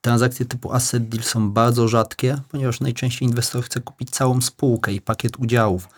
transakcje 0.00 0.46
typu 0.46 0.72
asset 0.72 1.08
deal 1.08 1.24
są 1.24 1.50
bardzo 1.50 1.88
rzadkie, 1.88 2.38
ponieważ 2.48 2.80
najczęściej 2.80 3.28
inwestor 3.28 3.64
chce 3.64 3.80
kupić 3.80 4.10
całą 4.10 4.40
spółkę 4.40 4.92
i 4.92 5.00
pakiet 5.00 5.38
udziałów, 5.38 5.88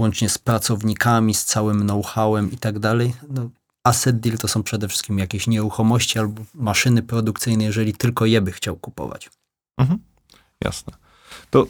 łącznie 0.00 0.28
z 0.28 0.38
pracownikami, 0.38 1.34
z 1.34 1.44
całym 1.44 1.80
know-howem 1.80 2.52
i 2.52 2.58
tak 2.58 2.78
dalej. 2.78 3.14
No, 3.28 3.50
asset 3.84 4.20
deal 4.20 4.38
to 4.38 4.48
są 4.48 4.62
przede 4.62 4.88
wszystkim 4.88 5.18
jakieś 5.18 5.46
nieruchomości 5.46 6.18
albo 6.18 6.42
maszyny 6.54 7.02
produkcyjne, 7.02 7.64
jeżeli 7.64 7.94
tylko 7.94 8.26
je 8.26 8.40
by 8.40 8.52
chciał 8.52 8.76
kupować. 8.76 9.30
Mhm, 9.78 9.98
jasne. 10.64 11.03
To 11.50 11.62
y, 11.62 11.66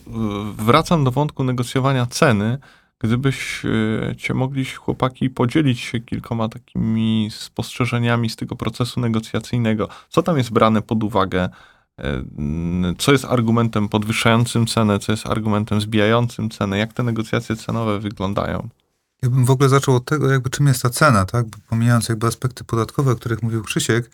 wracam 0.64 1.04
do 1.04 1.10
wątku 1.10 1.44
negocjowania 1.44 2.06
ceny. 2.06 2.58
Gdybyś 2.98 3.64
y, 4.30 4.34
mogli 4.34 4.64
chłopaki 4.64 5.30
podzielić 5.30 5.80
się 5.80 6.00
kilkoma 6.00 6.48
takimi 6.48 7.28
spostrzeżeniami 7.30 8.30
z 8.30 8.36
tego 8.36 8.56
procesu 8.56 9.00
negocjacyjnego, 9.00 9.88
co 10.08 10.22
tam 10.22 10.38
jest 10.38 10.50
brane 10.50 10.82
pod 10.82 11.04
uwagę, 11.04 11.48
y, 12.00 12.04
co 12.98 13.12
jest 13.12 13.24
argumentem 13.24 13.88
podwyższającym 13.88 14.66
cenę, 14.66 14.98
co 14.98 15.12
jest 15.12 15.26
argumentem 15.26 15.80
zbijającym 15.80 16.50
cenę, 16.50 16.78
jak 16.78 16.92
te 16.92 17.02
negocjacje 17.02 17.56
cenowe 17.56 17.98
wyglądają? 18.00 18.68
Ja 19.22 19.30
bym 19.30 19.44
w 19.44 19.50
ogóle 19.50 19.68
zaczął 19.68 19.96
od 19.96 20.04
tego, 20.04 20.30
jakby 20.30 20.50
czym 20.50 20.66
jest 20.66 20.82
ta 20.82 20.90
cena, 20.90 21.24
tak? 21.24 21.46
Bo 21.46 21.56
pomijając 21.68 22.08
jakby 22.08 22.26
aspekty 22.26 22.64
podatkowe, 22.64 23.12
o 23.12 23.16
których 23.16 23.42
mówił 23.42 23.62
Krzysiek, 23.62 24.10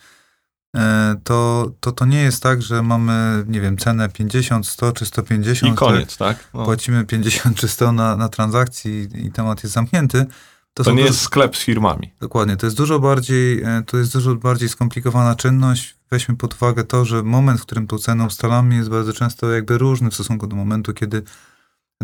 to, 1.23 1.71
to 1.79 1.91
to 1.91 2.05
nie 2.05 2.21
jest 2.21 2.43
tak, 2.43 2.61
że 2.61 2.83
mamy, 2.83 3.45
nie 3.47 3.61
wiem, 3.61 3.77
cenę 3.77 4.09
50, 4.09 4.67
100 4.67 4.91
czy 4.91 5.05
150. 5.05 5.73
I 5.73 5.77
koniec, 5.77 6.17
tak? 6.17 6.49
No. 6.53 6.65
Płacimy 6.65 7.05
50 7.05 7.57
czy 7.57 7.67
100 7.67 7.91
na, 7.91 8.15
na 8.15 8.29
transakcji 8.29 9.07
i 9.13 9.31
temat 9.31 9.63
jest 9.63 9.73
zamknięty. 9.73 10.25
To, 10.73 10.83
są 10.83 10.95
nie 10.95 11.03
jest 11.03 11.21
sklep 11.21 11.57
z 11.57 11.63
firmami. 11.63 12.13
Dokładnie, 12.19 12.57
to 12.57 12.65
jest 12.65 12.77
dużo 12.77 12.99
bardziej, 12.99 13.63
e, 13.63 13.83
to 13.85 13.97
jest 13.97 14.13
dużo 14.13 14.35
bardziej 14.35 14.69
skomplikowana 14.69 15.35
czynność. 15.35 15.95
Weźmy 16.11 16.35
pod 16.35 16.53
uwagę 16.53 16.83
to, 16.83 17.05
że 17.05 17.23
moment, 17.23 17.59
w 17.59 17.63
którym 17.63 17.87
tą 17.87 17.97
cenę 17.97 18.25
ustalamy 18.25 18.75
jest 18.75 18.89
bardzo 18.89 19.13
często 19.13 19.51
jakby 19.51 19.77
różny 19.77 20.09
w 20.09 20.13
stosunku 20.13 20.47
do 20.47 20.55
momentu, 20.55 20.93
kiedy 20.93 21.23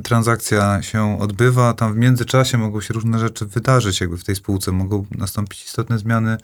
transakcja 0.03 0.81
się 0.81 1.19
odbywa. 1.19 1.73
Tam 1.73 1.93
w 1.93 1.97
międzyczasie 1.97 2.57
mogą 2.57 2.81
się 2.81 2.93
różne 2.93 3.19
rzeczy 3.19 3.45
wydarzyć 3.45 4.01
jakby 4.01 4.17
w 4.17 4.23
tej 4.23 4.35
spółce. 4.35 4.71
Mogą 4.71 5.05
nastąpić 5.11 5.65
istotne 5.65 5.97
zmiany 5.99 6.37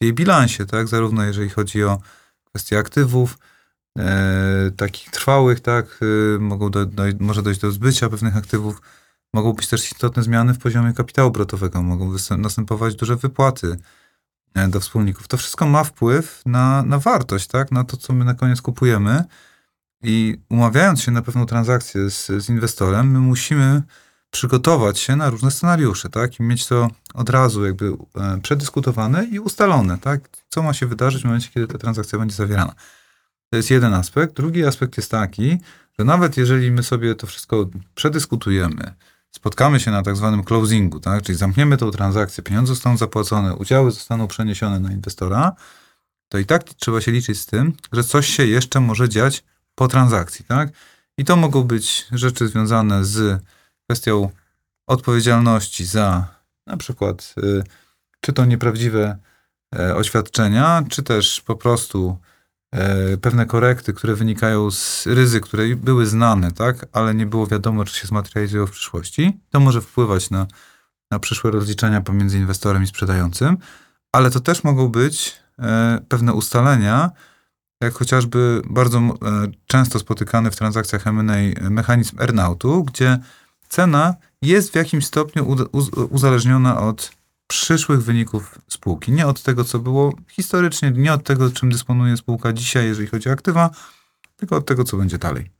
w 0.00 0.04
jej 0.04 0.12
bilansie, 0.12 0.66
tak? 0.66 0.88
Zarówno 0.88 1.24
jeżeli 1.24 1.48
chodzi 1.48 1.84
o 1.84 1.98
kwestie 2.44 2.78
aktywów, 2.78 3.38
e, 3.98 4.70
takich 4.76 5.10
trwałych, 5.10 5.60
tak? 5.60 6.00
E, 6.36 6.38
mogą 6.38 6.70
do, 6.70 6.86
do, 6.86 7.02
może 7.20 7.42
dojść 7.42 7.60
do 7.60 7.70
zbycia 7.70 8.08
pewnych 8.08 8.36
aktywów. 8.36 8.82
Mogą 9.32 9.52
być 9.52 9.68
też 9.68 9.92
istotne 9.92 10.22
zmiany 10.22 10.54
w 10.54 10.58
poziomie 10.58 10.92
kapitału 10.92 11.28
obrotowego, 11.28 11.82
mogą 11.82 12.12
następować 12.38 12.94
duże 12.94 13.16
wypłaty 13.16 13.76
e, 14.54 14.68
do 14.68 14.80
wspólników. 14.80 15.28
To 15.28 15.36
wszystko 15.36 15.66
ma 15.66 15.84
wpływ 15.84 16.42
na, 16.46 16.82
na 16.82 16.98
wartość, 16.98 17.46
tak? 17.46 17.72
na 17.72 17.84
to, 17.84 17.96
co 17.96 18.12
my 18.12 18.24
na 18.24 18.34
koniec 18.34 18.62
kupujemy. 18.62 19.24
I 20.02 20.38
umawiając 20.48 21.02
się 21.02 21.12
na 21.12 21.22
pewną 21.22 21.46
transakcję 21.46 22.10
z, 22.10 22.26
z 22.26 22.48
inwestorem, 22.48 23.10
my 23.10 23.18
musimy 23.18 23.82
przygotować 24.30 24.98
się 24.98 25.16
na 25.16 25.30
różne 25.30 25.50
scenariusze, 25.50 26.08
tak? 26.08 26.40
I 26.40 26.42
mieć 26.42 26.66
to 26.66 26.90
od 27.14 27.30
razu 27.30 27.66
jakby 27.66 27.96
e, 28.16 28.38
przedyskutowane 28.42 29.24
i 29.24 29.38
ustalone, 29.38 29.98
tak? 29.98 30.28
Co 30.48 30.62
ma 30.62 30.72
się 30.72 30.86
wydarzyć 30.86 31.22
w 31.22 31.24
momencie, 31.24 31.48
kiedy 31.54 31.66
ta 31.66 31.78
transakcja 31.78 32.18
będzie 32.18 32.36
zawierana. 32.36 32.74
To 33.50 33.56
jest 33.56 33.70
jeden 33.70 33.94
aspekt. 33.94 34.36
Drugi 34.36 34.64
aspekt 34.64 34.96
jest 34.96 35.10
taki, 35.10 35.58
że 35.98 36.04
nawet 36.04 36.36
jeżeli 36.36 36.70
my 36.70 36.82
sobie 36.82 37.14
to 37.14 37.26
wszystko 37.26 37.70
przedyskutujemy, 37.94 38.94
spotkamy 39.30 39.80
się 39.80 39.90
na 39.90 40.02
tak 40.02 40.16
zwanym 40.16 40.44
closingu, 40.44 41.00
tak? 41.00 41.22
czyli 41.22 41.38
zamkniemy 41.38 41.76
tą 41.76 41.90
transakcję, 41.90 42.44
pieniądze 42.44 42.74
zostaną 42.74 42.96
zapłacone, 42.96 43.54
udziały 43.54 43.90
zostaną 43.90 44.28
przeniesione 44.28 44.80
na 44.80 44.92
inwestora, 44.92 45.52
to 46.28 46.38
i 46.38 46.46
tak 46.46 46.64
trzeba 46.64 47.00
się 47.00 47.12
liczyć 47.12 47.40
z 47.40 47.46
tym, 47.46 47.72
że 47.92 48.04
coś 48.04 48.26
się 48.26 48.46
jeszcze 48.46 48.80
może 48.80 49.08
dziać 49.08 49.44
po 49.74 49.88
transakcji. 49.88 50.44
Tak? 50.44 50.68
I 51.18 51.24
to 51.24 51.36
mogą 51.36 51.62
być 51.62 52.06
rzeczy 52.12 52.48
związane 52.48 53.04
z 53.04 53.42
kwestią 53.86 54.30
odpowiedzialności 54.86 55.84
za 55.84 56.36
na 56.66 56.76
przykład 56.76 57.34
y, 57.38 57.64
czy 58.20 58.32
to 58.32 58.44
nieprawdziwe 58.44 59.18
e, 59.78 59.96
oświadczenia, 59.96 60.84
czy 60.88 61.02
też 61.02 61.40
po 61.40 61.56
prostu 61.56 62.18
e, 62.72 63.16
pewne 63.16 63.46
korekty, 63.46 63.92
które 63.92 64.14
wynikają 64.14 64.70
z 64.70 65.06
ryzyk, 65.06 65.44
które 65.44 65.76
były 65.76 66.06
znane, 66.06 66.52
tak, 66.52 66.86
ale 66.92 67.14
nie 67.14 67.26
było 67.26 67.46
wiadomo, 67.46 67.84
czy 67.84 68.00
się 68.00 68.06
zmaterializują 68.06 68.66
w 68.66 68.70
przyszłości. 68.70 69.40
To 69.50 69.60
może 69.60 69.80
wpływać 69.80 70.30
na, 70.30 70.46
na 71.10 71.18
przyszłe 71.18 71.50
rozliczenia 71.50 72.00
pomiędzy 72.00 72.38
inwestorem 72.38 72.82
i 72.82 72.86
sprzedającym, 72.86 73.58
ale 74.12 74.30
to 74.30 74.40
też 74.40 74.64
mogą 74.64 74.88
być 74.88 75.36
e, 75.58 76.00
pewne 76.08 76.32
ustalenia, 76.32 77.10
jak 77.80 77.94
chociażby 77.94 78.62
bardzo 78.70 79.02
często 79.66 79.98
spotykany 79.98 80.50
w 80.50 80.56
transakcjach 80.56 81.06
M&A 81.06 81.70
mechanizm 81.70 82.20
earnoutu, 82.20 82.84
gdzie 82.84 83.18
cena 83.68 84.14
jest 84.42 84.72
w 84.72 84.74
jakimś 84.74 85.06
stopniu 85.06 85.56
uzależniona 86.10 86.80
od 86.80 87.12
przyszłych 87.46 88.02
wyników 88.02 88.58
spółki. 88.68 89.12
Nie 89.12 89.26
od 89.26 89.42
tego, 89.42 89.64
co 89.64 89.78
było 89.78 90.14
historycznie, 90.28 90.90
nie 90.90 91.12
od 91.12 91.24
tego, 91.24 91.50
czym 91.50 91.70
dysponuje 91.70 92.16
spółka 92.16 92.52
dzisiaj, 92.52 92.86
jeżeli 92.86 93.08
chodzi 93.08 93.28
o 93.28 93.32
aktywa, 93.32 93.70
tylko 94.36 94.56
od 94.56 94.66
tego, 94.66 94.84
co 94.84 94.96
będzie 94.96 95.18
dalej. 95.18 95.50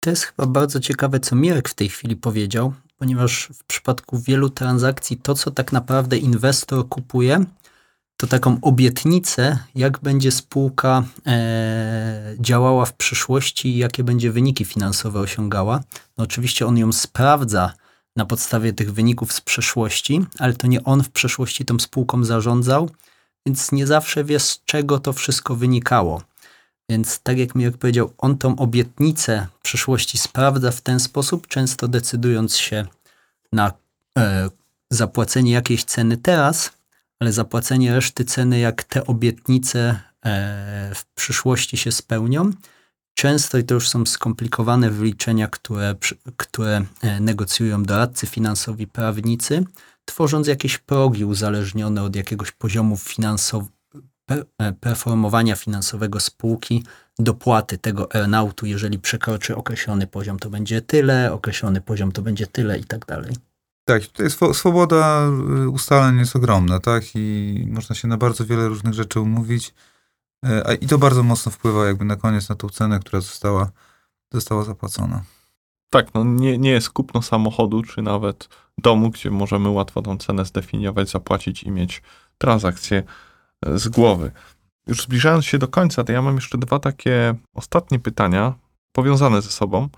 To 0.00 0.10
jest 0.10 0.22
chyba 0.22 0.46
bardzo 0.46 0.80
ciekawe, 0.80 1.20
co 1.20 1.36
Mirek 1.36 1.68
w 1.68 1.74
tej 1.74 1.88
chwili 1.88 2.16
powiedział, 2.16 2.72
ponieważ 2.96 3.48
w 3.54 3.64
przypadku 3.64 4.18
wielu 4.18 4.50
transakcji 4.50 5.16
to, 5.16 5.34
co 5.34 5.50
tak 5.50 5.72
naprawdę 5.72 6.18
inwestor 6.18 6.88
kupuje, 6.88 7.44
to 8.16 8.26
taką 8.26 8.58
obietnicę, 8.62 9.58
jak 9.74 9.98
będzie 9.98 10.32
spółka 10.32 11.04
e, 11.26 12.34
działała 12.40 12.84
w 12.84 12.92
przyszłości 12.92 13.68
i 13.68 13.76
jakie 13.76 14.04
będzie 14.04 14.32
wyniki 14.32 14.64
finansowe 14.64 15.20
osiągała. 15.20 15.80
No 16.18 16.24
oczywiście 16.24 16.66
on 16.66 16.78
ją 16.78 16.92
sprawdza 16.92 17.72
na 18.16 18.26
podstawie 18.26 18.72
tych 18.72 18.92
wyników 18.92 19.32
z 19.32 19.40
przeszłości, 19.40 20.26
ale 20.38 20.54
to 20.54 20.66
nie 20.66 20.84
on 20.84 21.02
w 21.02 21.10
przeszłości 21.10 21.64
tą 21.64 21.78
spółką 21.78 22.24
zarządzał, 22.24 22.90
więc 23.46 23.72
nie 23.72 23.86
zawsze 23.86 24.24
wie, 24.24 24.40
z 24.40 24.60
czego 24.64 24.98
to 24.98 25.12
wszystko 25.12 25.56
wynikało. 25.56 26.22
Więc 26.88 27.20
tak 27.22 27.38
jak 27.38 27.54
Mirek 27.54 27.76
powiedział, 27.76 28.12
on 28.18 28.38
tą 28.38 28.56
obietnicę 28.56 29.46
przyszłości 29.62 30.18
sprawdza 30.18 30.70
w 30.70 30.80
ten 30.80 31.00
sposób, 31.00 31.46
często 31.46 31.88
decydując 31.88 32.56
się 32.56 32.86
na 33.52 33.72
e, 34.18 34.48
zapłacenie 34.90 35.52
jakiejś 35.52 35.84
ceny 35.84 36.16
teraz, 36.16 36.70
ale 37.22 37.32
zapłacenie 37.32 37.94
reszty 37.94 38.24
ceny, 38.24 38.58
jak 38.58 38.84
te 38.84 39.06
obietnice 39.06 40.00
e, 40.24 40.92
w 40.94 41.04
przyszłości 41.14 41.76
się 41.76 41.92
spełnią. 41.92 42.50
Często 43.14 43.58
i 43.58 43.64
to 43.64 43.74
już 43.74 43.88
są 43.88 44.06
skomplikowane 44.06 44.90
wyliczenia, 44.90 45.48
które, 45.48 45.94
które 46.36 46.84
e, 47.02 47.20
negocjują 47.20 47.82
doradcy 47.82 48.26
finansowi, 48.26 48.86
prawnicy, 48.86 49.64
tworząc 50.04 50.46
jakieś 50.46 50.78
progi 50.78 51.24
uzależnione 51.24 52.02
od 52.02 52.16
jakiegoś 52.16 52.50
poziomu 52.50 52.96
finansow- 52.96 53.66
e, 54.58 54.72
performowania 54.72 55.56
finansowego 55.56 56.20
spółki, 56.20 56.84
dopłaty 57.18 57.78
tego 57.78 58.14
earnoutu, 58.14 58.66
jeżeli 58.66 58.98
przekroczy 58.98 59.56
określony 59.56 60.06
poziom, 60.06 60.38
to 60.38 60.50
będzie 60.50 60.80
tyle, 60.80 61.32
określony 61.32 61.80
poziom 61.80 62.12
to 62.12 62.22
będzie 62.22 62.46
tyle 62.46 62.78
i 62.78 62.84
tak 62.84 63.06
dalej. 63.06 63.51
Tak, 63.84 64.02
tutaj 64.06 64.26
swo- 64.30 64.54
swoboda 64.54 65.28
y, 65.64 65.68
ustaleń 65.68 66.18
jest 66.18 66.36
ogromna, 66.36 66.80
tak? 66.80 67.04
I 67.14 67.66
można 67.70 67.94
się 67.94 68.08
na 68.08 68.16
bardzo 68.16 68.46
wiele 68.46 68.68
różnych 68.68 68.94
rzeczy 68.94 69.20
umówić. 69.20 69.74
E, 70.46 70.66
a- 70.66 70.74
I 70.74 70.86
to 70.86 70.98
bardzo 70.98 71.22
mocno 71.22 71.52
wpływa 71.52 71.86
jakby 71.86 72.04
na 72.04 72.16
koniec 72.16 72.48
na 72.48 72.54
tą 72.54 72.68
cenę, 72.68 72.98
która 73.00 73.20
została, 73.20 73.70
została 74.32 74.64
zapłacona. 74.64 75.22
Tak, 75.90 76.14
no 76.14 76.24
nie, 76.24 76.58
nie 76.58 76.70
jest 76.70 76.90
kupno 76.90 77.22
samochodu, 77.22 77.82
czy 77.82 78.02
nawet 78.02 78.48
domu, 78.78 79.10
gdzie 79.10 79.30
możemy 79.30 79.68
łatwo 79.68 80.02
tą 80.02 80.18
cenę 80.18 80.44
zdefiniować, 80.44 81.10
zapłacić 81.10 81.62
i 81.62 81.70
mieć 81.70 82.02
transakcję 82.38 83.02
e, 83.66 83.78
z 83.78 83.88
głowy. 83.88 84.32
Już 84.86 85.02
zbliżając 85.02 85.44
się 85.44 85.58
do 85.58 85.68
końca, 85.68 86.04
to 86.04 86.12
ja 86.12 86.22
mam 86.22 86.34
jeszcze 86.34 86.58
dwa 86.58 86.78
takie 86.78 87.34
ostatnie 87.54 87.98
pytania, 87.98 88.54
powiązane 88.92 89.42
ze 89.42 89.50
sobą. 89.50 89.88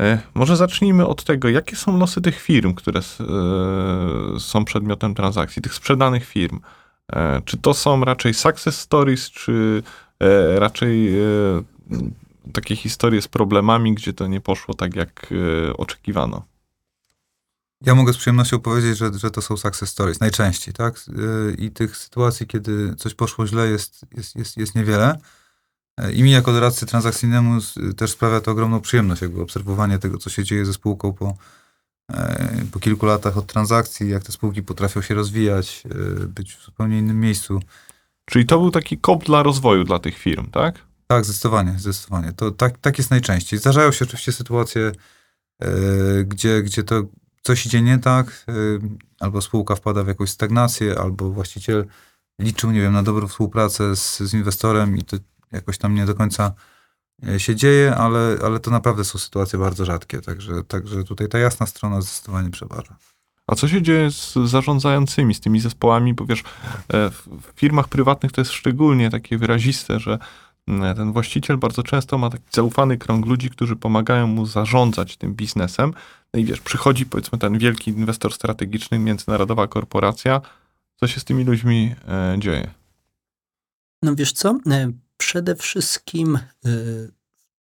E, 0.00 0.18
Może 0.34 0.56
zacznijmy 0.56 1.06
od 1.06 1.24
tego, 1.24 1.48
jakie 1.48 1.76
są 1.76 1.98
losy 1.98 2.20
tych 2.20 2.40
firm, 2.40 2.74
które 2.74 3.00
e, 3.00 3.04
są 4.40 4.64
przedmiotem 4.64 5.14
transakcji, 5.14 5.62
tych 5.62 5.74
sprzedanych 5.74 6.24
firm. 6.24 6.60
E, 7.12 7.42
Czy 7.44 7.56
to 7.58 7.74
są 7.74 8.04
raczej 8.04 8.34
success 8.34 8.80
stories, 8.80 9.30
czy 9.30 9.82
raczej 10.56 11.14
takie 12.52 12.76
historie 12.76 13.22
z 13.22 13.28
problemami, 13.28 13.94
gdzie 13.94 14.12
to 14.12 14.26
nie 14.26 14.40
poszło 14.40 14.74
tak, 14.74 14.96
jak 14.96 15.26
oczekiwano? 15.78 16.42
Ja 17.80 17.94
mogę 17.94 18.12
z 18.12 18.16
przyjemnością 18.16 18.60
powiedzieć, 18.60 18.98
że, 18.98 19.10
że 19.18 19.30
to 19.30 19.42
są 19.42 19.56
success 19.56 19.90
stories, 19.90 20.20
najczęściej, 20.20 20.74
tak? 20.74 21.00
I 21.58 21.70
tych 21.70 21.96
sytuacji, 21.96 22.46
kiedy 22.46 22.94
coś 22.94 23.14
poszło 23.14 23.46
źle, 23.46 23.68
jest, 23.68 24.06
jest, 24.16 24.36
jest, 24.36 24.56
jest 24.56 24.74
niewiele. 24.74 25.18
E, 25.98 26.12
I 26.12 26.22
mi 26.22 26.30
jako 26.30 26.52
doradcy 26.52 26.86
transakcyjnemu 26.86 27.56
s- 27.56 27.78
też 27.96 28.10
sprawia 28.10 28.40
to 28.40 28.50
ogromną 28.50 28.80
przyjemność, 28.80 29.22
jakby 29.22 29.42
obserwowanie 29.42 29.98
tego, 29.98 30.18
co 30.18 30.30
się 30.30 30.44
dzieje 30.44 30.64
ze 30.66 30.72
spółką 30.72 31.12
po, 31.12 31.34
e, 32.12 32.64
po 32.72 32.78
kilku 32.78 33.06
latach 33.06 33.36
od 33.36 33.46
transakcji, 33.46 34.10
jak 34.10 34.22
te 34.22 34.32
spółki 34.32 34.62
potrafią 34.62 35.02
się 35.02 35.14
rozwijać, 35.14 35.82
e, 35.90 36.26
być 36.26 36.54
w 36.56 36.64
zupełnie 36.64 36.98
innym 36.98 37.20
miejscu. 37.20 37.60
Czyli 38.24 38.46
to 38.46 38.58
był 38.58 38.70
taki 38.70 38.98
kop 38.98 39.24
dla 39.24 39.42
rozwoju 39.42 39.84
dla 39.84 39.98
tych 39.98 40.18
firm, 40.18 40.50
tak? 40.50 40.78
Tak, 41.06 41.24
zdecydowanie, 41.24 41.74
zdecydowanie. 41.78 42.32
To 42.32 42.50
tak, 42.50 42.78
tak 42.78 42.98
jest 42.98 43.10
najczęściej. 43.10 43.58
Zdarzają 43.58 43.92
się 43.92 44.04
oczywiście 44.04 44.32
sytuacje, 44.32 44.92
gdzie, 46.24 46.62
gdzie 46.62 46.82
to 46.84 47.02
coś 47.42 47.66
idzie 47.66 47.82
nie 47.82 47.98
tak, 47.98 48.46
albo 49.20 49.40
spółka 49.42 49.74
wpada 49.74 50.02
w 50.04 50.08
jakąś 50.08 50.30
stagnację, 50.30 50.98
albo 50.98 51.30
właściciel 51.30 51.86
liczył, 52.40 52.70
nie 52.70 52.80
wiem, 52.80 52.92
na 52.92 53.02
dobrą 53.02 53.28
współpracę 53.28 53.96
z, 53.96 54.18
z 54.18 54.34
inwestorem 54.34 54.96
i 54.98 55.02
to 55.02 55.16
jakoś 55.52 55.78
tam 55.78 55.94
nie 55.94 56.06
do 56.06 56.14
końca 56.14 56.52
e, 57.28 57.40
się 57.40 57.56
dzieje, 57.56 57.94
ale, 57.96 58.36
ale 58.44 58.60
to 58.60 58.70
naprawdę 58.70 59.04
są 59.04 59.18
sytuacje 59.18 59.58
bardzo 59.58 59.84
rzadkie, 59.84 60.20
także, 60.20 60.64
także 60.64 61.04
tutaj 61.04 61.28
ta 61.28 61.38
jasna 61.38 61.66
strona 61.66 62.00
zdecydowanie 62.00 62.50
przeważa. 62.50 62.96
A 63.48 63.54
co 63.54 63.68
się 63.68 63.82
dzieje 63.82 64.10
z 64.10 64.34
zarządzającymi, 64.34 65.34
z 65.34 65.40
tymi 65.40 65.60
zespołami? 65.60 66.14
Bo 66.14 66.26
wiesz, 66.26 66.40
e, 66.40 67.10
w 67.10 67.52
firmach 67.54 67.88
prywatnych 67.88 68.32
to 68.32 68.40
jest 68.40 68.52
szczególnie 68.52 69.10
takie 69.10 69.38
wyraziste, 69.38 70.00
że 70.00 70.18
mm, 70.68 70.96
ten 70.96 71.12
właściciel 71.12 71.56
bardzo 71.56 71.82
często 71.82 72.18
ma 72.18 72.30
taki 72.30 72.44
zaufany 72.50 72.98
krąg 72.98 73.26
ludzi, 73.26 73.50
którzy 73.50 73.76
pomagają 73.76 74.26
mu 74.26 74.46
zarządzać 74.46 75.16
tym 75.16 75.34
biznesem. 75.34 75.92
No 76.34 76.40
i 76.40 76.44
wiesz, 76.44 76.60
przychodzi 76.60 77.06
powiedzmy 77.06 77.38
ten 77.38 77.58
wielki 77.58 77.90
inwestor 77.90 78.32
strategiczny, 78.32 78.98
międzynarodowa 78.98 79.66
korporacja. 79.66 80.40
Co 80.96 81.06
się 81.06 81.20
z 81.20 81.24
tymi 81.24 81.44
ludźmi 81.44 81.94
e, 82.08 82.36
dzieje? 82.38 82.70
No 84.02 84.14
wiesz 84.14 84.32
co? 84.32 84.58
Przede 85.18 85.56
wszystkim 85.56 86.36
e, 86.36 86.70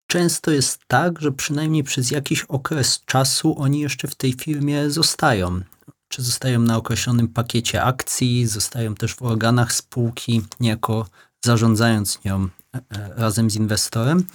często 0.08 0.52
jest 0.52 0.80
tak, 0.88 1.22
że 1.22 1.32
przynajmniej 1.32 1.84
przez 1.84 2.12
jakiś 2.12 2.44
okres 2.44 3.02
czasu 3.06 3.56
oni 3.60 3.80
jeszcze 3.80 4.08
w 4.08 4.16
tej 4.16 4.34
firmie 4.34 4.90
zostają. 4.90 5.62
czy 6.10 6.22
zostają 6.22 6.60
na 6.60 6.78
określonym 6.78 7.28
pakiecie 7.28 7.84
akcji, 7.84 8.48
zostają 8.48 8.96
też 8.96 9.16
w 9.16 9.22
organach 9.22 9.74
spółki, 9.74 10.42
niejako 10.60 11.08
zarządzając 11.46 12.24
nią 12.26 12.48
e, 12.76 12.80
e, 12.90 13.14
razem 13.16 13.50
z 13.50 13.56
inwestorem, 13.56 14.26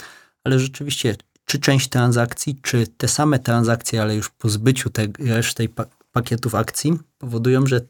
ale 0.45 0.59
rzeczywiście 0.59 1.17
czy 1.45 1.59
część 1.59 1.89
transakcji, 1.89 2.59
czy 2.63 2.87
te 2.87 3.09
same 3.09 3.39
transakcje, 3.39 4.03
ale 4.03 4.17
już 4.17 4.31
po 4.31 4.49
zbyciu 4.49 4.91
tej 4.91 5.13
reszty 5.19 5.69
pa 5.69 5.85
pakietów 6.13 6.55
akcji 6.55 6.99
powodują, 7.19 7.67
że 7.67 7.81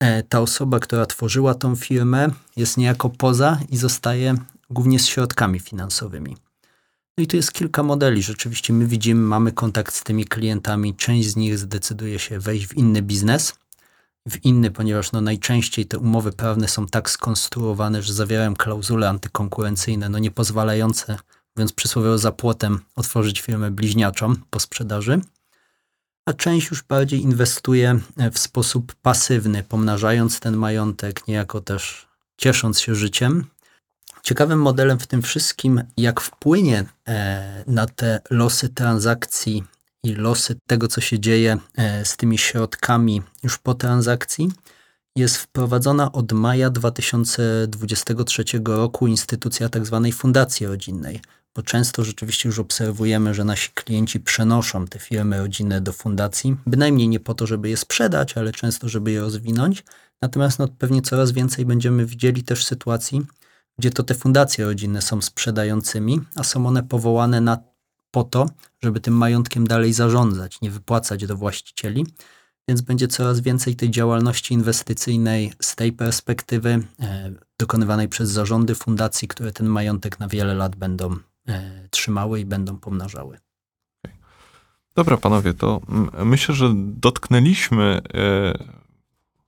e, 0.00 0.22
ta 0.22 0.40
osoba, 0.40 0.78
która 0.80 1.06
tworzyła 1.06 1.54
tą 1.54 1.76
firmę, 1.76 2.28
jest 2.56 2.76
niejako 2.76 3.10
poza 3.10 3.60
i 3.68 3.76
zostaje 3.76 4.34
głównie 4.70 4.98
z 4.98 5.06
środkami 5.06 5.60
finansowymi. 5.60 6.36
No 7.18 7.24
i 7.24 7.26
tu 7.26 7.36
jest 7.36 7.52
kilka 7.52 7.82
modeli. 7.82 8.22
Rzeczywiście 8.22 8.72
my 8.72 8.86
widzimy, 8.86 9.20
mamy 9.20 9.52
kontakt 9.52 9.94
z 9.94 10.04
tymi 10.04 10.24
klientami. 10.24 10.94
Część 10.94 11.28
z 11.28 11.36
nich 11.36 11.58
zdecyduje 11.58 12.18
się 12.18 12.38
wejść 12.38 12.66
w 12.66 12.76
inny 12.76 13.02
biznes, 13.02 13.54
w 14.28 14.44
inny, 14.44 14.70
ponieważ 14.70 15.12
no 15.12 15.20
najczęściej 15.20 15.86
te 15.86 15.98
umowy 15.98 16.32
prawne 16.32 16.68
są 16.68 16.86
tak 16.86 17.10
skonstruowane, 17.10 18.02
że 18.02 18.12
zawierają 18.12 18.56
klauzule 18.56 19.08
antykonkurencyjne, 19.08 20.08
no 20.08 20.18
nie 20.18 20.30
pozwalające, 20.30 21.18
mówiąc 21.56 21.72
przysłowiowo 21.72 22.18
za 22.18 22.32
płotem, 22.32 22.80
otworzyć 22.96 23.40
firmę 23.40 23.70
bliźniaczą 23.70 24.34
po 24.50 24.60
sprzedaży. 24.60 25.20
A 26.26 26.32
część 26.32 26.70
już 26.70 26.82
bardziej 26.82 27.20
inwestuje 27.20 28.00
w 28.32 28.38
sposób 28.38 28.94
pasywny, 28.94 29.62
pomnażając 29.62 30.40
ten 30.40 30.56
majątek, 30.56 31.28
niejako 31.28 31.60
też 31.60 32.08
ciesząc 32.36 32.80
się 32.80 32.94
życiem, 32.94 33.44
Ciekawym 34.26 34.58
modelem 34.60 34.98
w 34.98 35.06
tym 35.06 35.22
wszystkim, 35.22 35.82
jak 35.96 36.20
wpłynie 36.20 36.84
e, 37.08 37.64
na 37.66 37.86
te 37.86 38.20
losy 38.30 38.68
transakcji 38.68 39.64
i 40.02 40.14
losy 40.14 40.56
tego, 40.66 40.88
co 40.88 41.00
się 41.00 41.20
dzieje 41.20 41.58
e, 41.76 42.04
z 42.04 42.16
tymi 42.16 42.38
środkami 42.38 43.22
już 43.42 43.58
po 43.58 43.74
transakcji, 43.74 44.52
jest 45.16 45.36
wprowadzona 45.36 46.12
od 46.12 46.32
maja 46.32 46.70
2023 46.70 48.44
roku 48.64 49.06
instytucja 49.06 49.68
tzw. 49.68 50.02
Tak 50.04 50.14
fundacji 50.14 50.66
rodzinnej, 50.66 51.20
bo 51.54 51.62
często 51.62 52.04
rzeczywiście 52.04 52.48
już 52.48 52.58
obserwujemy, 52.58 53.34
że 53.34 53.44
nasi 53.44 53.70
klienci 53.74 54.20
przenoszą 54.20 54.86
te 54.86 54.98
firmy 54.98 55.38
rodzinne 55.38 55.80
do 55.80 55.92
fundacji, 55.92 56.56
bynajmniej 56.66 57.08
nie 57.08 57.20
po 57.20 57.34
to, 57.34 57.46
żeby 57.46 57.68
je 57.68 57.76
sprzedać, 57.76 58.36
ale 58.36 58.52
często, 58.52 58.88
żeby 58.88 59.12
je 59.12 59.20
rozwinąć. 59.20 59.84
Natomiast 60.22 60.58
no, 60.58 60.68
pewnie 60.68 61.02
coraz 61.02 61.32
więcej 61.32 61.66
będziemy 61.66 62.06
widzieli 62.06 62.42
też 62.42 62.64
sytuacji, 62.64 63.26
gdzie 63.78 63.90
to 63.90 64.02
te 64.02 64.14
fundacje 64.14 64.64
rodzinne 64.64 65.02
są 65.02 65.22
sprzedającymi, 65.22 66.20
a 66.36 66.44
są 66.44 66.66
one 66.66 66.82
powołane 66.82 67.40
na, 67.40 67.58
po 68.10 68.24
to, 68.24 68.46
żeby 68.82 69.00
tym 69.00 69.14
majątkiem 69.14 69.66
dalej 69.66 69.92
zarządzać, 69.92 70.60
nie 70.60 70.70
wypłacać 70.70 71.26
do 71.26 71.36
właścicieli. 71.36 72.06
Więc 72.68 72.80
będzie 72.80 73.08
coraz 73.08 73.40
więcej 73.40 73.76
tej 73.76 73.90
działalności 73.90 74.54
inwestycyjnej 74.54 75.52
z 75.60 75.76
tej 75.76 75.92
perspektywy 75.92 76.84
e, 77.00 77.32
dokonywanej 77.58 78.08
przez 78.08 78.30
zarządy 78.30 78.74
fundacji, 78.74 79.28
które 79.28 79.52
ten 79.52 79.66
majątek 79.66 80.20
na 80.20 80.28
wiele 80.28 80.54
lat 80.54 80.76
będą 80.76 81.16
e, 81.48 81.88
trzymały 81.90 82.40
i 82.40 82.44
będą 82.44 82.76
pomnażały. 82.78 83.38
Dobra, 84.94 85.16
panowie, 85.16 85.54
to 85.54 85.80
myślę, 86.24 86.54
że 86.54 86.72
dotknęliśmy 86.76 88.00
e, 88.14 88.85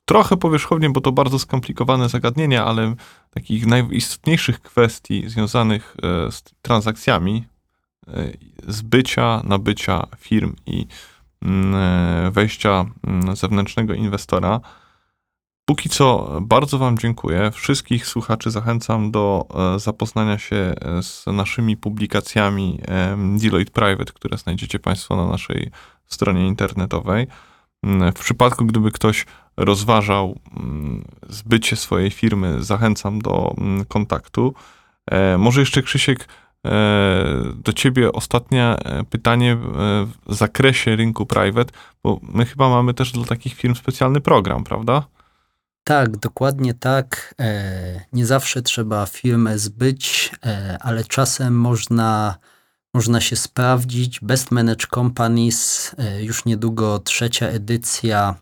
trochę 0.09 0.37
powierzchownie, 0.37 0.91
bo 0.91 1.01
to 1.01 1.13
bardzo 1.13 1.39
skomplikowane 1.39 2.09
zagadnienia, 2.09 2.65
ale 2.65 2.95
takich 3.31 3.67
najistotniejszych 3.67 4.61
kwestii 4.61 5.29
związanych 5.29 5.97
e, 6.03 6.33
z 6.33 6.43
transakcjami 6.63 7.47
e, 8.09 8.33
zbycia, 8.69 9.43
nabycia 9.45 10.07
firm 10.19 10.57
i 10.67 10.87
mm, 11.43 11.75
e, 11.75 12.31
wejścia 12.31 12.85
mm, 13.07 13.37
zewnętrznego 13.37 13.95
inwestora. 13.95 14.61
Póki 15.65 15.89
co 15.89 16.39
bardzo 16.43 16.79
Wam 16.79 16.99
dziękuję. 16.99 17.51
Wszystkich 17.51 18.07
słuchaczy 18.07 18.51
zachęcam 18.51 19.11
do 19.11 19.47
zapoznania 19.77 20.39
się 20.39 20.75
z 21.03 21.27
naszymi 21.27 21.77
publikacjami 21.77 22.81
Deloitte 23.43 23.73
Private, 23.73 24.13
które 24.13 24.39
znajdziecie 24.39 24.79
Państwo 24.79 25.17
na 25.17 25.27
naszej 25.27 25.71
stronie 26.07 26.47
internetowej. 26.47 27.27
Mm, 27.83 28.13
w 28.13 28.21
przypadku, 28.21 28.65
gdyby 28.65 28.91
ktoś 28.93 29.27
rozważał 29.59 30.39
mm, 30.57 31.05
zbycie 31.29 31.77
swojej 31.77 32.11
firmy, 32.11 32.63
zachęcam 32.63 33.19
do 33.19 33.55
mm, 33.59 33.85
kontaktu. 33.85 34.55
E, 35.11 35.39
może 35.39 35.61
jeszcze 35.61 35.83
Krzysiek, 35.83 36.29
e, 36.67 37.25
do 37.55 37.73
ciebie 37.73 38.13
ostatnie 38.13 38.65
e, 38.65 39.05
pytanie 39.05 39.57
w 40.27 40.35
zakresie 40.35 40.97
rynku 40.97 41.27
private, 41.27 41.73
bo 42.03 42.21
my 42.23 42.47
chyba 42.47 42.69
mamy 42.69 42.95
też 42.95 43.13
dla 43.13 43.25
takich 43.25 43.55
firm 43.55 43.75
specjalny 43.75 44.21
program, 44.21 44.65
prawda? 44.65 45.07
Tak, 45.85 46.17
dokładnie 46.17 46.75
tak. 46.75 47.35
Nie 48.13 48.27
zawsze 48.27 48.63
trzeba 48.63 49.07
firmę 49.07 49.59
zbyć, 49.59 50.33
ale 50.81 51.05
czasem 51.05 51.61
można 51.61 52.39
można 52.95 53.21
się 53.21 53.37
sprawdzić. 53.37 54.21
Best 54.21 54.51
Managed 54.51 54.87
Companies, 54.87 55.95
już 56.21 56.45
niedługo 56.45 56.99
trzecia 56.99 57.47
edycja 57.47 58.35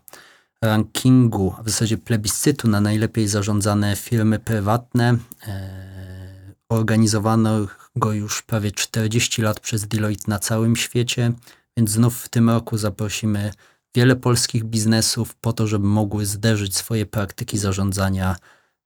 rankingu, 0.63 1.55
w 1.63 1.69
zasadzie 1.69 1.97
plebiscytu 1.97 2.67
na 2.67 2.81
najlepiej 2.81 3.27
zarządzane 3.27 3.95
firmy 3.95 4.39
prywatne. 4.39 5.17
E, 5.47 6.53
organizowano 6.69 7.67
go 7.95 8.13
już 8.13 8.41
prawie 8.41 8.71
40 8.71 9.41
lat 9.41 9.59
przez 9.59 9.87
Deloitte 9.87 10.31
na 10.31 10.39
całym 10.39 10.75
świecie, 10.75 11.31
więc 11.77 11.89
znów 11.89 12.21
w 12.21 12.29
tym 12.29 12.49
roku 12.49 12.77
zaprosimy 12.77 13.51
wiele 13.95 14.15
polskich 14.15 14.63
biznesów 14.63 15.35
po 15.35 15.53
to, 15.53 15.67
żeby 15.67 15.87
mogły 15.87 16.25
zderzyć 16.25 16.75
swoje 16.75 17.05
praktyki 17.05 17.57
zarządzania 17.57 18.35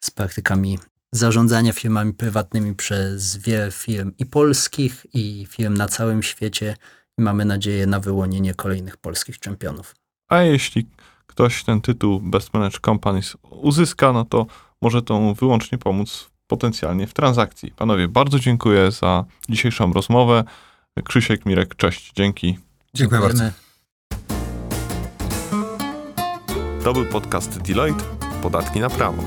z 0.03 0.11
praktykami 0.11 0.80
zarządzania 1.11 1.74
firmami 1.74 2.13
prywatnymi 2.13 2.76
przez 2.76 3.38
wiele 3.38 3.72
firm 3.72 4.11
i 4.17 4.26
polskich, 4.26 5.05
i 5.13 5.47
firm 5.49 5.74
na 5.74 5.88
całym 5.88 6.24
świecie. 6.24 6.76
Mamy 7.17 7.45
nadzieję 7.45 7.88
na 7.88 7.99
wyłonienie 7.99 8.53
kolejnych 8.53 8.97
polskich 8.97 9.39
czempionów. 9.39 9.95
A 10.30 10.41
jeśli 10.41 10.88
ktoś 11.32 11.63
ten 11.63 11.82
tytuł 11.82 12.19
Best 12.19 12.53
Managed 12.53 12.79
Companies 12.79 13.38
uzyska, 13.49 14.13
no 14.13 14.25
to 14.25 14.45
może 14.82 15.01
to 15.01 15.34
wyłącznie 15.34 15.77
pomóc 15.77 16.29
potencjalnie 16.47 17.07
w 17.07 17.13
transakcji. 17.13 17.71
Panowie, 17.71 18.07
bardzo 18.07 18.39
dziękuję 18.39 18.91
za 18.91 19.25
dzisiejszą 19.49 19.93
rozmowę. 19.93 20.43
Krzysiek, 21.03 21.45
Mirek, 21.45 21.75
cześć, 21.75 22.11
dzięki. 22.15 22.57
Dziękuję 22.93 23.21
bardzo. 23.21 23.43
To 26.84 26.93
był 26.93 27.05
podcast 27.05 27.61
Deloitte, 27.61 28.03
podatki 28.41 28.79
na 28.79 28.89
prawo. 28.89 29.23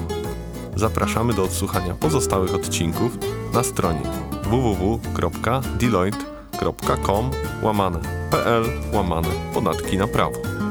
Zapraszamy 0.76 1.34
do 1.34 1.42
odsłuchania 1.42 1.94
pozostałych 1.94 2.54
odcinków 2.54 3.18
na 3.52 3.62
stronie 3.62 4.02
www.deloitte.com 4.42 7.30
łamane 7.62 8.00
pl 8.30 8.64
łamane 8.92 9.28
podatki 9.54 9.98
na 9.98 10.06
prawo. 10.06 10.63